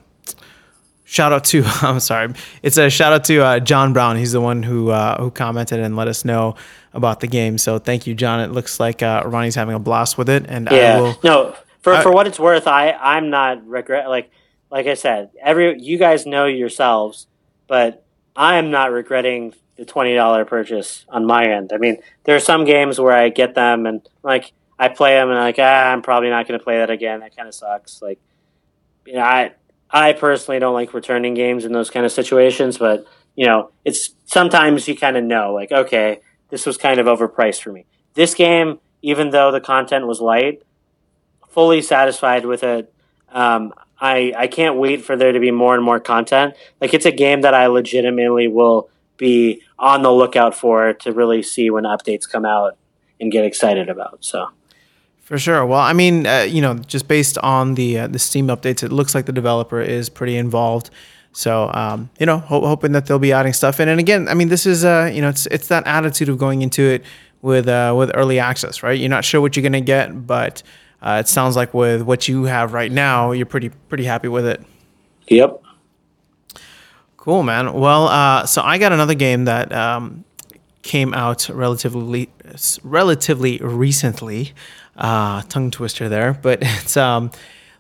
shout 1.14 1.32
out 1.32 1.43
to 1.45 1.64
I'm 1.82 1.99
sorry, 1.99 2.34
it's 2.61 2.78
a 2.78 2.89
shout 2.89 3.14
out 3.14 3.24
to 3.26 3.39
uh, 3.39 3.59
John 3.59 3.93
Brown. 3.93 4.18
He's 4.18 4.32
the 4.32 4.41
one 4.41 4.64
who 4.64 4.89
uh, 4.89 5.22
who 5.22 5.32
commented 5.32 5.80
and 5.80 5.95
let 5.95 6.07
us 6.07 6.26
know 6.26 6.55
about 6.91 7.20
the 7.20 7.28
game. 7.28 7.57
So 7.57 7.80
thank 7.80 8.07
you, 8.07 8.16
John. 8.16 8.39
It 8.39 8.51
looks 8.51 8.80
like 8.80 9.01
uh, 9.01 9.24
Ronnie's 9.26 9.55
having 9.55 9.76
a 9.76 9.80
blast 9.80 10.18
with 10.18 10.30
it, 10.30 10.45
and 10.47 10.68
yeah, 10.72 10.97
I 10.97 11.01
will, 11.01 11.20
no, 11.24 11.55
for 11.82 12.01
for 12.01 12.11
what 12.11 12.28
it's 12.28 12.39
worth, 12.39 12.68
I 12.68 12.91
I'm 12.91 13.30
not 13.30 13.66
regret 13.66 14.09
like 14.09 14.32
like 14.70 14.88
I 14.88 14.95
said, 14.95 15.30
every 15.41 15.80
you 15.80 15.97
guys 15.97 16.26
know 16.26 16.45
yourselves, 16.45 17.28
but 17.68 18.03
I 18.36 18.55
am 18.55 18.72
not 18.72 18.91
regretting 18.91 19.53
the 19.78 19.86
twenty 19.86 20.16
dollar 20.16 20.45
purchase 20.45 21.05
on 21.09 21.26
my 21.26 21.45
end. 21.45 21.72
I 21.74 21.78
mean, 21.78 21.97
there 22.24 22.36
are 22.36 22.41
some 22.41 22.66
games 22.66 22.99
where 22.99 23.14
I 23.14 23.30
get 23.30 23.53
them 23.53 23.86
and 23.86 24.01
like 24.24 24.51
I 24.80 24.89
play 24.89 25.14
them 25.14 25.30
and 25.30 25.38
I'm 25.38 25.45
like 25.45 25.59
ah, 25.59 25.91
I'm 25.91 26.01
probably 26.01 26.30
not 26.30 26.47
going 26.47 26.59
to 26.59 26.64
play 26.64 26.80
that 26.80 26.89
again. 26.89 27.20
That 27.20 27.36
kind 27.36 27.47
of 27.47 27.53
sucks. 27.53 28.01
Like, 28.01 28.20
you 29.05 29.14
know, 29.14 29.22
I 29.22 29.51
I 29.94 30.14
personally 30.14 30.60
don't 30.60 30.74
like 30.74 30.96
returning 30.96 31.36
games 31.36 31.66
in 31.66 31.72
those 31.72 31.91
kind 31.91 32.04
of 32.06 32.12
situations, 32.12 32.80
but 32.80 33.06
you 33.36 33.46
know, 33.46 33.72
it's 33.86 34.10
sometimes 34.26 34.88
you 34.88 34.98
kind 34.98 35.16
of 35.16 35.24
know, 35.24 35.54
like, 35.54 35.72
okay, 35.72 36.22
this 36.50 36.66
was 36.66 36.78
kind 36.78 37.00
of 37.00 37.06
overpriced 37.06 37.62
for 37.62 37.72
me. 37.72 37.86
This 38.16 38.34
game, 38.34 38.80
even 39.04 39.30
though 39.30 39.52
the 39.52 39.62
content 39.62 40.08
was 40.08 40.20
light, 40.20 40.64
fully 41.48 41.82
satisfied 41.82 42.46
with 42.46 42.64
it. 42.64 42.91
Um, 43.32 43.74
I 44.00 44.34
I 44.36 44.48
can't 44.48 44.78
wait 44.78 45.04
for 45.04 45.16
there 45.16 45.32
to 45.32 45.39
be 45.39 45.52
more 45.52 45.76
and 45.76 45.84
more 45.84 46.00
content. 46.00 46.56
Like, 46.82 46.94
it's 46.94 47.06
a 47.06 47.12
game 47.12 47.41
that 47.41 47.54
I 47.54 47.68
legitimately 47.68 48.48
will 48.48 48.89
be 49.18 49.62
on 49.78 50.02
the 50.02 50.12
lookout 50.12 50.56
for 50.56 50.94
to 50.94 51.12
really 51.12 51.44
see 51.44 51.70
when 51.70 51.84
updates 51.84 52.30
come 52.30 52.46
out 52.46 52.78
and 53.20 53.32
get 53.32 53.46
excited 53.46 53.89
about. 53.89 54.26
So. 54.26 54.50
For 55.24 55.38
sure. 55.38 55.66
Well, 55.66 55.80
I 55.80 55.94
mean, 55.94 56.28
uh, 56.28 56.42
you 56.42 56.62
know, 56.62 56.76
just 56.76 57.08
based 57.08 57.38
on 57.38 57.76
the 57.76 58.00
uh, 58.00 58.08
the 58.08 58.20
Steam 58.20 58.48
updates, 58.48 58.84
it 58.84 58.92
looks 58.92 59.16
like 59.16 59.26
the 59.26 59.32
developer 59.32 59.82
is 59.82 60.10
pretty 60.10 60.36
involved. 60.36 60.90
So, 61.32 61.72
um, 61.74 62.10
you 62.20 62.26
know, 62.26 62.38
ho- 62.38 62.66
hoping 62.68 62.92
that 62.92 63.06
they'll 63.08 63.20
be 63.20 63.32
adding 63.32 63.54
stuff 63.54 63.80
in. 63.80 63.88
And 63.88 64.00
again, 64.00 64.28
I 64.28 64.34
mean, 64.36 64.50
this 64.50 64.66
is, 64.66 64.84
uh, 64.86 65.10
you 65.12 65.22
know, 65.22 65.30
it's 65.30 65.46
it's 65.48 65.70
that 65.70 65.88
attitude 65.88 66.28
of 66.28 66.38
going 66.38 66.62
into 66.62 66.84
it 66.84 67.04
with 67.42 67.70
uh, 67.70 67.94
with 67.98 68.12
early 68.14 68.38
access, 68.38 68.84
right? 68.84 69.00
You're 69.00 69.10
not 69.10 69.24
sure 69.24 69.40
what 69.40 69.56
you're 69.56 69.64
gonna 69.64 69.80
get, 69.82 70.28
but 70.28 70.62
uh, 71.02 71.22
it 71.22 71.30
sounds 71.30 71.56
like 71.56 71.74
with 71.74 72.02
what 72.02 72.28
you 72.28 72.44
have 72.44 72.74
right 72.74 72.92
now, 72.92 73.32
you're 73.32 73.46
pretty 73.46 73.70
pretty 73.70 74.04
happy 74.04 74.28
with 74.28 74.46
it. 74.46 74.62
Yep. 75.28 75.62
Cool, 77.16 77.44
man. 77.44 77.72
Well, 77.72 78.10
uh, 78.10 78.46
so 78.46 78.62
I 78.62 78.78
got 78.78 78.92
another 78.92 79.16
game 79.16 79.46
that 79.46 79.72
um, 79.72 80.26
came 80.84 81.14
out 81.14 81.50
relatively 81.50 82.30
relatively 82.84 83.58
recently 83.58 84.54
uh, 84.96 85.42
tongue 85.44 85.72
twister 85.72 86.08
there, 86.10 86.34
but 86.42 86.60
it's 86.62 86.96
um, 86.96 87.32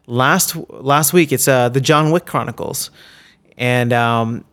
last 0.07 0.55
last 0.69 1.13
week. 1.13 1.31
It's 1.31 1.47
uh, 1.47 1.69
the 1.69 1.81
John 1.81 2.11
Wick 2.11 2.25
Chronicles, 2.25 2.89
and 3.57 3.93
um, 3.93 4.45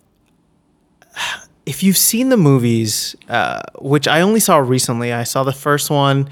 if 1.64 1.82
you've 1.82 1.96
seen 1.96 2.28
the 2.28 2.36
movies, 2.36 3.16
uh, 3.28 3.62
which 3.78 4.06
I 4.06 4.20
only 4.20 4.40
saw 4.40 4.58
recently, 4.58 5.12
I 5.12 5.24
saw 5.24 5.42
the 5.44 5.52
first 5.52 5.90
one. 5.90 6.28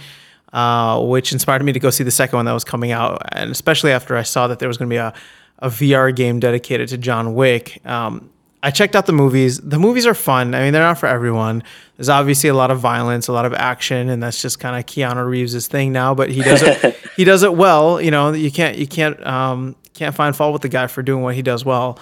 Uh, 0.51 0.99
which 1.03 1.31
inspired 1.31 1.63
me 1.63 1.75
to 1.75 1.79
go 1.79 1.91
see 1.91 2.03
the 2.03 2.11
second 2.11 2.35
one 2.35 2.47
that 2.47 2.55
was 2.55 2.65
coming 2.65 2.91
out, 2.91 3.21
and 3.33 3.51
especially 3.51 3.93
after 3.93 4.17
I 4.17 4.23
saw 4.23 4.47
that 4.47 4.59
there 4.59 4.67
was 4.67 4.79
going 4.79 4.89
to 4.89 4.95
be 4.95 4.97
a, 4.97 5.13
a 5.59 5.69
VR 5.69 6.17
game 6.17 6.41
dedicated 6.41 6.89
to 6.89 6.97
John 6.97 7.35
Wick. 7.35 7.85
Um, 7.85 8.31
I 8.63 8.71
checked 8.71 8.97
out 8.97 9.07
the 9.07 9.13
movies. 9.13 9.59
The 9.59 9.79
movies 9.79 10.05
are 10.05 10.15
fun. 10.15 10.55
I 10.55 10.63
mean, 10.63 10.73
they're 10.73 10.83
not 10.83 10.99
for 10.99 11.07
everyone. 11.07 11.63
There's 11.97 12.09
obviously 12.09 12.51
a 12.51 12.55
lot 12.55 12.71
of 12.71 12.81
violence, 12.81 13.29
a 13.29 13.33
lot 13.33 13.45
of 13.45 13.55
action, 13.55 14.09
and 14.09 14.23
that's 14.23 14.43
just 14.43 14.59
kind 14.59 14.77
of 14.77 14.87
Keanu 14.87 15.25
Reeves' 15.29 15.69
thing 15.69 15.93
now. 15.93 16.15
But 16.15 16.31
he 16.31 16.43
does 16.43 16.63
it. 16.63 16.97
he 17.17 17.25
does 17.25 17.43
it 17.45 17.55
well. 17.55 18.01
You 18.01 18.11
know, 18.11 18.33
you 18.33 18.51
can't 18.51 18.77
you 18.77 18.87
can't 18.87 19.25
um, 19.25 19.77
can't 19.95 20.15
find 20.15 20.35
fault 20.35 20.53
with 20.53 20.63
the 20.63 20.69
guy 20.69 20.89
for 20.89 21.03
doing 21.03 21.23
what 21.23 21.35
he 21.37 21.43
does 21.43 21.65
well. 21.65 21.99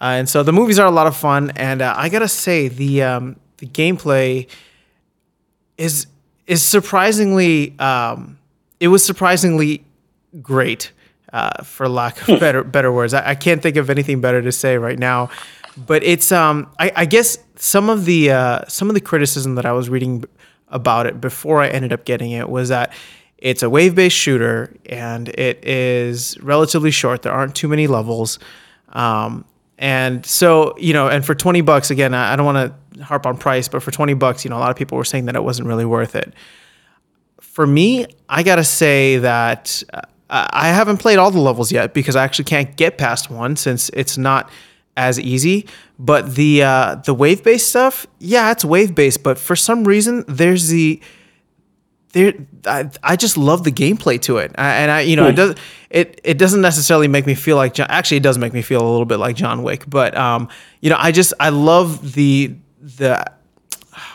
Uh, 0.00 0.14
and 0.16 0.28
so 0.28 0.42
the 0.42 0.52
movies 0.52 0.78
are 0.78 0.86
a 0.86 0.90
lot 0.90 1.06
of 1.06 1.16
fun. 1.16 1.50
And 1.56 1.82
uh, 1.82 1.94
I 1.96 2.08
gotta 2.08 2.28
say, 2.28 2.68
the 2.68 3.02
um, 3.02 3.36
the 3.58 3.66
gameplay 3.66 4.48
is 5.76 6.06
is 6.46 6.62
surprisingly. 6.62 7.78
Um, 7.78 8.38
it 8.80 8.88
was 8.88 9.04
surprisingly 9.04 9.84
great, 10.40 10.92
uh, 11.32 11.64
for 11.64 11.86
lack 11.86 12.26
of 12.28 12.40
better 12.40 12.64
better 12.64 12.90
words. 12.90 13.12
I, 13.12 13.30
I 13.30 13.34
can't 13.34 13.60
think 13.60 13.76
of 13.76 13.90
anything 13.90 14.22
better 14.22 14.40
to 14.40 14.52
say 14.52 14.78
right 14.78 14.98
now 14.98 15.28
but 15.86 16.02
it's 16.02 16.32
um 16.32 16.70
I, 16.78 16.92
I 16.96 17.04
guess 17.04 17.38
some 17.56 17.90
of 17.90 18.04
the 18.04 18.30
uh, 18.30 18.64
some 18.68 18.88
of 18.88 18.94
the 18.94 19.00
criticism 19.00 19.56
that 19.56 19.66
I 19.66 19.72
was 19.72 19.88
reading 19.88 20.24
about 20.68 21.06
it 21.06 21.20
before 21.20 21.62
I 21.62 21.68
ended 21.68 21.92
up 21.92 22.04
getting 22.04 22.30
it 22.30 22.48
was 22.48 22.68
that 22.68 22.92
it's 23.38 23.62
a 23.62 23.70
wave 23.70 23.94
based 23.94 24.16
shooter 24.16 24.74
and 24.86 25.28
it 25.28 25.64
is 25.64 26.38
relatively 26.40 26.90
short. 26.90 27.22
There 27.22 27.32
aren't 27.32 27.54
too 27.54 27.68
many 27.68 27.86
levels. 27.86 28.38
Um, 28.90 29.44
and 29.78 30.26
so, 30.26 30.76
you 30.76 30.92
know, 30.92 31.06
and 31.08 31.24
for 31.24 31.34
20 31.34 31.60
bucks, 31.60 31.90
again, 31.90 32.12
I, 32.12 32.32
I 32.32 32.36
don't 32.36 32.46
want 32.46 32.74
to 32.96 33.04
harp 33.04 33.26
on 33.26 33.36
price, 33.36 33.68
but 33.68 33.82
for 33.82 33.92
20 33.92 34.14
bucks, 34.14 34.44
you 34.44 34.50
know, 34.50 34.56
a 34.56 34.58
lot 34.58 34.70
of 34.70 34.76
people 34.76 34.98
were 34.98 35.04
saying 35.04 35.26
that 35.26 35.36
it 35.36 35.44
wasn't 35.44 35.68
really 35.68 35.84
worth 35.84 36.16
it. 36.16 36.34
For 37.40 37.66
me, 37.66 38.06
I 38.28 38.42
got 38.42 38.56
to 38.56 38.64
say 38.64 39.18
that 39.18 39.82
uh, 39.92 40.02
I 40.28 40.68
haven't 40.68 40.98
played 40.98 41.18
all 41.18 41.30
the 41.30 41.40
levels 41.40 41.70
yet 41.70 41.94
because 41.94 42.16
I 42.16 42.24
actually 42.24 42.46
can't 42.46 42.76
get 42.76 42.98
past 42.98 43.30
one 43.30 43.54
since 43.54 43.88
it's 43.90 44.18
not 44.18 44.50
as 44.98 45.18
easy. 45.18 45.66
But 45.98 46.34
the 46.34 46.62
uh, 46.62 46.96
the 46.96 47.14
wave 47.14 47.42
based 47.42 47.68
stuff, 47.68 48.06
yeah, 48.18 48.50
it's 48.50 48.64
wave 48.64 48.94
based. 48.94 49.22
But 49.22 49.38
for 49.38 49.56
some 49.56 49.84
reason, 49.84 50.24
there's 50.28 50.68
the 50.68 51.00
there. 52.12 52.34
I, 52.66 52.90
I 53.02 53.16
just 53.16 53.38
love 53.38 53.64
the 53.64 53.72
gameplay 53.72 54.20
to 54.22 54.38
it, 54.38 54.52
I, 54.58 54.74
and 54.74 54.90
I 54.90 55.00
you 55.00 55.16
know 55.16 55.26
it 55.26 55.30
hmm. 55.30 55.36
does 55.36 55.54
it 55.88 56.20
it 56.24 56.36
doesn't 56.36 56.60
necessarily 56.60 57.08
make 57.08 57.26
me 57.26 57.34
feel 57.34 57.56
like 57.56 57.74
John, 57.74 57.86
actually 57.88 58.18
it 58.18 58.22
does 58.22 58.36
make 58.36 58.52
me 58.52 58.62
feel 58.62 58.82
a 58.82 58.90
little 58.90 59.06
bit 59.06 59.18
like 59.18 59.36
John 59.36 59.62
Wick. 59.62 59.88
But 59.88 60.16
um, 60.16 60.48
you 60.80 60.90
know, 60.90 60.96
I 60.98 61.12
just 61.12 61.32
I 61.40 61.48
love 61.48 62.12
the 62.12 62.54
the 62.80 63.24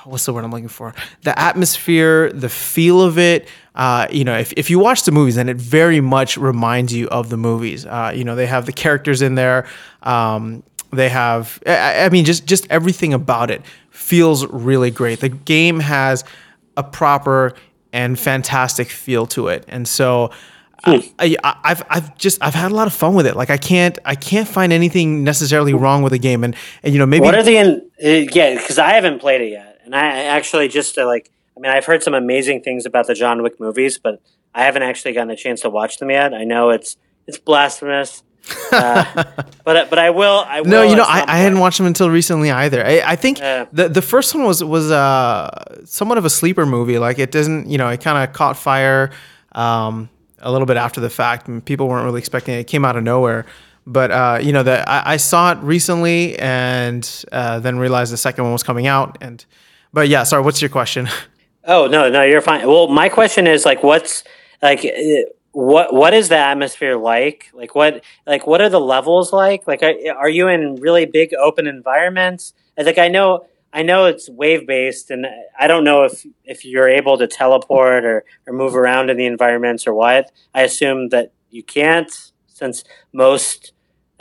what's 0.05 0.25
the 0.25 0.33
word 0.33 0.43
I'm 0.43 0.51
looking 0.51 0.67
for? 0.67 0.93
The 1.23 1.37
atmosphere, 1.37 2.31
the 2.31 2.49
feel 2.49 3.01
of 3.01 3.17
it. 3.17 3.47
Uh, 3.75 4.07
you 4.11 4.23
know, 4.23 4.37
if, 4.37 4.53
if 4.53 4.69
you 4.69 4.79
watch 4.79 5.03
the 5.03 5.11
movies, 5.11 5.35
then 5.35 5.49
it 5.49 5.57
very 5.57 5.99
much 5.99 6.37
reminds 6.37 6.93
you 6.93 7.07
of 7.09 7.29
the 7.29 7.37
movies. 7.37 7.85
Uh, 7.85 8.11
you 8.15 8.23
know, 8.23 8.35
they 8.35 8.45
have 8.45 8.65
the 8.65 8.73
characters 8.73 9.21
in 9.21 9.35
there. 9.35 9.67
Um, 10.03 10.63
they 10.95 11.09
have. 11.09 11.61
I, 11.65 12.05
I 12.05 12.09
mean, 12.09 12.25
just 12.25 12.45
just 12.45 12.67
everything 12.69 13.13
about 13.13 13.51
it 13.51 13.61
feels 13.89 14.45
really 14.47 14.91
great. 14.91 15.19
The 15.19 15.29
game 15.29 15.79
has 15.79 16.23
a 16.77 16.83
proper 16.83 17.55
and 17.91 18.17
fantastic 18.17 18.89
feel 18.89 19.25
to 19.27 19.47
it, 19.47 19.65
and 19.67 19.87
so. 19.87 20.31
I, 20.85 21.13
I, 21.17 21.37
I've 21.63 21.83
I've 21.89 22.17
just 22.17 22.43
I've 22.43 22.55
had 22.55 22.69
a 22.69 22.75
lot 22.75 22.87
of 22.87 22.93
fun 22.93 23.13
with 23.13 23.25
it. 23.25 23.37
Like 23.37 23.49
I 23.49 23.55
can't 23.55 23.97
I 24.03 24.15
can't 24.15 24.49
find 24.49 24.73
anything 24.73 25.23
necessarily 25.23 25.73
wrong 25.73 26.03
with 26.03 26.11
the 26.11 26.19
game, 26.19 26.43
and 26.43 26.57
and 26.83 26.91
you 26.91 26.99
know 26.99 27.05
maybe 27.05 27.23
What 27.23 27.35
are 27.35 27.41
the 27.41 27.55
in, 27.55 27.89
uh, 28.03 28.29
yeah? 28.33 28.55
Because 28.55 28.77
I 28.77 28.89
haven't 28.89 29.19
played 29.19 29.39
it 29.39 29.51
yet, 29.51 29.79
and 29.85 29.95
I 29.95 30.07
I 30.07 30.23
actually 30.23 30.67
just 30.67 30.97
uh, 30.97 31.05
like 31.05 31.31
I 31.55 31.61
mean 31.61 31.71
I've 31.71 31.85
heard 31.85 32.03
some 32.03 32.13
amazing 32.13 32.63
things 32.63 32.85
about 32.85 33.07
the 33.07 33.13
John 33.13 33.41
Wick 33.43 33.61
movies, 33.61 33.97
but 33.97 34.21
I 34.53 34.65
haven't 34.65 34.83
actually 34.83 35.13
gotten 35.13 35.29
a 35.29 35.37
chance 35.37 35.61
to 35.61 35.69
watch 35.69 35.99
them 35.99 36.09
yet. 36.09 36.33
I 36.33 36.43
know 36.43 36.69
it's 36.69 36.97
it's 37.27 37.37
blasphemous, 37.37 38.21
uh, 38.71 39.05
but 39.63 39.89
but 39.89 39.99
I 39.99 40.09
will. 40.09 40.43
I 40.47 40.61
will 40.61 40.69
No, 40.69 40.83
you 40.83 40.95
know, 40.95 41.05
I, 41.07 41.23
I 41.27 41.37
hadn't 41.37 41.59
watched 41.59 41.77
them 41.77 41.87
until 41.87 42.09
recently 42.09 42.51
either. 42.51 42.85
I, 42.85 43.01
I 43.05 43.15
think 43.15 43.39
Yeah. 43.39 43.65
the 43.71 43.89
the 43.89 44.01
first 44.01 44.35
one 44.35 44.43
was 44.45 44.63
was 44.63 44.91
uh, 44.91 45.49
somewhat 45.85 46.17
of 46.17 46.25
a 46.25 46.29
sleeper 46.29 46.65
movie. 46.65 46.99
Like 46.99 47.19
it 47.19 47.31
doesn't, 47.31 47.69
you 47.69 47.77
know, 47.77 47.89
it 47.89 48.01
kind 48.01 48.17
of 48.23 48.33
caught 48.33 48.57
fire 48.57 49.11
um, 49.53 50.09
a 50.39 50.51
little 50.51 50.65
bit 50.65 50.77
after 50.77 50.99
the 51.01 51.09
fact, 51.09 51.47
and 51.47 51.63
people 51.63 51.87
weren't 51.87 52.05
really 52.05 52.19
expecting 52.19 52.55
it. 52.55 52.59
It 52.59 52.67
came 52.67 52.83
out 52.85 52.95
of 52.95 53.03
nowhere. 53.03 53.45
But 53.85 54.11
uh, 54.11 54.39
you 54.41 54.53
know, 54.53 54.63
that 54.63 54.87
I, 54.87 55.13
I 55.13 55.17
saw 55.17 55.51
it 55.51 55.57
recently, 55.59 56.37
and 56.39 57.25
uh, 57.31 57.59
then 57.59 57.77
realized 57.79 58.13
the 58.13 58.17
second 58.17 58.43
one 58.45 58.53
was 58.53 58.63
coming 58.63 58.87
out. 58.87 59.17
And 59.21 59.43
but 59.93 60.07
yeah, 60.09 60.23
sorry. 60.23 60.43
What's 60.43 60.61
your 60.61 60.69
question? 60.69 61.07
Oh 61.65 61.87
no, 61.87 62.09
no, 62.09 62.23
you're 62.23 62.41
fine. 62.41 62.67
Well, 62.67 62.89
my 62.89 63.07
question 63.07 63.47
is 63.47 63.63
like, 63.65 63.83
what's 63.83 64.25
like, 64.61 64.79
uh, 64.83 65.29
what 65.53 65.93
what 65.93 66.13
is 66.13 66.29
the 66.29 66.37
atmosphere 66.37 66.97
like? 66.97 67.49
Like, 67.53 67.75
what 67.75 68.03
like 68.27 68.45
what 68.45 68.59
are 68.59 68.69
the 68.69 68.79
levels 68.79 69.31
like? 69.31 69.67
Like, 69.67 69.83
are, 69.83 69.93
are 70.17 70.29
you 70.29 70.47
in 70.47 70.75
really 70.75 71.05
big 71.05 71.33
open 71.35 71.67
environments? 71.67 72.53
Like, 72.75 72.97
I 72.97 73.07
know, 73.07 73.45
I 73.71 73.83
know 73.83 74.05
it's 74.05 74.29
wave 74.29 74.65
based, 74.65 75.11
and 75.11 75.27
I 75.57 75.67
don't 75.67 75.83
know 75.83 76.03
if 76.03 76.25
if 76.43 76.65
you're 76.65 76.89
able 76.89 77.17
to 77.19 77.27
teleport 77.27 78.03
or 78.03 78.25
or 78.47 78.53
move 78.53 78.75
around 78.75 79.11
in 79.11 79.17
the 79.17 79.27
environments 79.27 79.85
or 79.85 79.93
what. 79.93 80.31
I 80.55 80.63
assume 80.63 81.09
that 81.09 81.31
you 81.51 81.63
can't, 81.63 82.11
since 82.47 82.83
most. 83.13 83.72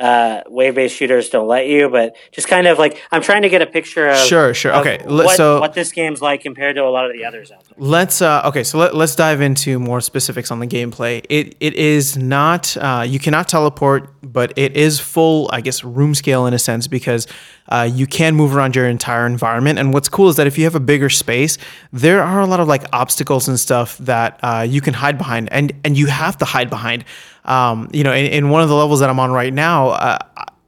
Uh, 0.03 0.43
wave-based 0.49 0.97
shooters 0.97 1.29
don't 1.31 1.47
let 1.47 1.69
you, 1.69 1.89
but 1.89 2.17
just 2.33 2.49
kind 2.49 2.67
of 2.67 2.77
like 2.77 3.01
I'm 3.13 3.23
trying 3.23 3.43
to 3.43 3.49
get 3.49 3.63
a 3.63 3.67
picture 3.67 4.09
of 4.09 4.17
Sure, 4.19 4.53
sure. 4.53 4.73
of 4.73 4.81
Okay, 4.85 4.99
what, 5.07 5.37
so- 5.37 5.61
what 5.61 5.75
this 5.75 5.93
game's 5.93 6.21
like 6.21 6.43
compared 6.43 6.75
to 6.75 6.83
a 6.83 6.91
lot 6.91 7.07
of 7.07 7.13
the 7.13 7.25
others 7.25 7.53
out 7.53 7.63
there. 7.65 7.75
Let's 7.79 8.21
uh, 8.21 8.43
okay, 8.47 8.65
so 8.65 8.79
let, 8.79 8.97
let's 8.97 9.15
dive 9.15 9.41
into 9.41 9.79
more 9.79 10.01
specifics 10.01 10.51
on 10.51 10.59
the 10.59 10.67
gameplay. 10.67 11.25
It 11.29 11.55
it 11.61 11.75
is 11.75 12.17
not 12.17 12.77
uh, 12.77 13.05
you 13.07 13.21
cannot 13.21 13.49
teleport, 13.49 14.11
but 14.25 14.53
it 14.57 14.77
is 14.77 14.99
full, 14.99 15.49
I 15.53 15.61
guess, 15.61 15.85
room 15.85 16.17
scale 16.17 16.47
in 16.47 16.55
a 16.55 16.59
sense 16.59 16.89
because 16.89 17.29
uh, 17.69 17.89
you 17.93 18.09
can 18.09 18.35
move 18.35 18.57
around 18.57 18.75
your 18.75 18.89
entire 18.89 19.25
environment. 19.25 19.79
And 19.79 19.95
what's 19.95 20.09
cool 20.09 20.29
is 20.29 20.35
that 20.37 20.49
if 20.49 20.59
you 20.59 20.65
have 20.65 20.75
a 20.75 20.81
bigger 20.81 21.09
space, 21.11 21.59
there 21.93 22.23
are 22.25 22.41
a 22.41 22.47
lot 22.47 22.59
of 22.59 22.67
like 22.67 22.85
obstacles 22.93 23.47
and 23.47 23.59
stuff 23.59 23.97
that 23.99 24.41
uh, 24.43 24.67
you 24.69 24.81
can 24.81 24.95
hide 24.95 25.17
behind, 25.17 25.49
and 25.53 25.73
and 25.85 25.97
you 25.97 26.09
have 26.09 26.37
to 26.39 26.45
hide 26.45 26.69
behind. 26.71 27.05
Um, 27.45 27.89
you 27.93 28.05
know, 28.05 28.13
in, 28.13 28.27
in 28.27 28.51
one 28.51 28.63
of 28.63 28.69
the 28.69 28.75
levels 28.75 29.01
that 29.01 29.11
I'm 29.11 29.19
on 29.19 29.33
right 29.33 29.53
now, 29.53 29.89
uh, 29.89 30.19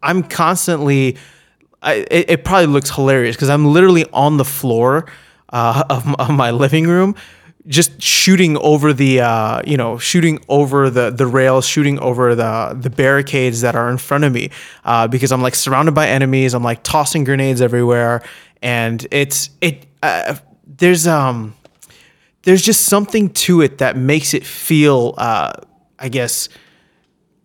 I'm 0.02 0.22
constantly 0.22 1.16
I, 1.84 2.06
it, 2.10 2.30
it 2.30 2.44
probably 2.44 2.66
looks 2.66 2.90
hilarious 2.90 3.36
because 3.36 3.50
I'm 3.50 3.66
literally 3.66 4.06
on 4.12 4.38
the 4.38 4.44
floor 4.44 5.06
uh, 5.50 5.84
of, 5.90 6.12
of 6.18 6.30
my 6.30 6.50
living 6.50 6.86
room, 6.88 7.14
just 7.66 8.02
shooting 8.02 8.56
over 8.58 8.92
the 8.92 9.20
uh, 9.20 9.62
you 9.66 9.76
know 9.76 9.98
shooting 9.98 10.42
over 10.48 10.90
the 10.90 11.10
the 11.10 11.26
rails, 11.26 11.66
shooting 11.66 11.98
over 12.00 12.34
the 12.34 12.76
the 12.78 12.90
barricades 12.90 13.60
that 13.60 13.76
are 13.76 13.90
in 13.90 13.98
front 13.98 14.24
of 14.24 14.32
me 14.32 14.50
uh, 14.84 15.06
because 15.06 15.30
I'm 15.30 15.42
like 15.42 15.54
surrounded 15.54 15.94
by 15.94 16.08
enemies. 16.08 16.54
I'm 16.54 16.64
like 16.64 16.82
tossing 16.82 17.24
grenades 17.24 17.60
everywhere, 17.60 18.22
and 18.62 19.06
it's 19.10 19.50
it. 19.60 19.86
Uh, 20.02 20.36
there's 20.66 21.06
um 21.06 21.54
there's 22.42 22.62
just 22.62 22.82
something 22.86 23.30
to 23.30 23.62
it 23.62 23.78
that 23.78 23.96
makes 23.96 24.34
it 24.34 24.44
feel 24.44 25.14
uh, 25.18 25.52
I 25.98 26.08
guess 26.08 26.48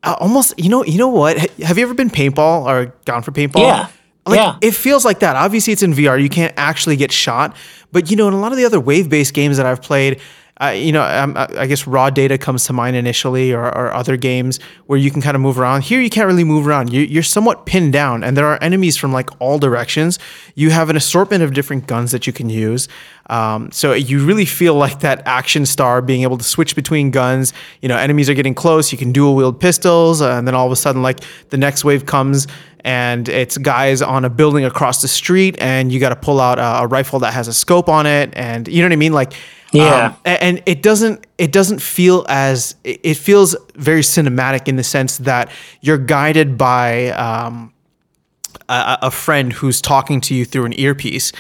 almost 0.04 0.54
you 0.58 0.70
know 0.70 0.84
you 0.86 0.98
know 0.98 1.08
what? 1.10 1.38
Have 1.60 1.78
you 1.78 1.84
ever 1.84 1.94
been 1.94 2.10
paintball 2.10 2.66
or 2.66 2.94
gone 3.06 3.22
for 3.22 3.32
paintball? 3.32 3.62
Yeah. 3.62 3.88
like 4.26 4.38
Yeah. 4.38 4.58
it 4.62 4.74
feels 4.76 5.04
like 5.06 5.20
that. 5.20 5.36
Obviously 5.36 5.74
it's 5.74 5.84
in 5.84 5.94
vr 5.94 6.22
you 6.22 6.30
can't 6.30 6.54
actually 6.58 6.96
get 6.96 7.12
shot. 7.12 7.56
But 7.92 8.10
you 8.12 8.18
know 8.18 8.28
in 8.28 8.34
a 8.34 8.40
lot 8.40 8.52
of 8.52 8.58
the 8.58 8.66
other 8.66 8.80
wave-based 8.80 9.34
games 9.34 9.58
that 9.58 9.66
i've 9.66 9.82
played 9.82 10.22
uh, 10.62 10.68
you 10.68 10.92
know 10.92 11.04
um, 11.04 11.34
I 11.38 11.68
guess 11.68 11.88
raw 11.88 12.10
data 12.10 12.38
comes 12.38 12.66
to 12.66 12.74
mind 12.74 12.96
initially 12.96 13.54
or, 13.54 13.66
or 13.66 13.94
other 13.94 14.18
games 14.18 14.60
where 14.88 15.00
you 15.00 15.12
can 15.12 15.22
kind 15.22 15.36
of 15.36 15.42
move 15.42 15.60
around 15.60 15.84
here 15.84 16.02
you 16.02 16.10
can't 16.10 16.28
really 16.28 16.44
move 16.44 16.68
around 16.68 16.92
you, 16.92 17.02
you're 17.02 17.24
somewhat 17.24 17.66
pinned 17.66 17.94
down 17.94 18.24
and 18.24 18.36
there 18.36 18.46
are 18.46 18.62
enemies 18.62 18.98
from 18.98 19.14
like 19.14 19.30
all 19.40 19.60
directions 19.60 20.20
you 20.56 20.70
have 20.70 20.90
an 20.90 20.96
assortment 20.96 21.44
of 21.44 21.54
different 21.54 21.88
guns 21.88 22.12
that 22.12 22.28
you 22.28 22.34
can 22.34 22.50
use 22.50 22.88
um, 23.30 23.72
so 23.72 23.94
you 23.94 24.26
really 24.26 24.46
feel 24.46 24.74
like 24.74 25.02
that 25.02 25.22
action 25.26 25.66
star 25.66 26.02
being 26.02 26.24
able 26.24 26.38
to 26.38 26.44
switch 26.44 26.76
between 26.76 27.12
guns. 27.12 27.54
You 27.82 27.88
know, 27.88 27.96
enemies 27.96 28.30
are 28.30 28.34
getting 28.34 28.56
close. 28.56 28.92
You 28.92 28.98
can 28.98 29.12
dual 29.12 29.36
wield 29.36 29.60
pistols, 29.60 30.22
uh, 30.22 30.32
and 30.32 30.48
then 30.48 30.56
all 30.56 30.66
of 30.66 30.72
a 30.72 30.76
sudden, 30.76 31.02
like 31.04 31.20
the 31.50 31.58
next 31.58 31.86
wave 31.86 32.06
comes, 32.06 32.48
and 32.84 33.30
it's 33.30 33.58
guys 33.58 34.02
on 34.02 34.26
a 34.26 34.30
building 34.30 34.66
across 34.66 35.02
the 35.02 35.08
street, 35.08 35.56
and 35.60 35.92
you 35.92 36.00
got 36.00 36.10
to 36.10 36.16
pull 36.16 36.40
out 36.40 36.58
a, 36.58 36.84
a 36.84 36.88
rifle 36.88 37.20
that 37.20 37.34
has 37.34 37.48
a 37.48 37.54
scope 37.54 37.88
on 37.88 38.08
it, 38.08 38.32
and 38.34 38.68
you 38.68 38.82
know 38.82 38.88
what 38.88 38.94
I 38.94 38.98
mean, 38.98 39.14
like. 39.14 39.34
Yeah. 39.72 40.08
um, 40.08 40.16
and 40.26 40.64
it 40.66 40.82
doesn't 40.82 41.28
it 41.38 41.52
doesn't 41.52 41.82
feel 41.82 42.26
as 42.28 42.76
it 42.84 43.16
feels 43.18 43.56
very 43.76 44.02
cinematic 44.02 44.68
in 44.68 44.76
the 44.78 44.84
sense 44.84 45.20
that 45.20 45.52
you're 45.82 45.98
guided 45.98 46.58
by 46.58 47.10
um, 47.10 47.74
a, 48.68 48.98
a 49.04 49.12
friend 49.12 49.54
who's 49.54 49.82
talking 49.82 50.22
to 50.22 50.36
you 50.36 50.46
through 50.46 50.66
an 50.66 50.80
earpiece. 50.80 51.32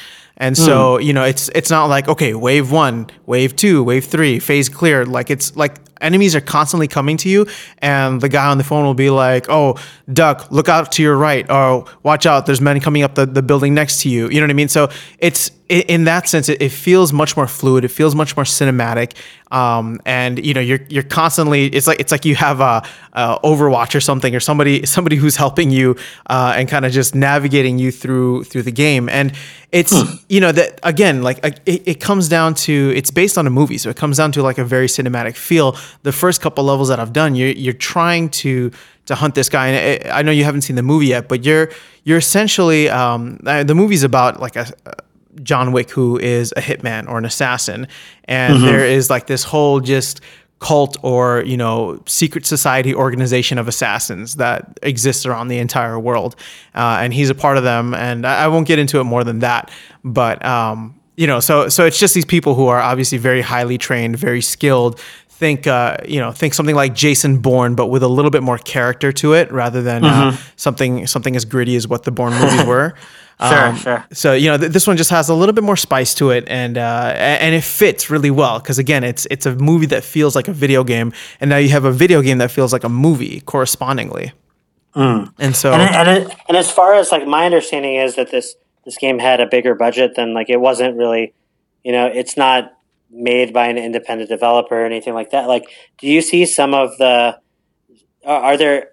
And 0.41 0.57
so, 0.57 0.99
you 0.99 1.11
know, 1.11 1.25
it's 1.25 1.49
it's 1.49 1.69
not 1.69 1.87
like 1.87 2.07
okay, 2.07 2.33
wave 2.33 2.71
1, 2.71 3.09
wave 3.25 3.57
2, 3.57 3.83
wave 3.83 4.05
3, 4.05 4.39
phase 4.39 4.69
clear. 4.69 5.05
Like 5.05 5.29
it's 5.29 5.53
like 5.57 5.79
enemies 5.99 6.33
are 6.33 6.41
constantly 6.41 6.87
coming 6.87 7.17
to 7.17 7.27
you 7.27 7.45
and 7.79 8.21
the 8.21 8.29
guy 8.29 8.47
on 8.47 8.57
the 8.57 8.63
phone 8.63 8.85
will 8.85 8.93
be 8.93 9.09
like, 9.09 9.47
"Oh, 9.49 9.75
duck, 10.13 10.49
look 10.49 10.69
out 10.69 10.93
to 10.93 11.01
your 11.03 11.17
right." 11.17 11.49
Or 11.51 11.83
watch 12.03 12.25
out, 12.25 12.45
there's 12.45 12.61
men 12.61 12.79
coming 12.79 13.03
up 13.03 13.15
the, 13.15 13.25
the 13.25 13.41
building 13.41 13.73
next 13.73 14.01
to 14.03 14.09
you. 14.09 14.29
You 14.29 14.39
know 14.39 14.45
what 14.45 14.51
I 14.51 14.53
mean? 14.53 14.69
So, 14.69 14.89
it's 15.17 15.51
in 15.69 16.05
that 16.05 16.27
sense 16.27 16.49
it, 16.49 16.69
feels 16.69 17.13
much 17.13 17.37
more 17.37 17.47
fluid. 17.47 17.85
It 17.85 17.89
feels 17.89 18.15
much 18.15 18.35
more 18.35 18.43
cinematic. 18.43 19.13
Um, 19.51 19.99
and 20.05 20.43
you 20.43 20.53
know, 20.53 20.61
you're 20.61 20.79
you're 20.89 21.03
constantly 21.03 21.67
it's 21.67 21.85
like 21.85 21.99
it's 21.99 22.11
like 22.11 22.25
you 22.25 22.35
have 22.35 22.59
a, 22.59 22.83
a 23.13 23.39
Overwatch 23.43 23.93
or 23.93 23.99
something 23.99 24.35
or 24.35 24.39
somebody 24.39 24.85
somebody 24.95 25.15
who's 25.15 25.35
helping 25.35 25.69
you 25.69 25.95
uh, 26.27 26.53
and 26.57 26.67
kind 26.67 26.85
of 26.85 26.91
just 26.91 27.13
navigating 27.13 27.77
you 27.77 27.91
through 27.91 28.45
through 28.45 28.63
the 28.63 28.71
game. 28.71 29.09
And 29.09 29.33
it's 29.71 29.93
you 30.27 30.39
know 30.39 30.51
that 30.51 30.79
again 30.81 31.21
like 31.21 31.43
it, 31.65 31.87
it 31.87 31.99
comes 31.99 32.27
down 32.27 32.55
to 32.55 32.91
it's 32.95 33.11
based 33.11 33.37
on 33.37 33.45
a 33.45 33.51
movie, 33.51 33.77
so 33.77 33.89
it 33.91 33.95
comes 33.95 34.17
down 34.17 34.31
to 34.33 34.41
like 34.41 34.57
a 34.57 34.65
very 34.65 34.87
cinematic 34.87 35.35
feel. 35.35 35.77
The 36.01 36.11
first 36.11 36.41
couple 36.41 36.63
levels 36.63 36.87
that 36.87 36.99
I've 36.99 37.13
done, 37.13 37.35
you're 37.35 37.49
you're 37.49 37.73
trying 37.73 38.29
to 38.29 38.71
to 39.05 39.15
hunt 39.15 39.35
this 39.35 39.49
guy. 39.49 39.67
And 39.67 40.11
I 40.11 40.19
I 40.19 40.21
know 40.23 40.31
you 40.31 40.45
haven't 40.45 40.61
seen 40.61 40.75
the 40.75 40.83
movie 40.83 41.07
yet, 41.07 41.27
but 41.27 41.43
you're 41.43 41.69
you're 42.05 42.17
essentially 42.17 42.89
um, 42.89 43.39
uh, 43.45 43.63
the 43.63 43.75
movie's 43.75 44.03
about 44.03 44.39
like 44.39 44.55
a. 44.55 44.71
John 45.43 45.71
Wick, 45.71 45.91
who 45.91 46.17
is 46.17 46.51
a 46.57 46.61
hitman 46.61 47.07
or 47.07 47.17
an 47.17 47.25
assassin, 47.25 47.87
and 48.25 48.63
there 48.63 48.85
is 48.85 49.09
like 49.09 49.27
this 49.27 49.43
whole 49.43 49.79
just 49.79 50.21
cult 50.59 50.97
or 51.03 51.41
you 51.45 51.55
know 51.55 52.01
secret 52.05 52.45
society 52.45 52.93
organization 52.93 53.57
of 53.57 53.67
assassins 53.67 54.35
that 54.35 54.77
exists 54.83 55.25
around 55.25 55.47
the 55.47 55.57
entire 55.57 55.99
world, 55.99 56.35
uh, 56.75 56.99
and 57.01 57.13
he's 57.13 57.29
a 57.29 57.35
part 57.35 57.57
of 57.57 57.63
them. 57.63 57.93
And 57.93 58.25
I, 58.25 58.45
I 58.45 58.47
won't 58.47 58.67
get 58.67 58.79
into 58.79 58.99
it 58.99 59.05
more 59.05 59.23
than 59.23 59.39
that, 59.39 59.71
but 60.03 60.43
um, 60.45 60.99
you 61.15 61.27
know, 61.27 61.39
so 61.39 61.69
so 61.69 61.85
it's 61.85 61.99
just 61.99 62.13
these 62.13 62.25
people 62.25 62.55
who 62.55 62.67
are 62.67 62.79
obviously 62.79 63.17
very 63.17 63.41
highly 63.41 63.77
trained, 63.77 64.17
very 64.17 64.41
skilled. 64.41 64.99
Think 65.27 65.67
uh, 65.67 65.97
you 66.05 66.19
know, 66.19 66.31
think 66.31 66.53
something 66.53 66.75
like 66.75 66.93
Jason 66.93 67.39
Bourne, 67.39 67.75
but 67.75 67.87
with 67.87 68.03
a 68.03 68.07
little 68.07 68.31
bit 68.31 68.43
more 68.43 68.57
character 68.57 69.11
to 69.13 69.33
it, 69.33 69.51
rather 69.51 69.81
than 69.81 70.03
uh, 70.03 70.37
something 70.57 71.07
something 71.07 71.35
as 71.35 71.45
gritty 71.45 71.75
as 71.75 71.87
what 71.87 72.03
the 72.03 72.11
Bourne 72.11 72.33
movies 72.33 72.65
were. 72.67 72.95
Sure, 73.41 73.75
sure. 73.75 74.05
So 74.11 74.33
you 74.33 74.49
know, 74.49 74.57
th- 74.57 74.71
this 74.71 74.85
one 74.85 74.97
just 74.97 75.09
has 75.11 75.29
a 75.29 75.33
little 75.33 75.53
bit 75.53 75.63
more 75.63 75.77
spice 75.77 76.13
to 76.15 76.31
it, 76.31 76.43
and 76.47 76.77
uh, 76.77 77.13
and 77.15 77.55
it 77.55 77.63
fits 77.63 78.09
really 78.09 78.31
well 78.31 78.59
because 78.59 78.79
again, 78.79 79.03
it's 79.03 79.25
it's 79.31 79.45
a 79.45 79.55
movie 79.55 79.85
that 79.87 80.03
feels 80.03 80.35
like 80.35 80.49
a 80.49 80.53
video 80.53 80.83
game, 80.83 81.13
and 81.39 81.49
now 81.49 81.57
you 81.57 81.69
have 81.69 81.85
a 81.85 81.91
video 81.91 82.21
game 82.21 82.39
that 82.39 82.51
feels 82.51 82.73
like 82.73 82.83
a 82.83 82.89
movie 82.89 83.39
correspondingly. 83.41 84.33
And 85.37 85.55
so, 85.55 85.71
And, 85.71 85.81
and, 85.81 86.09
it, 86.09 86.37
and 86.47 86.57
as 86.57 86.69
far 86.69 86.95
as 86.95 87.11
like 87.11 87.25
my 87.25 87.45
understanding 87.45 87.95
is 87.95 88.15
that 88.15 88.31
this 88.31 88.55
this 88.83 88.97
game 88.97 89.19
had 89.19 89.39
a 89.39 89.45
bigger 89.45 89.75
budget 89.75 90.15
than 90.15 90.33
like 90.33 90.49
it 90.49 90.59
wasn't 90.59 90.97
really, 90.97 91.33
you 91.83 91.91
know, 91.91 92.07
it's 92.07 92.35
not 92.35 92.73
made 93.09 93.53
by 93.53 93.67
an 93.67 93.77
independent 93.77 94.29
developer 94.29 94.81
or 94.81 94.85
anything 94.85 95.13
like 95.13 95.31
that. 95.31 95.47
Like, 95.47 95.63
do 95.97 96.07
you 96.07 96.21
see 96.21 96.45
some 96.45 96.73
of 96.73 96.97
the 96.97 97.39
are, 98.25 98.41
are 98.41 98.57
there 98.57 98.89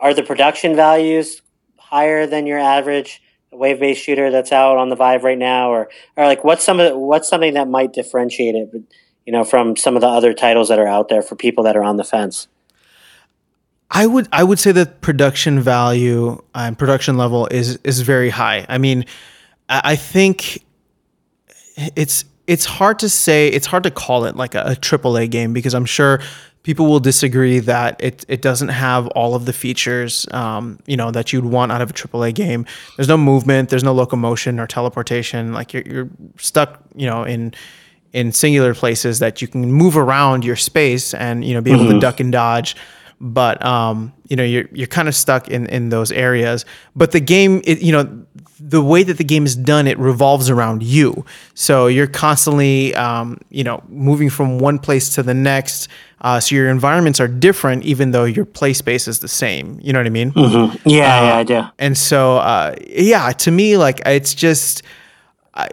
are 0.00 0.14
the 0.14 0.22
production 0.22 0.74
values 0.74 1.42
higher 1.78 2.26
than 2.26 2.46
your 2.46 2.58
average 2.58 3.20
wave 3.52 3.80
based 3.80 4.02
shooter 4.02 4.30
that's 4.30 4.52
out 4.52 4.78
on 4.78 4.88
the 4.88 4.96
Vive 4.96 5.24
right 5.24 5.38
now, 5.38 5.70
or 5.70 5.88
or 6.16 6.26
like 6.26 6.44
what's 6.44 6.64
some 6.64 6.80
of 6.80 6.90
the, 6.90 6.98
what's 6.98 7.28
something 7.28 7.54
that 7.54 7.68
might 7.68 7.92
differentiate 7.92 8.54
it, 8.54 8.70
you 9.26 9.32
know, 9.32 9.44
from 9.44 9.76
some 9.76 9.96
of 9.96 10.00
the 10.00 10.08
other 10.08 10.32
titles 10.32 10.68
that 10.68 10.78
are 10.78 10.86
out 10.86 11.08
there 11.08 11.22
for 11.22 11.36
people 11.36 11.64
that 11.64 11.76
are 11.76 11.82
on 11.82 11.96
the 11.96 12.04
fence? 12.04 12.48
I 13.90 14.06
would 14.06 14.26
I 14.32 14.42
would 14.42 14.58
say 14.58 14.72
that 14.72 15.02
production 15.02 15.60
value 15.60 16.42
and 16.54 16.78
production 16.78 17.16
level 17.18 17.46
is 17.48 17.78
is 17.84 18.00
very 18.00 18.30
high. 18.30 18.64
I 18.68 18.78
mean, 18.78 19.04
I 19.68 19.96
think 19.96 20.64
it's 21.96 22.24
it's 22.46 22.64
hard 22.64 22.98
to 23.00 23.08
say 23.08 23.48
it's 23.48 23.66
hard 23.66 23.82
to 23.84 23.90
call 23.90 24.24
it 24.24 24.36
like 24.36 24.54
a, 24.54 24.76
triple 24.76 25.16
a 25.16 25.26
AAA 25.26 25.30
game 25.30 25.52
because 25.52 25.74
I'm 25.74 25.84
sure 25.84 26.20
people 26.62 26.86
will 26.86 27.00
disagree 27.00 27.58
that 27.58 27.96
it, 28.02 28.24
it 28.28 28.40
doesn't 28.40 28.68
have 28.68 29.06
all 29.08 29.34
of 29.34 29.46
the 29.46 29.52
features 29.52 30.26
um, 30.32 30.78
you 30.86 30.96
know 30.96 31.10
that 31.10 31.32
you'd 31.32 31.44
want 31.44 31.72
out 31.72 31.82
of 31.82 31.90
a 31.90 31.92
AAA 31.92 32.34
game. 32.34 32.66
There's 32.96 33.08
no 33.08 33.16
movement, 33.16 33.68
there's 33.68 33.84
no 33.84 33.92
locomotion 33.92 34.60
or 34.60 34.66
teleportation. 34.66 35.52
Like 35.52 35.72
you're, 35.72 35.82
you're 35.84 36.08
stuck 36.38 36.80
you 36.94 37.06
know 37.06 37.24
in 37.24 37.54
in 38.12 38.30
singular 38.30 38.74
places 38.74 39.18
that 39.20 39.40
you 39.40 39.48
can 39.48 39.72
move 39.72 39.96
around 39.96 40.44
your 40.44 40.56
space 40.56 41.14
and 41.14 41.44
you 41.44 41.54
know 41.54 41.60
be 41.60 41.72
able 41.72 41.84
mm-hmm. 41.84 41.94
to 41.94 42.00
duck 42.00 42.20
and 42.20 42.32
dodge 42.32 42.76
but 43.22 43.64
um, 43.64 44.12
you 44.28 44.34
know 44.34 44.42
you're 44.42 44.68
you're 44.72 44.88
kind 44.88 45.08
of 45.08 45.14
stuck 45.14 45.48
in 45.48 45.66
in 45.66 45.88
those 45.88 46.10
areas. 46.10 46.66
But 46.96 47.12
the 47.12 47.20
game, 47.20 47.62
it, 47.64 47.80
you 47.80 47.92
know, 47.92 48.26
the 48.58 48.82
way 48.82 49.04
that 49.04 49.16
the 49.16 49.24
game 49.24 49.46
is 49.46 49.54
done, 49.54 49.86
it 49.86 49.96
revolves 49.98 50.50
around 50.50 50.82
you. 50.82 51.24
So 51.54 51.86
you're 51.86 52.08
constantly, 52.08 52.94
um, 52.96 53.38
you 53.48 53.62
know, 53.62 53.82
moving 53.88 54.28
from 54.28 54.58
one 54.58 54.80
place 54.80 55.14
to 55.14 55.22
the 55.22 55.34
next. 55.34 55.88
Uh, 56.20 56.40
so 56.40 56.56
your 56.56 56.68
environments 56.68 57.20
are 57.20 57.28
different, 57.28 57.84
even 57.84 58.10
though 58.10 58.24
your 58.24 58.44
play 58.44 58.72
space 58.72 59.06
is 59.06 59.20
the 59.20 59.28
same. 59.28 59.78
You 59.82 59.92
know 59.92 60.00
what 60.00 60.06
I 60.06 60.10
mean? 60.10 60.32
Mm-hmm. 60.32 60.88
Yeah, 60.88 61.18
uh, 61.18 61.22
yeah, 61.22 61.36
I 61.36 61.42
do. 61.44 61.62
And 61.78 61.96
so, 61.96 62.38
uh, 62.38 62.74
yeah, 62.88 63.30
to 63.30 63.50
me, 63.52 63.76
like 63.76 64.00
it's 64.04 64.34
just 64.34 64.82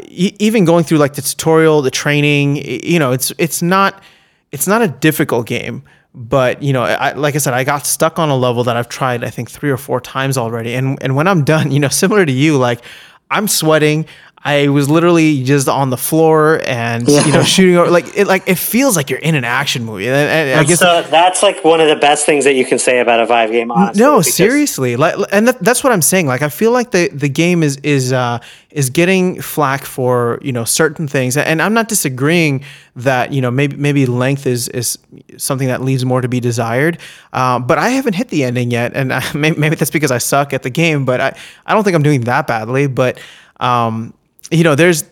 even 0.07 0.65
going 0.65 0.83
through 0.83 0.99
like 0.99 1.15
the 1.15 1.23
tutorial, 1.23 1.81
the 1.81 1.91
training. 1.91 2.57
You 2.57 2.99
know, 2.99 3.11
it's 3.11 3.33
it's 3.39 3.63
not 3.63 4.03
it's 4.51 4.67
not 4.67 4.83
a 4.83 4.87
difficult 4.87 5.47
game 5.47 5.83
but 6.13 6.61
you 6.63 6.73
know 6.73 6.83
I, 6.83 7.13
like 7.13 7.35
i 7.35 7.37
said 7.37 7.53
i 7.53 7.63
got 7.63 7.85
stuck 7.85 8.17
on 8.17 8.29
a 8.29 8.35
level 8.35 8.63
that 8.63 8.75
i've 8.75 8.89
tried 8.89 9.23
i 9.23 9.29
think 9.29 9.49
three 9.49 9.69
or 9.69 9.77
four 9.77 10.01
times 10.01 10.37
already. 10.37 10.73
And 10.73 10.97
and 11.01 11.15
when 11.15 11.27
i'm 11.27 11.43
done 11.43 11.71
you 11.75 11.79
know 11.79 11.87
similar 11.89 12.25
to 12.25 12.31
you 12.31 12.57
like 12.57 12.81
i'm 13.29 13.47
sweating 13.47 14.05
I 14.43 14.69
was 14.69 14.89
literally 14.89 15.43
just 15.43 15.67
on 15.67 15.89
the 15.89 15.97
floor 15.97 16.61
and 16.65 17.07
yeah. 17.07 17.25
you 17.25 17.33
know 17.33 17.43
shooting 17.43 17.75
over 17.75 17.91
like 17.91 18.17
it 18.17 18.25
like 18.25 18.47
it 18.47 18.57
feels 18.57 18.95
like 18.95 19.09
you're 19.09 19.19
in 19.19 19.35
an 19.35 19.43
action 19.43 19.83
movie. 19.83 20.07
And, 20.07 20.15
and 20.15 20.59
I 20.59 20.63
guess 20.63 20.79
so 20.79 21.01
that's 21.03 21.43
like 21.43 21.63
one 21.65 21.81
of 21.81 21.89
the 21.89 21.97
best 21.97 22.25
things 22.25 22.45
that 22.45 22.53
you 22.53 22.65
can 22.65 22.79
say 22.79 22.99
about 22.99 23.19
a 23.19 23.25
Vive 23.25 23.51
game. 23.51 23.69
Honestly, 23.69 24.01
no, 24.01 24.21
seriously, 24.21 24.95
like 24.95 25.15
and 25.33 25.49
that, 25.49 25.59
that's 25.59 25.83
what 25.83 25.91
I'm 25.91 26.01
saying. 26.01 26.27
Like 26.27 26.41
I 26.41 26.47
feel 26.47 26.71
like 26.71 26.91
the 26.91 27.09
the 27.09 27.27
game 27.27 27.63
is 27.63 27.77
is 27.83 28.13
uh, 28.13 28.39
is 28.71 28.89
getting 28.89 29.41
flack 29.41 29.83
for 29.83 30.39
you 30.41 30.53
know 30.53 30.63
certain 30.63 31.07
things, 31.09 31.35
and 31.35 31.61
I'm 31.61 31.73
not 31.73 31.89
disagreeing 31.89 32.63
that 32.95 33.33
you 33.33 33.41
know 33.41 33.51
maybe 33.51 33.75
maybe 33.75 34.05
length 34.05 34.47
is 34.47 34.69
is 34.69 34.97
something 35.35 35.67
that 35.67 35.81
leaves 35.81 36.05
more 36.05 36.21
to 36.21 36.29
be 36.29 36.39
desired. 36.39 36.97
Uh, 37.33 37.59
but 37.59 37.77
I 37.77 37.89
haven't 37.89 38.13
hit 38.13 38.29
the 38.29 38.45
ending 38.45 38.71
yet, 38.71 38.93
and 38.95 39.13
I, 39.13 39.33
maybe, 39.33 39.59
maybe 39.59 39.75
that's 39.75 39.91
because 39.91 40.11
I 40.11 40.17
suck 40.17 40.53
at 40.53 40.63
the 40.63 40.69
game. 40.69 41.03
But 41.03 41.19
I 41.19 41.37
I 41.65 41.73
don't 41.73 41.83
think 41.83 41.95
I'm 41.95 42.03
doing 42.03 42.21
that 42.21 42.47
badly, 42.47 42.87
but. 42.87 43.19
Um, 43.61 44.13
you 44.51 44.63
know, 44.63 44.75
there's 44.75 45.03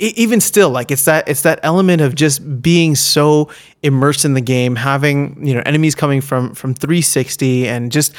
even 0.00 0.40
still 0.40 0.70
like 0.70 0.90
it's 0.90 1.04
that 1.04 1.28
it's 1.28 1.42
that 1.42 1.60
element 1.62 2.02
of 2.02 2.14
just 2.14 2.60
being 2.60 2.96
so 2.96 3.48
immersed 3.82 4.24
in 4.24 4.34
the 4.34 4.40
game 4.40 4.74
having 4.74 5.46
you 5.46 5.54
know 5.54 5.62
enemies 5.64 5.94
coming 5.94 6.20
from 6.20 6.52
from 6.54 6.74
360 6.74 7.68
and 7.68 7.92
just 7.92 8.12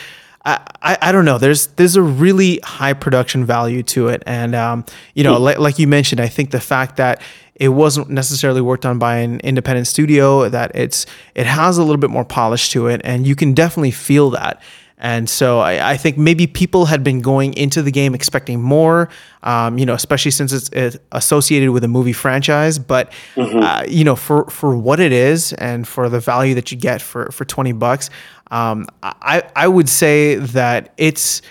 I, 0.45 0.59
I, 0.81 0.97
I 1.01 1.11
don't 1.11 1.25
know 1.25 1.37
there's 1.37 1.67
there's 1.67 1.97
a 1.97 2.01
really 2.01 2.59
high 2.63 2.93
production 2.93 3.43
value 3.43 3.83
to 3.83 4.07
it. 4.07 4.23
And 4.25 4.55
um, 4.55 4.85
you 5.13 5.23
know 5.23 5.37
like, 5.37 5.59
like 5.59 5.79
you 5.79 5.87
mentioned 5.87 6.21
I 6.21 6.27
think 6.27 6.51
the 6.51 6.61
fact 6.61 6.95
that 6.95 7.21
it 7.55 7.69
wasn't 7.69 8.09
necessarily 8.09 8.61
worked 8.61 8.85
on 8.85 8.97
by 8.97 9.17
an 9.17 9.41
independent 9.41 9.87
studio 9.87 10.47
that 10.47 10.71
it's 10.75 11.05
it 11.35 11.45
has 11.45 11.77
a 11.77 11.81
little 11.83 11.97
bit 11.97 12.09
more 12.09 12.23
polish 12.23 12.69
to 12.71 12.87
it 12.87 13.01
and 13.03 13.27
you 13.27 13.35
can 13.35 13.53
definitely 13.53 13.91
feel 13.91 14.29
that 14.29 14.61
and 14.99 15.29
so 15.29 15.59
I, 15.59 15.91
I, 15.91 15.97
think 15.97 16.17
maybe 16.17 16.45
people 16.45 16.85
had 16.85 17.05
been 17.05 17.21
going 17.21 17.53
into 17.53 17.81
the 17.81 17.91
game 17.91 18.13
expecting 18.13 18.61
more, 18.61 19.07
um, 19.43 19.77
you 19.77 19.85
know, 19.85 19.93
especially 19.93 20.31
since 20.31 20.51
it's, 20.51 20.69
it's, 20.73 20.97
associated 21.13 21.71
with 21.71 21.85
a 21.85 21.87
movie 21.87 22.11
franchise. 22.11 22.77
But 22.77 23.11
mm-hmm. 23.35 23.59
uh, 23.59 23.83
you 23.87 24.03
know, 24.03 24.17
for 24.17 24.49
for 24.49 24.75
what 24.75 24.99
it 24.99 25.13
is 25.13 25.53
and 25.53 25.87
for 25.87 26.09
the 26.09 26.19
value 26.19 26.53
that 26.55 26.71
you 26.71 26.77
get 26.77 27.01
for 27.01 27.31
for 27.31 27.45
twenty 27.45 27.71
bucks, 27.71 28.09
um, 28.51 28.87
I 29.01 29.43
I 29.55 29.69
would 29.69 29.87
say 29.87 30.35
that 30.35 30.93
it's 30.97 31.41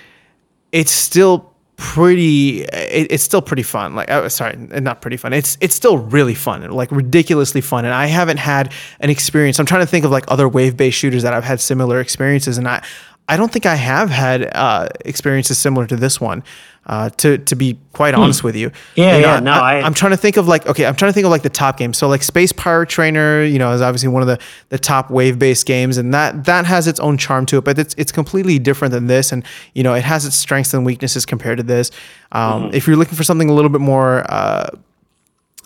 it's 0.70 0.92
still 0.92 1.54
pretty 1.78 2.64
it, 2.64 3.06
it's 3.10 3.22
still 3.22 3.40
pretty 3.40 3.62
fun. 3.62 3.94
Like 3.94 4.10
oh, 4.10 4.28
sorry 4.28 4.56
not 4.56 5.00
pretty 5.00 5.16
fun. 5.16 5.32
It's 5.32 5.56
it's 5.62 5.74
still 5.74 5.96
really 5.96 6.34
fun 6.34 6.68
like 6.70 6.92
ridiculously 6.92 7.62
fun. 7.62 7.86
And 7.86 7.94
i 7.94 8.06
haven't 8.06 8.36
had 8.36 8.74
an 9.00 9.08
experience. 9.08 9.58
I'm 9.58 9.64
trying 9.64 9.82
to 9.82 9.86
think 9.86 10.04
of 10.04 10.10
like 10.10 10.24
other 10.28 10.48
wave 10.48 10.76
based 10.76 10.98
shooters 10.98 11.22
that 11.22 11.32
i've 11.32 11.44
had 11.44 11.60
similar 11.60 12.00
experiences. 12.00 12.58
And 12.58 12.68
i 12.68 12.84
I 13.28 13.36
don't 13.36 13.52
think 13.52 13.66
I 13.66 13.74
have 13.74 14.10
had 14.10 14.50
uh, 14.56 14.88
experiences 15.04 15.58
similar 15.58 15.86
to 15.86 15.96
this 15.96 16.20
one. 16.20 16.42
Uh, 16.86 17.10
to 17.10 17.36
to 17.36 17.54
be 17.54 17.78
quite 17.92 18.14
hmm. 18.14 18.20
honest 18.22 18.42
with 18.42 18.56
you, 18.56 18.72
yeah, 18.94 19.18
yeah, 19.18 19.40
no, 19.40 19.52
I, 19.52 19.86
am 19.86 19.92
trying 19.92 20.12
to 20.12 20.16
think 20.16 20.38
of 20.38 20.48
like 20.48 20.66
okay, 20.66 20.86
I'm 20.86 20.96
trying 20.96 21.10
to 21.10 21.12
think 21.12 21.26
of 21.26 21.30
like 21.30 21.42
the 21.42 21.50
top 21.50 21.76
games. 21.76 21.98
So 21.98 22.08
like 22.08 22.22
Space 22.22 22.50
Pirate 22.50 22.88
Trainer, 22.88 23.44
you 23.44 23.58
know, 23.58 23.72
is 23.72 23.82
obviously 23.82 24.08
one 24.08 24.22
of 24.22 24.28
the 24.28 24.38
the 24.70 24.78
top 24.78 25.10
wave 25.10 25.38
based 25.38 25.66
games, 25.66 25.98
and 25.98 26.14
that 26.14 26.46
that 26.46 26.64
has 26.64 26.86
its 26.86 26.98
own 26.98 27.18
charm 27.18 27.44
to 27.46 27.58
it, 27.58 27.64
but 27.64 27.78
it's 27.78 27.94
it's 27.98 28.10
completely 28.10 28.58
different 28.58 28.92
than 28.92 29.06
this, 29.06 29.32
and 29.32 29.44
you 29.74 29.82
know, 29.82 29.92
it 29.92 30.02
has 30.02 30.24
its 30.24 30.36
strengths 30.36 30.72
and 30.72 30.86
weaknesses 30.86 31.26
compared 31.26 31.58
to 31.58 31.62
this. 31.62 31.90
Um, 32.32 32.62
mm-hmm. 32.62 32.74
If 32.74 32.86
you're 32.86 32.96
looking 32.96 33.16
for 33.16 33.24
something 33.24 33.50
a 33.50 33.52
little 33.52 33.70
bit 33.70 33.82
more, 33.82 34.24
uh, 34.26 34.70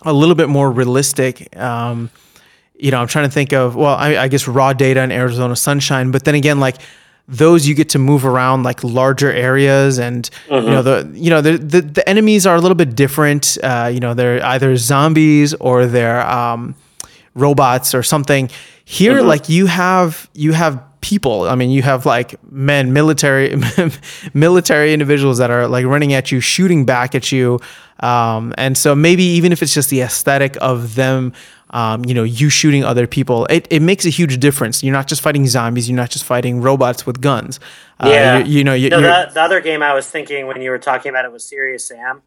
a 0.01 0.11
little 0.11 0.35
bit 0.35 0.49
more 0.49 0.69
realistic. 0.69 1.55
Um, 1.55 2.09
you 2.75 2.91
know, 2.91 2.99
I'm 2.99 3.07
trying 3.07 3.29
to 3.29 3.31
think 3.31 3.53
of 3.53 3.77
well, 3.77 3.95
I, 3.95 4.17
I 4.17 4.27
guess 4.27 4.45
Raw 4.45 4.73
Data 4.73 4.99
and 4.99 5.13
Arizona 5.13 5.55
Sunshine, 5.55 6.11
but 6.11 6.25
then 6.25 6.35
again, 6.35 6.59
like 6.59 6.81
those 7.27 7.67
you 7.67 7.73
get 7.73 7.89
to 7.89 7.99
move 7.99 8.25
around 8.25 8.63
like 8.63 8.83
larger 8.83 9.31
areas 9.31 9.97
and 9.97 10.29
mm-hmm. 10.47 10.65
you 10.65 10.71
know 10.71 10.81
the 10.81 11.09
you 11.13 11.29
know 11.29 11.41
the, 11.41 11.57
the, 11.57 11.81
the 11.81 12.09
enemies 12.09 12.45
are 12.45 12.55
a 12.55 12.59
little 12.59 12.75
bit 12.75 12.95
different 12.95 13.57
uh, 13.63 13.89
you 13.91 13.99
know 13.99 14.13
they're 14.13 14.43
either 14.45 14.75
zombies 14.75 15.53
or 15.55 15.85
they're 15.85 16.21
um, 16.27 16.75
robots 17.33 17.95
or 17.95 18.03
something 18.03 18.49
here 18.83 19.19
mm-hmm. 19.19 19.27
like 19.27 19.47
you 19.47 19.67
have 19.67 20.29
you 20.33 20.51
have 20.51 20.83
people 20.99 21.43
i 21.43 21.55
mean 21.55 21.69
you 21.69 21.81
have 21.81 22.05
like 22.05 22.35
men 22.51 22.93
military 22.93 23.55
military 24.33 24.93
individuals 24.93 25.37
that 25.37 25.49
are 25.49 25.67
like 25.67 25.85
running 25.85 26.13
at 26.13 26.31
you 26.31 26.39
shooting 26.39 26.85
back 26.85 27.15
at 27.15 27.31
you 27.31 27.59
um, 27.99 28.53
and 28.57 28.77
so 28.77 28.95
maybe 28.95 29.23
even 29.23 29.51
if 29.53 29.61
it's 29.61 29.73
just 29.73 29.89
the 29.89 30.01
aesthetic 30.01 30.57
of 30.59 30.95
them 30.95 31.31
um, 31.73 32.05
you 32.05 32.13
know, 32.13 32.23
you 32.23 32.49
shooting 32.49 32.83
other 32.83 33.07
people, 33.07 33.47
it, 33.47 33.67
it 33.71 33.81
makes 33.81 34.05
a 34.05 34.09
huge 34.09 34.39
difference. 34.39 34.83
You're 34.83 34.93
not 34.93 35.07
just 35.07 35.23
fighting 35.23 35.47
zombies. 35.47 35.89
You're 35.89 35.97
not 35.97 36.11
just 36.11 36.23
fighting 36.23 36.61
robots 36.61 37.07
with 37.07 37.19
guns. 37.19 37.59
Uh, 37.99 38.09
yeah. 38.09 38.37
You, 38.37 38.45
you 38.45 38.63
know, 38.63 38.75
you, 38.75 38.89
no, 38.89 39.01
the, 39.01 39.31
the, 39.33 39.41
other 39.41 39.59
game 39.59 39.81
I 39.81 39.95
was 39.95 40.07
thinking 40.07 40.45
when 40.45 40.61
you 40.61 40.69
were 40.69 40.77
talking 40.77 41.09
about 41.09 41.25
it 41.25 41.31
was 41.31 41.43
Serious 41.43 41.87
Sam. 41.87 42.21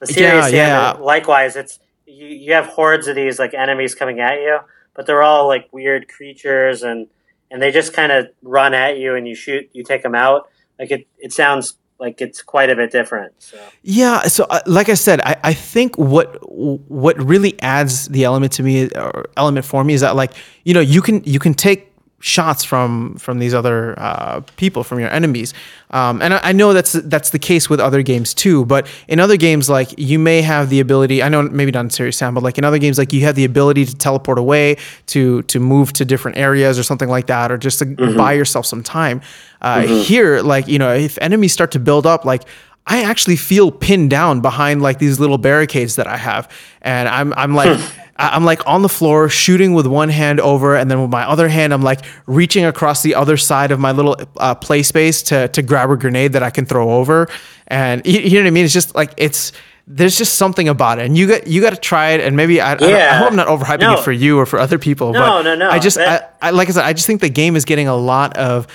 The 0.00 0.06
Serious 0.06 0.52
yeah, 0.52 0.92
Sam, 0.92 1.00
yeah. 1.00 1.02
likewise, 1.02 1.56
it's 1.56 1.78
you, 2.06 2.26
you 2.26 2.52
have 2.52 2.66
hordes 2.66 3.08
of 3.08 3.16
these 3.16 3.38
like 3.38 3.54
enemies 3.54 3.94
coming 3.94 4.20
at 4.20 4.34
you, 4.34 4.58
but 4.94 5.06
they're 5.06 5.22
all 5.22 5.46
like 5.48 5.72
weird 5.72 6.06
creatures 6.08 6.82
and 6.82 7.08
and 7.50 7.60
they 7.60 7.72
just 7.72 7.94
kind 7.94 8.12
of 8.12 8.28
run 8.42 8.74
at 8.74 8.98
you 8.98 9.14
and 9.14 9.26
you 9.26 9.34
shoot, 9.34 9.68
you 9.72 9.82
take 9.82 10.02
them 10.02 10.14
out. 10.14 10.48
Like 10.78 10.90
it, 10.90 11.06
it 11.18 11.32
sounds 11.32 11.76
like 12.00 12.20
it's 12.20 12.42
quite 12.42 12.70
a 12.70 12.76
bit 12.76 12.90
different. 12.90 13.34
So. 13.38 13.58
Yeah. 13.82 14.22
So, 14.22 14.46
uh, 14.48 14.60
like 14.66 14.88
I 14.88 14.94
said, 14.94 15.20
I, 15.20 15.36
I 15.44 15.54
think 15.54 15.96
what 15.98 16.38
what 16.50 17.16
really 17.22 17.60
adds 17.60 18.08
the 18.08 18.24
element 18.24 18.52
to 18.54 18.62
me 18.62 18.88
or 18.90 19.26
element 19.36 19.66
for 19.66 19.84
me 19.84 19.94
is 19.94 20.00
that 20.00 20.16
like 20.16 20.32
you 20.64 20.74
know 20.74 20.80
you 20.80 21.02
can 21.02 21.22
you 21.24 21.38
can 21.38 21.54
take 21.54 21.89
shots 22.20 22.64
from 22.64 23.14
from 23.16 23.38
these 23.38 23.54
other 23.54 23.98
uh, 23.98 24.42
people 24.56 24.84
from 24.84 25.00
your 25.00 25.08
enemies 25.10 25.54
um, 25.90 26.20
and 26.20 26.34
I, 26.34 26.40
I, 26.42 26.52
know 26.52 26.74
that's 26.74 26.92
that's 26.92 27.30
the 27.30 27.38
case 27.38 27.70
with 27.70 27.80
other 27.80 28.02
games 28.02 28.34
too 28.34 28.66
but 28.66 28.86
in 29.08 29.18
other 29.20 29.38
games 29.38 29.70
like 29.70 29.98
you 29.98 30.18
may 30.18 30.42
have 30.42 30.68
the 30.68 30.80
ability 30.80 31.22
I 31.22 31.30
know 31.30 31.42
maybe 31.42 31.72
not 31.72 31.86
in 31.86 31.90
Serious 31.90 32.18
Sam 32.18 32.34
but 32.34 32.42
like 32.42 32.58
in 32.58 32.64
other 32.64 32.78
games 32.78 32.98
like 32.98 33.14
you 33.14 33.22
have 33.22 33.36
the 33.36 33.46
ability 33.46 33.86
to 33.86 33.96
teleport 33.96 34.38
away 34.38 34.76
to 35.06 35.42
to 35.42 35.58
move 35.58 35.94
to 35.94 36.04
different 36.04 36.36
areas 36.36 36.78
or 36.78 36.82
something 36.82 37.08
like 37.08 37.26
that 37.28 37.50
or 37.50 37.56
just 37.56 37.78
to 37.78 37.86
mm-hmm. 37.86 38.16
buy 38.18 38.34
yourself 38.34 38.66
some 38.66 38.82
time 38.82 39.22
uh, 39.62 39.78
mm-hmm. 39.78 40.02
here 40.02 40.42
like 40.42 40.68
you 40.68 40.78
know 40.78 40.92
if 40.92 41.16
enemies 41.22 41.54
start 41.54 41.70
to 41.72 41.78
build 41.78 42.06
up 42.06 42.26
like 42.26 42.42
I 42.86 43.02
actually 43.04 43.36
feel 43.36 43.70
pinned 43.70 44.10
down 44.10 44.40
behind 44.40 44.82
like 44.82 44.98
these 44.98 45.18
little 45.20 45.38
barricades 45.38 45.96
that 45.96 46.06
I 46.06 46.18
have 46.18 46.50
and 46.82 47.08
I'm 47.08 47.32
I'm 47.32 47.54
like 47.54 47.80
I'm 48.20 48.44
like 48.44 48.66
on 48.66 48.82
the 48.82 48.88
floor 48.88 49.28
shooting 49.28 49.72
with 49.72 49.86
one 49.86 50.10
hand 50.10 50.40
over, 50.40 50.76
and 50.76 50.90
then 50.90 51.00
with 51.00 51.10
my 51.10 51.26
other 51.26 51.48
hand, 51.48 51.72
I'm 51.72 51.82
like 51.82 52.00
reaching 52.26 52.64
across 52.64 53.02
the 53.02 53.14
other 53.14 53.36
side 53.36 53.70
of 53.70 53.80
my 53.80 53.92
little 53.92 54.16
uh, 54.36 54.54
play 54.54 54.82
space 54.82 55.22
to 55.24 55.48
to 55.48 55.62
grab 55.62 55.90
a 55.90 55.96
grenade 55.96 56.34
that 56.34 56.42
I 56.42 56.50
can 56.50 56.66
throw 56.66 56.90
over. 56.90 57.28
And 57.66 58.04
you, 58.04 58.20
you 58.20 58.30
know 58.34 58.40
what 58.42 58.48
I 58.48 58.50
mean? 58.50 58.64
It's 58.64 58.74
just 58.74 58.94
like 58.94 59.14
it's 59.16 59.52
there's 59.86 60.18
just 60.18 60.34
something 60.34 60.68
about 60.68 60.98
it, 60.98 61.06
and 61.06 61.16
you 61.16 61.26
got 61.26 61.46
you 61.46 61.60
got 61.60 61.70
to 61.70 61.76
try 61.76 62.10
it. 62.10 62.20
And 62.20 62.36
maybe 62.36 62.60
I, 62.60 62.76
yeah. 62.78 62.86
I, 62.86 63.14
I, 63.14 63.18
hope 63.18 63.30
I'm 63.30 63.36
not 63.36 63.48
overhyping 63.48 63.80
no. 63.80 63.94
it 63.94 64.00
for 64.00 64.12
you 64.12 64.38
or 64.38 64.44
for 64.44 64.58
other 64.58 64.78
people. 64.78 65.12
No, 65.12 65.20
but 65.20 65.42
no, 65.42 65.54
no. 65.56 65.70
I 65.70 65.78
just 65.78 65.98
I, 65.98 66.28
I, 66.42 66.50
like 66.50 66.68
I 66.68 66.72
said, 66.72 66.84
I 66.84 66.92
just 66.92 67.06
think 67.06 67.22
the 67.22 67.30
game 67.30 67.56
is 67.56 67.64
getting 67.64 67.88
a 67.88 67.96
lot 67.96 68.36
of 68.36 68.66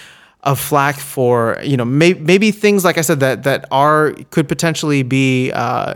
of 0.44 0.60
flack 0.60 0.98
for 0.98 1.60
you 1.64 1.78
know 1.78 1.86
may, 1.86 2.14
maybe 2.14 2.52
things 2.52 2.84
like 2.84 2.98
I 2.98 3.02
said 3.02 3.20
that 3.22 3.44
that 3.44 3.66
are 3.72 4.14
could 4.30 4.48
potentially 4.48 5.04
be 5.04 5.52
uh, 5.52 5.94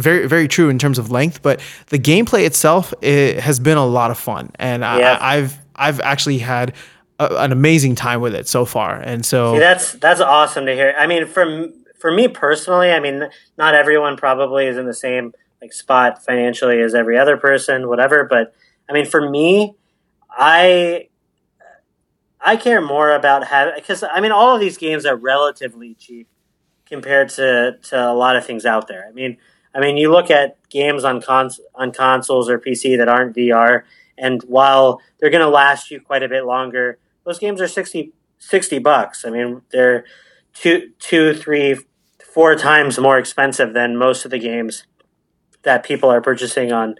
very 0.00 0.26
very 0.26 0.48
true 0.48 0.68
in 0.68 0.78
terms 0.78 0.98
of 0.98 1.10
length, 1.10 1.42
but 1.42 1.60
the 1.88 1.98
gameplay 1.98 2.46
itself 2.46 2.92
it 3.02 3.40
has 3.40 3.60
been 3.60 3.76
a 3.76 3.86
lot 3.86 4.10
of 4.10 4.18
fun, 4.18 4.50
and 4.58 4.82
yeah. 4.82 5.18
I, 5.20 5.36
I've 5.36 5.58
I've 5.74 6.00
actually 6.00 6.38
had 6.38 6.74
a, 7.18 7.36
an 7.36 7.52
amazing 7.52 7.94
time 7.94 8.20
with 8.20 8.34
it 8.34 8.48
so 8.48 8.64
far. 8.64 8.96
And 8.96 9.24
so 9.24 9.54
See, 9.54 9.60
that's 9.60 9.92
that's 9.92 10.20
awesome 10.20 10.66
to 10.66 10.74
hear. 10.74 10.94
I 10.98 11.06
mean, 11.06 11.26
for 11.26 11.68
for 11.98 12.10
me 12.10 12.28
personally, 12.28 12.90
I 12.90 13.00
mean, 13.00 13.28
not 13.56 13.74
everyone 13.74 14.16
probably 14.16 14.66
is 14.66 14.76
in 14.76 14.86
the 14.86 14.94
same 14.94 15.32
like 15.60 15.72
spot 15.72 16.24
financially 16.24 16.80
as 16.80 16.94
every 16.94 17.18
other 17.18 17.36
person, 17.36 17.88
whatever. 17.88 18.24
But 18.24 18.54
I 18.88 18.92
mean, 18.92 19.06
for 19.06 19.28
me, 19.28 19.74
I 20.30 21.08
I 22.40 22.56
care 22.56 22.80
more 22.80 23.12
about 23.12 23.46
having 23.46 23.74
because 23.76 24.02
I 24.02 24.20
mean, 24.20 24.32
all 24.32 24.54
of 24.54 24.60
these 24.60 24.76
games 24.76 25.06
are 25.06 25.16
relatively 25.16 25.94
cheap 25.94 26.28
compared 26.86 27.30
to 27.30 27.78
to 27.82 28.10
a 28.10 28.14
lot 28.14 28.36
of 28.36 28.44
things 28.44 28.64
out 28.64 28.88
there. 28.88 29.06
I 29.08 29.12
mean, 29.12 29.38
I 29.76 29.80
mean, 29.80 29.98
you 29.98 30.10
look 30.10 30.30
at 30.30 30.56
games 30.70 31.04
on 31.04 31.20
cons 31.20 31.60
on 31.74 31.92
consoles 31.92 32.48
or 32.48 32.58
PC 32.58 32.96
that 32.96 33.08
aren't 33.08 33.36
VR, 33.36 33.82
and 34.16 34.42
while 34.44 35.00
they're 35.18 35.30
going 35.30 35.44
to 35.44 35.50
last 35.50 35.90
you 35.90 36.00
quite 36.00 36.22
a 36.22 36.28
bit 36.28 36.46
longer, 36.46 36.98
those 37.24 37.38
games 37.38 37.60
are 37.60 37.68
60, 37.68 38.12
60 38.38 38.78
bucks. 38.78 39.24
I 39.24 39.30
mean, 39.30 39.62
they're 39.70 40.04
two, 40.54 40.92
two, 40.98 41.34
three, 41.34 41.76
four 42.32 42.54
times 42.54 42.98
more 42.98 43.18
expensive 43.18 43.74
than 43.74 43.96
most 43.96 44.24
of 44.24 44.30
the 44.30 44.38
games 44.38 44.84
that 45.62 45.84
people 45.84 46.08
are 46.08 46.22
purchasing 46.22 46.72
on, 46.72 46.94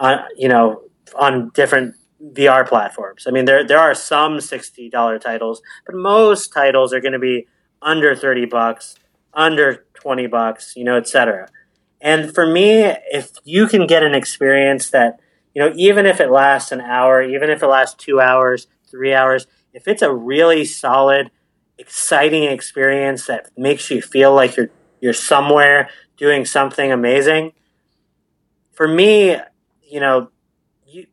on 0.00 0.20
you 0.36 0.48
know, 0.48 0.82
on 1.18 1.50
different 1.54 1.94
VR 2.22 2.66
platforms. 2.66 3.26
I 3.26 3.32
mean, 3.32 3.44
there 3.44 3.66
there 3.66 3.78
are 3.78 3.94
some 3.94 4.40
sixty 4.40 4.88
dollar 4.88 5.18
titles, 5.18 5.60
but 5.84 5.94
most 5.94 6.52
titles 6.52 6.94
are 6.94 7.00
going 7.00 7.12
to 7.12 7.18
be 7.18 7.46
under 7.82 8.14
thirty 8.14 8.46
bucks, 8.46 8.94
under 9.34 9.84
twenty 9.94 10.26
bucks, 10.26 10.74
you 10.74 10.84
know, 10.84 10.96
etc. 10.96 11.48
And 12.04 12.34
for 12.34 12.46
me, 12.46 12.82
if 13.10 13.32
you 13.44 13.66
can 13.66 13.86
get 13.86 14.02
an 14.02 14.14
experience 14.14 14.90
that 14.90 15.18
you 15.54 15.62
know, 15.62 15.72
even 15.76 16.04
if 16.04 16.20
it 16.20 16.30
lasts 16.30 16.72
an 16.72 16.80
hour, 16.80 17.22
even 17.22 17.48
if 17.48 17.62
it 17.62 17.66
lasts 17.66 17.94
two 17.94 18.20
hours, 18.20 18.66
three 18.90 19.14
hours, 19.14 19.46
if 19.72 19.88
it's 19.88 20.02
a 20.02 20.12
really 20.12 20.64
solid, 20.64 21.30
exciting 21.78 22.44
experience 22.44 23.26
that 23.26 23.50
makes 23.56 23.90
you 23.90 24.02
feel 24.02 24.34
like 24.34 24.56
you're 24.56 24.70
you're 25.00 25.12
somewhere 25.12 25.88
doing 26.16 26.44
something 26.44 26.92
amazing, 26.92 27.52
for 28.72 28.86
me, 28.86 29.36
you 29.88 30.00
know, 30.00 30.30
you, 30.86 31.06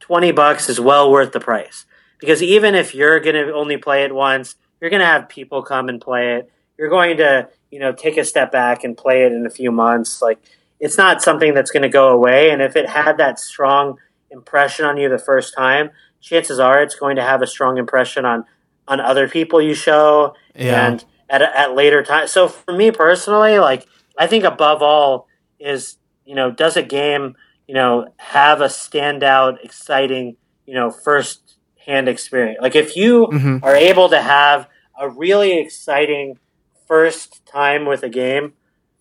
twenty 0.00 0.32
bucks 0.32 0.68
is 0.68 0.80
well 0.80 1.10
worth 1.10 1.32
the 1.32 1.40
price 1.40 1.86
because 2.18 2.42
even 2.42 2.74
if 2.74 2.94
you're 2.94 3.20
going 3.20 3.36
to 3.36 3.52
only 3.54 3.76
play 3.76 4.04
it 4.04 4.14
once, 4.14 4.56
you're 4.80 4.90
going 4.90 5.00
to 5.00 5.06
have 5.06 5.28
people 5.28 5.62
come 5.62 5.88
and 5.88 6.00
play 6.00 6.36
it. 6.36 6.50
You're 6.78 6.90
going 6.90 7.18
to, 7.18 7.48
you 7.76 7.80
know, 7.80 7.92
take 7.92 8.16
a 8.16 8.24
step 8.24 8.50
back 8.50 8.84
and 8.84 8.96
play 8.96 9.26
it 9.26 9.32
in 9.32 9.44
a 9.44 9.50
few 9.50 9.70
months. 9.70 10.22
Like 10.22 10.38
it's 10.80 10.96
not 10.96 11.20
something 11.20 11.52
that's 11.52 11.70
going 11.70 11.82
to 11.82 11.90
go 11.90 12.08
away. 12.08 12.48
And 12.48 12.62
if 12.62 12.74
it 12.74 12.88
had 12.88 13.18
that 13.18 13.38
strong 13.38 13.98
impression 14.30 14.86
on 14.86 14.96
you 14.96 15.10
the 15.10 15.18
first 15.18 15.54
time, 15.54 15.90
chances 16.22 16.58
are 16.58 16.82
it's 16.82 16.94
going 16.94 17.16
to 17.16 17.22
have 17.22 17.42
a 17.42 17.46
strong 17.46 17.76
impression 17.76 18.24
on 18.24 18.46
on 18.88 18.98
other 18.98 19.28
people 19.28 19.60
you 19.60 19.74
show 19.74 20.34
yeah. 20.54 20.86
and 20.86 21.04
at 21.28 21.42
at 21.42 21.74
later 21.74 22.02
time. 22.02 22.28
So 22.28 22.48
for 22.48 22.72
me 22.72 22.92
personally, 22.92 23.58
like 23.58 23.86
I 24.16 24.26
think 24.26 24.44
above 24.44 24.80
all 24.80 25.28
is 25.60 25.98
you 26.24 26.34
know 26.34 26.50
does 26.50 26.78
a 26.78 26.82
game 26.82 27.36
you 27.68 27.74
know 27.74 28.08
have 28.16 28.62
a 28.62 28.68
standout, 28.68 29.62
exciting 29.62 30.38
you 30.64 30.72
know 30.72 30.90
first 30.90 31.58
hand 31.84 32.08
experience. 32.08 32.56
Like 32.62 32.74
if 32.74 32.96
you 32.96 33.26
mm-hmm. 33.26 33.62
are 33.62 33.76
able 33.76 34.08
to 34.08 34.22
have 34.22 34.66
a 34.98 35.10
really 35.10 35.58
exciting 35.58 36.38
first 36.86 37.44
time 37.46 37.86
with 37.86 38.02
a 38.02 38.08
game, 38.08 38.54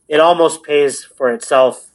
it 0.08 0.20
almost 0.20 0.64
pays 0.64 1.04
for 1.04 1.32
itself 1.32 1.90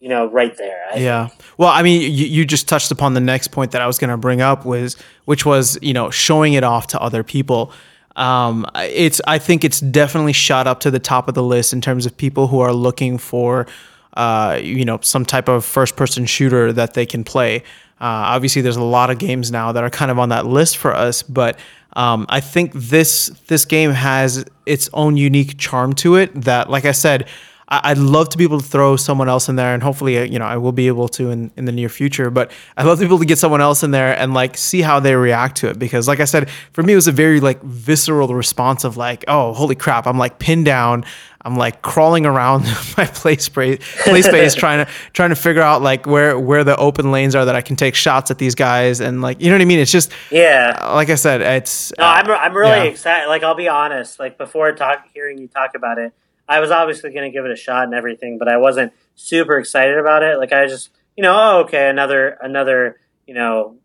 you 0.00 0.08
know, 0.08 0.26
right 0.30 0.56
there. 0.56 0.84
I 0.92 0.98
yeah. 0.98 1.28
Think. 1.28 1.42
Well, 1.58 1.68
I 1.70 1.82
mean, 1.82 2.02
you, 2.02 2.26
you 2.26 2.44
just 2.44 2.68
touched 2.68 2.90
upon 2.90 3.14
the 3.14 3.20
next 3.20 3.48
point 3.48 3.72
that 3.72 3.80
I 3.80 3.86
was 3.86 3.98
going 3.98 4.10
to 4.10 4.16
bring 4.16 4.40
up 4.40 4.64
was, 4.64 4.96
which 5.24 5.46
was, 5.46 5.78
you 5.82 5.92
know, 5.92 6.10
showing 6.10 6.52
it 6.52 6.64
off 6.64 6.88
to 6.88 7.00
other 7.00 7.22
people. 7.22 7.72
Um, 8.14 8.66
it's, 8.76 9.20
I 9.26 9.38
think 9.38 9.64
it's 9.64 9.80
definitely 9.80 10.32
shot 10.32 10.66
up 10.66 10.80
to 10.80 10.90
the 10.90 10.98
top 10.98 11.28
of 11.28 11.34
the 11.34 11.42
list 11.42 11.72
in 11.72 11.80
terms 11.80 12.06
of 12.06 12.16
people 12.16 12.46
who 12.46 12.60
are 12.60 12.72
looking 12.72 13.18
for, 13.18 13.66
uh, 14.14 14.58
you 14.62 14.84
know, 14.84 14.98
some 15.02 15.24
type 15.24 15.48
of 15.48 15.64
first 15.64 15.96
person 15.96 16.24
shooter 16.26 16.72
that 16.72 16.94
they 16.94 17.06
can 17.06 17.24
play. 17.24 17.58
Uh, 17.98 18.30
obviously, 18.30 18.62
there's 18.62 18.76
a 18.76 18.82
lot 18.82 19.10
of 19.10 19.18
games 19.18 19.50
now 19.50 19.72
that 19.72 19.82
are 19.82 19.90
kind 19.90 20.10
of 20.10 20.18
on 20.18 20.28
that 20.28 20.46
list 20.46 20.76
for 20.76 20.94
us, 20.94 21.22
but 21.22 21.58
um, 21.96 22.26
I 22.28 22.40
think 22.40 22.72
this 22.74 23.28
this 23.48 23.64
game 23.64 23.90
has 23.90 24.44
its 24.66 24.88
own 24.92 25.16
unique 25.16 25.58
charm 25.58 25.94
to 25.94 26.16
it. 26.16 26.42
That, 26.42 26.68
like 26.68 26.84
I 26.84 26.92
said, 26.92 27.26
I'd 27.68 27.98
love 27.98 28.28
to 28.28 28.38
be 28.38 28.44
able 28.44 28.60
to 28.60 28.66
throw 28.66 28.96
someone 28.96 29.28
else 29.28 29.48
in 29.48 29.56
there, 29.56 29.72
and 29.74 29.82
hopefully, 29.82 30.18
uh, 30.18 30.22
you 30.22 30.38
know, 30.38 30.44
I 30.44 30.58
will 30.58 30.72
be 30.72 30.86
able 30.86 31.08
to 31.08 31.30
in, 31.30 31.50
in 31.56 31.64
the 31.64 31.72
near 31.72 31.88
future. 31.88 32.30
But 32.30 32.52
I'd 32.76 32.86
love 32.86 32.98
to 32.98 33.04
be 33.04 33.06
able 33.06 33.18
to 33.18 33.24
get 33.24 33.38
someone 33.38 33.62
else 33.62 33.82
in 33.82 33.90
there 33.90 34.16
and 34.16 34.34
like 34.34 34.58
see 34.58 34.82
how 34.82 35.00
they 35.00 35.16
react 35.16 35.56
to 35.58 35.70
it 35.70 35.78
because, 35.78 36.06
like 36.06 36.20
I 36.20 36.26
said, 36.26 36.50
for 36.72 36.82
me, 36.82 36.92
it 36.92 36.96
was 36.96 37.08
a 37.08 37.12
very 37.12 37.40
like 37.40 37.62
visceral 37.62 38.28
response 38.28 38.84
of 38.84 38.96
like, 38.98 39.24
oh, 39.26 39.54
holy 39.54 39.74
crap! 39.74 40.06
I'm 40.06 40.18
like 40.18 40.38
pinned 40.38 40.66
down. 40.66 41.04
I'm 41.46 41.56
like 41.56 41.80
crawling 41.80 42.26
around 42.26 42.64
my 42.98 43.06
play 43.06 43.36
space, 43.36 43.78
play 44.02 44.22
space, 44.22 44.54
trying 44.56 44.84
to 44.84 44.92
trying 45.12 45.30
to 45.30 45.36
figure 45.36 45.62
out 45.62 45.80
like 45.80 46.04
where 46.04 46.36
where 46.36 46.64
the 46.64 46.76
open 46.76 47.12
lanes 47.12 47.36
are 47.36 47.44
that 47.44 47.54
I 47.54 47.62
can 47.62 47.76
take 47.76 47.94
shots 47.94 48.32
at 48.32 48.38
these 48.38 48.56
guys, 48.56 49.00
and 49.00 49.22
like 49.22 49.40
you 49.40 49.48
know 49.48 49.54
what 49.54 49.62
I 49.62 49.66
mean. 49.66 49.78
It's 49.78 49.92
just 49.92 50.10
yeah. 50.32 50.76
Uh, 50.80 50.94
like 50.94 51.08
I 51.08 51.14
said, 51.14 51.42
it's. 51.42 51.92
No, 51.96 52.04
uh, 52.04 52.08
I'm 52.08 52.30
I'm 52.30 52.56
really 52.56 52.70
yeah. 52.70 52.82
excited. 52.82 53.28
Like 53.28 53.44
I'll 53.44 53.54
be 53.54 53.68
honest. 53.68 54.18
Like 54.18 54.38
before 54.38 54.72
talk, 54.72 55.06
hearing 55.14 55.38
you 55.38 55.46
talk 55.46 55.76
about 55.76 55.98
it, 55.98 56.12
I 56.48 56.60
was 56.60 56.72
obviously 56.72 57.10
going 57.12 57.30
to 57.30 57.30
give 57.30 57.44
it 57.44 57.50
a 57.50 57.56
shot 57.56 57.84
and 57.84 57.94
everything, 57.94 58.38
but 58.38 58.48
I 58.48 58.56
wasn't 58.56 58.92
super 59.14 59.58
excited 59.58 59.98
about 59.98 60.22
it. 60.22 60.38
Like 60.38 60.52
I 60.52 60.66
just, 60.66 60.90
you 61.16 61.22
know, 61.22 61.36
oh, 61.38 61.60
okay, 61.60 61.88
another, 61.88 62.36
another, 62.40 63.00
you 63.26 63.34
know, 63.34 63.76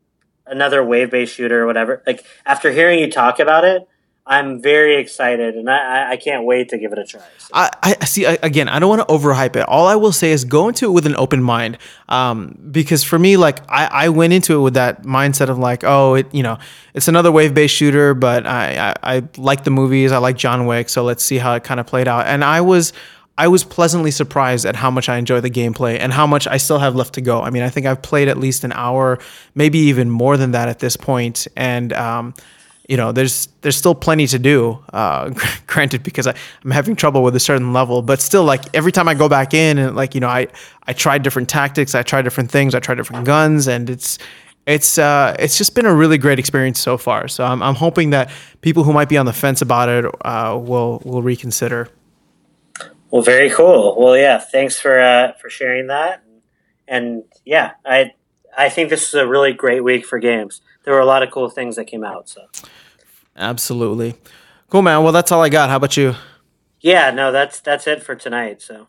another 0.46 0.84
wave 0.84 1.12
based 1.12 1.36
shooter 1.36 1.62
or 1.62 1.66
whatever. 1.66 2.04
Like 2.06 2.26
after 2.46 2.72
hearing 2.72 3.00
you 3.00 3.12
talk 3.12 3.40
about 3.40 3.66
it, 3.66 3.88
I'm 4.26 4.62
very 4.62 4.98
excited, 4.98 5.56
and 5.56 5.68
I, 5.68 6.12
I 6.12 6.18
can't 6.18 6.46
wait 6.46 6.70
to 6.70 6.78
give 6.78 6.92
it 6.92 7.00
a 7.00 7.06
try. 7.06 7.22
So. 7.40 7.50
I, 7.54 7.70
I 7.82 8.06
see. 8.06 8.26
Again, 8.26 8.70
I 8.70 8.78
don't 8.78 8.88
want 8.88 9.08
to 9.08 9.14
overhype 9.14 9.56
it. 9.56 9.68
All 9.68 9.88
I 9.88 9.96
will 9.96 10.12
say 10.12 10.32
is 10.32 10.46
go 10.46 10.68
into 10.68 10.86
it 10.86 10.92
with 10.92 11.08
an 11.08 11.16
open 11.16 11.42
mind, 11.42 11.80
um, 12.08 12.56
because 12.72 13.04
for 13.04 13.18
me, 13.18 13.36
like 13.36 13.60
I, 13.68 14.06
I 14.06 14.10
went 14.10 14.34
into 14.34 14.60
it 14.60 14.62
with 14.62 14.76
that 14.76 15.04
mindset 15.04 15.50
of 15.50 15.58
like, 15.58 15.84
oh, 15.84 16.14
it, 16.14 16.32
you 16.34 16.44
know, 16.44 16.60
it's 16.94 17.08
another 17.08 17.32
wave 17.32 17.56
based 17.56 17.76
shooter, 17.76 18.14
but 18.14 18.46
I, 18.46 18.92
I, 19.04 19.18
I 19.18 19.24
like 19.38 19.64
the 19.64 19.72
movies, 19.72 20.12
I 20.12 20.20
like 20.20 20.38
John 20.38 20.68
Wick, 20.68 20.90
so 20.90 21.04
let's 21.04 21.24
see 21.24 21.40
how 21.40 21.56
it 21.56 21.64
kind 21.64 21.80
of 21.80 21.88
played 21.88 22.08
out. 22.08 22.28
And 22.28 22.44
I 22.44 22.62
was, 22.62 22.94
I 23.40 23.48
was 23.48 23.64
pleasantly 23.64 24.12
surprised 24.12 24.68
at 24.68 24.76
how 24.76 24.92
much 24.92 25.10
I 25.10 25.18
enjoy 25.18 25.42
the 25.42 25.50
gameplay 25.50 25.98
and 26.00 26.14
how 26.14 26.28
much 26.28 26.46
I 26.46 26.58
still 26.58 26.78
have 26.78 26.96
left 26.96 27.16
to 27.16 27.22
go. 27.22 27.42
I 27.42 27.50
mean, 27.50 27.64
I 27.64 27.70
think 27.70 27.88
I've 27.88 28.04
played 28.04 28.28
at 28.28 28.38
least 28.38 28.64
an 28.64 28.72
hour, 28.72 29.18
maybe 29.56 29.80
even 29.80 30.12
more 30.12 30.38
than 30.38 30.52
that 30.52 30.70
at 30.70 30.78
this 30.78 30.96
point, 30.96 31.48
and 31.56 31.92
um, 31.94 32.36
you 32.88 32.98
know, 32.98 33.12
there's 33.12 33.48
there's 33.62 33.78
still 33.78 33.96
plenty 33.96 34.28
to 34.28 34.40
do. 34.40 34.84
Uh, 34.92 35.32
granted, 35.68 36.04
because 36.04 36.28
I, 36.28 36.36
I'm 36.64 36.72
having 36.72 36.96
trouble 36.96 37.24
with 37.24 37.36
a 37.36 37.40
certain 37.40 37.74
level, 37.74 38.02
but 38.02 38.20
still, 38.20 38.44
like 38.44 38.64
every 38.76 38.92
time 38.92 39.08
I 39.08 39.14
go 39.14 39.30
back 39.30 39.54
in 39.54 39.78
and 39.78 39.96
like 39.96 40.16
you 40.16 40.22
know, 40.22 40.28
I 40.28 40.48
I 40.88 40.94
try 40.94 41.18
different 41.18 41.50
tactics, 41.50 41.96
I 41.96 42.04
try 42.04 42.22
different 42.22 42.52
things, 42.52 42.76
I 42.76 42.80
try 42.80 42.96
different 42.96 43.26
guns, 43.26 43.68
and 43.68 43.90
it's 43.90 44.18
it's 44.66 44.98
uh, 44.98 45.36
it's 45.40 45.58
just 45.58 45.76
been 45.76 45.86
a 45.86 45.94
really 45.94 46.18
great 46.18 46.40
experience 46.40 46.80
so 46.80 46.98
far. 46.98 47.28
So 47.28 47.44
I'm 47.44 47.62
I'm 47.64 47.76
hoping 47.76 48.12
that 48.12 48.32
people 48.62 48.84
who 48.84 48.94
might 48.94 49.10
be 49.10 49.18
on 49.18 49.26
the 49.26 49.34
fence 49.34 49.62
about 49.62 49.90
it 49.90 50.06
uh, 50.26 50.58
will 50.60 51.02
will 51.06 51.22
reconsider. 51.22 51.90
Well, 53.10 53.22
very 53.22 53.50
cool. 53.50 53.96
Well, 54.00 54.18
yeah, 54.18 54.38
thanks 54.38 54.80
for 54.80 55.00
uh, 55.00 55.34
for 55.34 55.50
sharing 55.50 55.88
that, 55.88 56.24
and 56.88 57.24
yeah, 57.46 57.72
I 57.86 58.14
I 58.58 58.70
think 58.70 58.90
this 58.90 59.08
is 59.08 59.14
a 59.14 59.28
really 59.28 59.54
great 59.54 59.84
week 59.84 60.06
for 60.06 60.20
games. 60.20 60.62
There 60.84 60.94
were 60.94 61.00
a 61.00 61.06
lot 61.06 61.24
of 61.24 61.32
cool 61.32 61.50
things 61.50 61.76
that 61.76 61.86
came 61.86 62.04
out. 62.04 62.30
So 62.30 62.48
Absolutely. 63.36 64.16
Cool, 64.70 64.82
man. 64.82 65.04
Well, 65.04 65.12
that's 65.12 65.32
all 65.32 65.42
I 65.42 65.50
got. 65.50 65.70
How 65.70 65.78
about 65.78 65.98
you? 65.98 66.16
Yeah, 66.80 67.12
no, 67.12 67.32
that's 67.32 67.60
that's 67.60 67.88
it 67.88 68.02
for 68.02 68.16
tonight. 68.16 68.62
So 68.62 68.88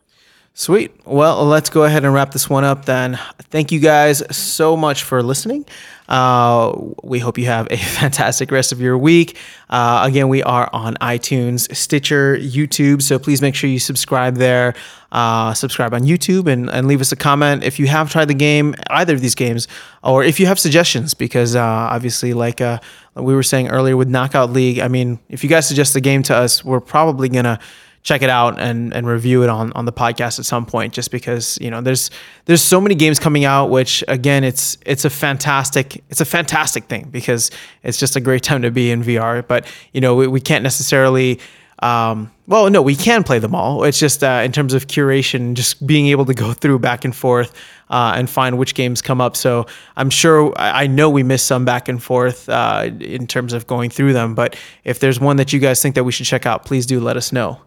Sweet. 0.55 0.91
Well, 1.03 1.45
let's 1.45 1.71
go 1.71 1.83
ahead 1.83 2.05
and 2.05 2.13
wrap 2.13 2.31
this 2.31 2.47
one 2.47 2.63
up 2.63 2.85
then. 2.85 3.19
Thank 3.49 3.71
you 3.71 3.79
guys 3.79 4.21
so 4.35 4.77
much 4.77 5.01
for 5.01 5.23
listening. 5.23 5.65
Uh, 6.07 6.73
we 7.01 7.17
hope 7.17 7.39
you 7.39 7.45
have 7.45 7.67
a 7.71 7.77
fantastic 7.99 8.51
rest 8.51 8.71
of 8.71 8.79
your 8.79 8.95
week. 8.95 9.35
Uh, 9.71 10.03
again, 10.05 10.29
we 10.29 10.43
are 10.43 10.69
on 10.71 10.93
iTunes, 10.95 11.75
Stitcher, 11.75 12.37
YouTube, 12.37 13.01
so 13.01 13.17
please 13.17 13.41
make 13.41 13.55
sure 13.55 13.67
you 13.67 13.79
subscribe 13.79 14.35
there. 14.35 14.75
Uh, 15.11 15.55
subscribe 15.55 15.91
on 15.91 16.01
YouTube 16.01 16.45
and, 16.45 16.69
and 16.69 16.87
leave 16.87 17.01
us 17.01 17.11
a 17.11 17.15
comment 17.15 17.63
if 17.63 17.79
you 17.79 17.87
have 17.87 18.11
tried 18.11 18.25
the 18.25 18.35
game, 18.35 18.75
either 18.91 19.15
of 19.15 19.21
these 19.21 19.35
games, 19.35 19.67
or 20.03 20.23
if 20.23 20.39
you 20.39 20.45
have 20.45 20.59
suggestions, 20.59 21.15
because 21.15 21.55
uh, 21.55 21.61
obviously, 21.61 22.33
like 22.33 22.61
uh, 22.61 22.79
we 23.15 23.33
were 23.33 23.43
saying 23.43 23.69
earlier 23.69 23.97
with 23.97 24.07
Knockout 24.07 24.51
League, 24.51 24.77
I 24.77 24.87
mean, 24.87 25.17
if 25.29 25.43
you 25.43 25.49
guys 25.49 25.67
suggest 25.67 25.95
the 25.95 26.01
game 26.01 26.21
to 26.23 26.35
us, 26.35 26.63
we're 26.63 26.79
probably 26.79 27.27
going 27.29 27.45
to 27.45 27.59
check 28.03 28.21
it 28.21 28.29
out 28.29 28.59
and 28.59 28.93
and 28.93 29.07
review 29.07 29.43
it 29.43 29.49
on 29.49 29.71
on 29.73 29.85
the 29.85 29.91
podcast 29.91 30.37
at 30.37 30.45
some 30.45 30.65
point 30.65 30.93
just 30.93 31.09
because 31.09 31.57
you 31.59 31.71
know 31.71 31.81
there's 31.81 32.11
there's 32.45 32.61
so 32.61 32.79
many 32.79 32.95
games 32.95 33.17
coming 33.17 33.45
out 33.45 33.69
which 33.69 34.03
again 34.07 34.43
it's 34.43 34.77
it's 34.85 35.05
a 35.05 35.09
fantastic 35.09 36.03
it's 36.09 36.21
a 36.21 36.25
fantastic 36.25 36.85
thing 36.85 37.07
because 37.09 37.49
it's 37.81 37.97
just 37.97 38.15
a 38.15 38.21
great 38.21 38.43
time 38.43 38.61
to 38.61 38.71
be 38.71 38.91
in 38.91 39.01
VR 39.03 39.45
but 39.47 39.65
you 39.93 40.01
know 40.01 40.15
we, 40.15 40.27
we 40.27 40.41
can't 40.41 40.63
necessarily 40.63 41.39
um, 41.79 42.31
well 42.47 42.69
no 42.69 42.81
we 42.81 42.95
can 42.95 43.23
play 43.23 43.39
them 43.39 43.55
all 43.55 43.83
it's 43.83 43.99
just 43.99 44.23
uh, 44.23 44.41
in 44.43 44.51
terms 44.51 44.73
of 44.73 44.87
curation 44.87 45.53
just 45.53 45.85
being 45.87 46.07
able 46.07 46.25
to 46.25 46.33
go 46.33 46.53
through 46.53 46.79
back 46.79 47.05
and 47.05 47.15
forth 47.15 47.53
uh, 47.89 48.13
and 48.15 48.27
find 48.27 48.57
which 48.57 48.73
games 48.73 49.03
come 49.03 49.21
up. 49.21 49.37
So 49.37 49.67
I'm 49.95 50.09
sure 50.09 50.51
I 50.57 50.87
know 50.87 51.11
we 51.11 51.21
missed 51.21 51.45
some 51.45 51.63
back 51.63 51.87
and 51.87 52.01
forth 52.01 52.49
uh, 52.49 52.89
in 52.99 53.27
terms 53.27 53.53
of 53.53 53.67
going 53.67 53.91
through 53.91 54.13
them. 54.13 54.33
But 54.33 54.55
if 54.83 54.97
there's 54.99 55.19
one 55.19 55.37
that 55.37 55.53
you 55.53 55.59
guys 55.59 55.79
think 55.79 55.93
that 55.93 56.03
we 56.03 56.11
should 56.11 56.25
check 56.25 56.47
out, 56.47 56.65
please 56.65 56.87
do 56.87 56.99
let 56.99 57.17
us 57.17 57.31
know. 57.31 57.61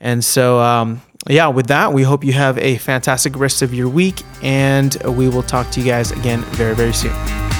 And 0.00 0.24
so, 0.24 0.60
um, 0.60 1.02
yeah, 1.28 1.48
with 1.48 1.66
that, 1.66 1.92
we 1.92 2.02
hope 2.02 2.24
you 2.24 2.32
have 2.32 2.56
a 2.58 2.78
fantastic 2.78 3.36
rest 3.36 3.62
of 3.62 3.74
your 3.74 3.88
week, 3.88 4.22
and 4.42 4.94
we 5.04 5.28
will 5.28 5.42
talk 5.42 5.70
to 5.72 5.80
you 5.80 5.86
guys 5.86 6.10
again 6.12 6.40
very, 6.52 6.74
very 6.74 6.94
soon. 6.94 7.12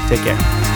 Take 0.09 0.21
care. 0.21 0.70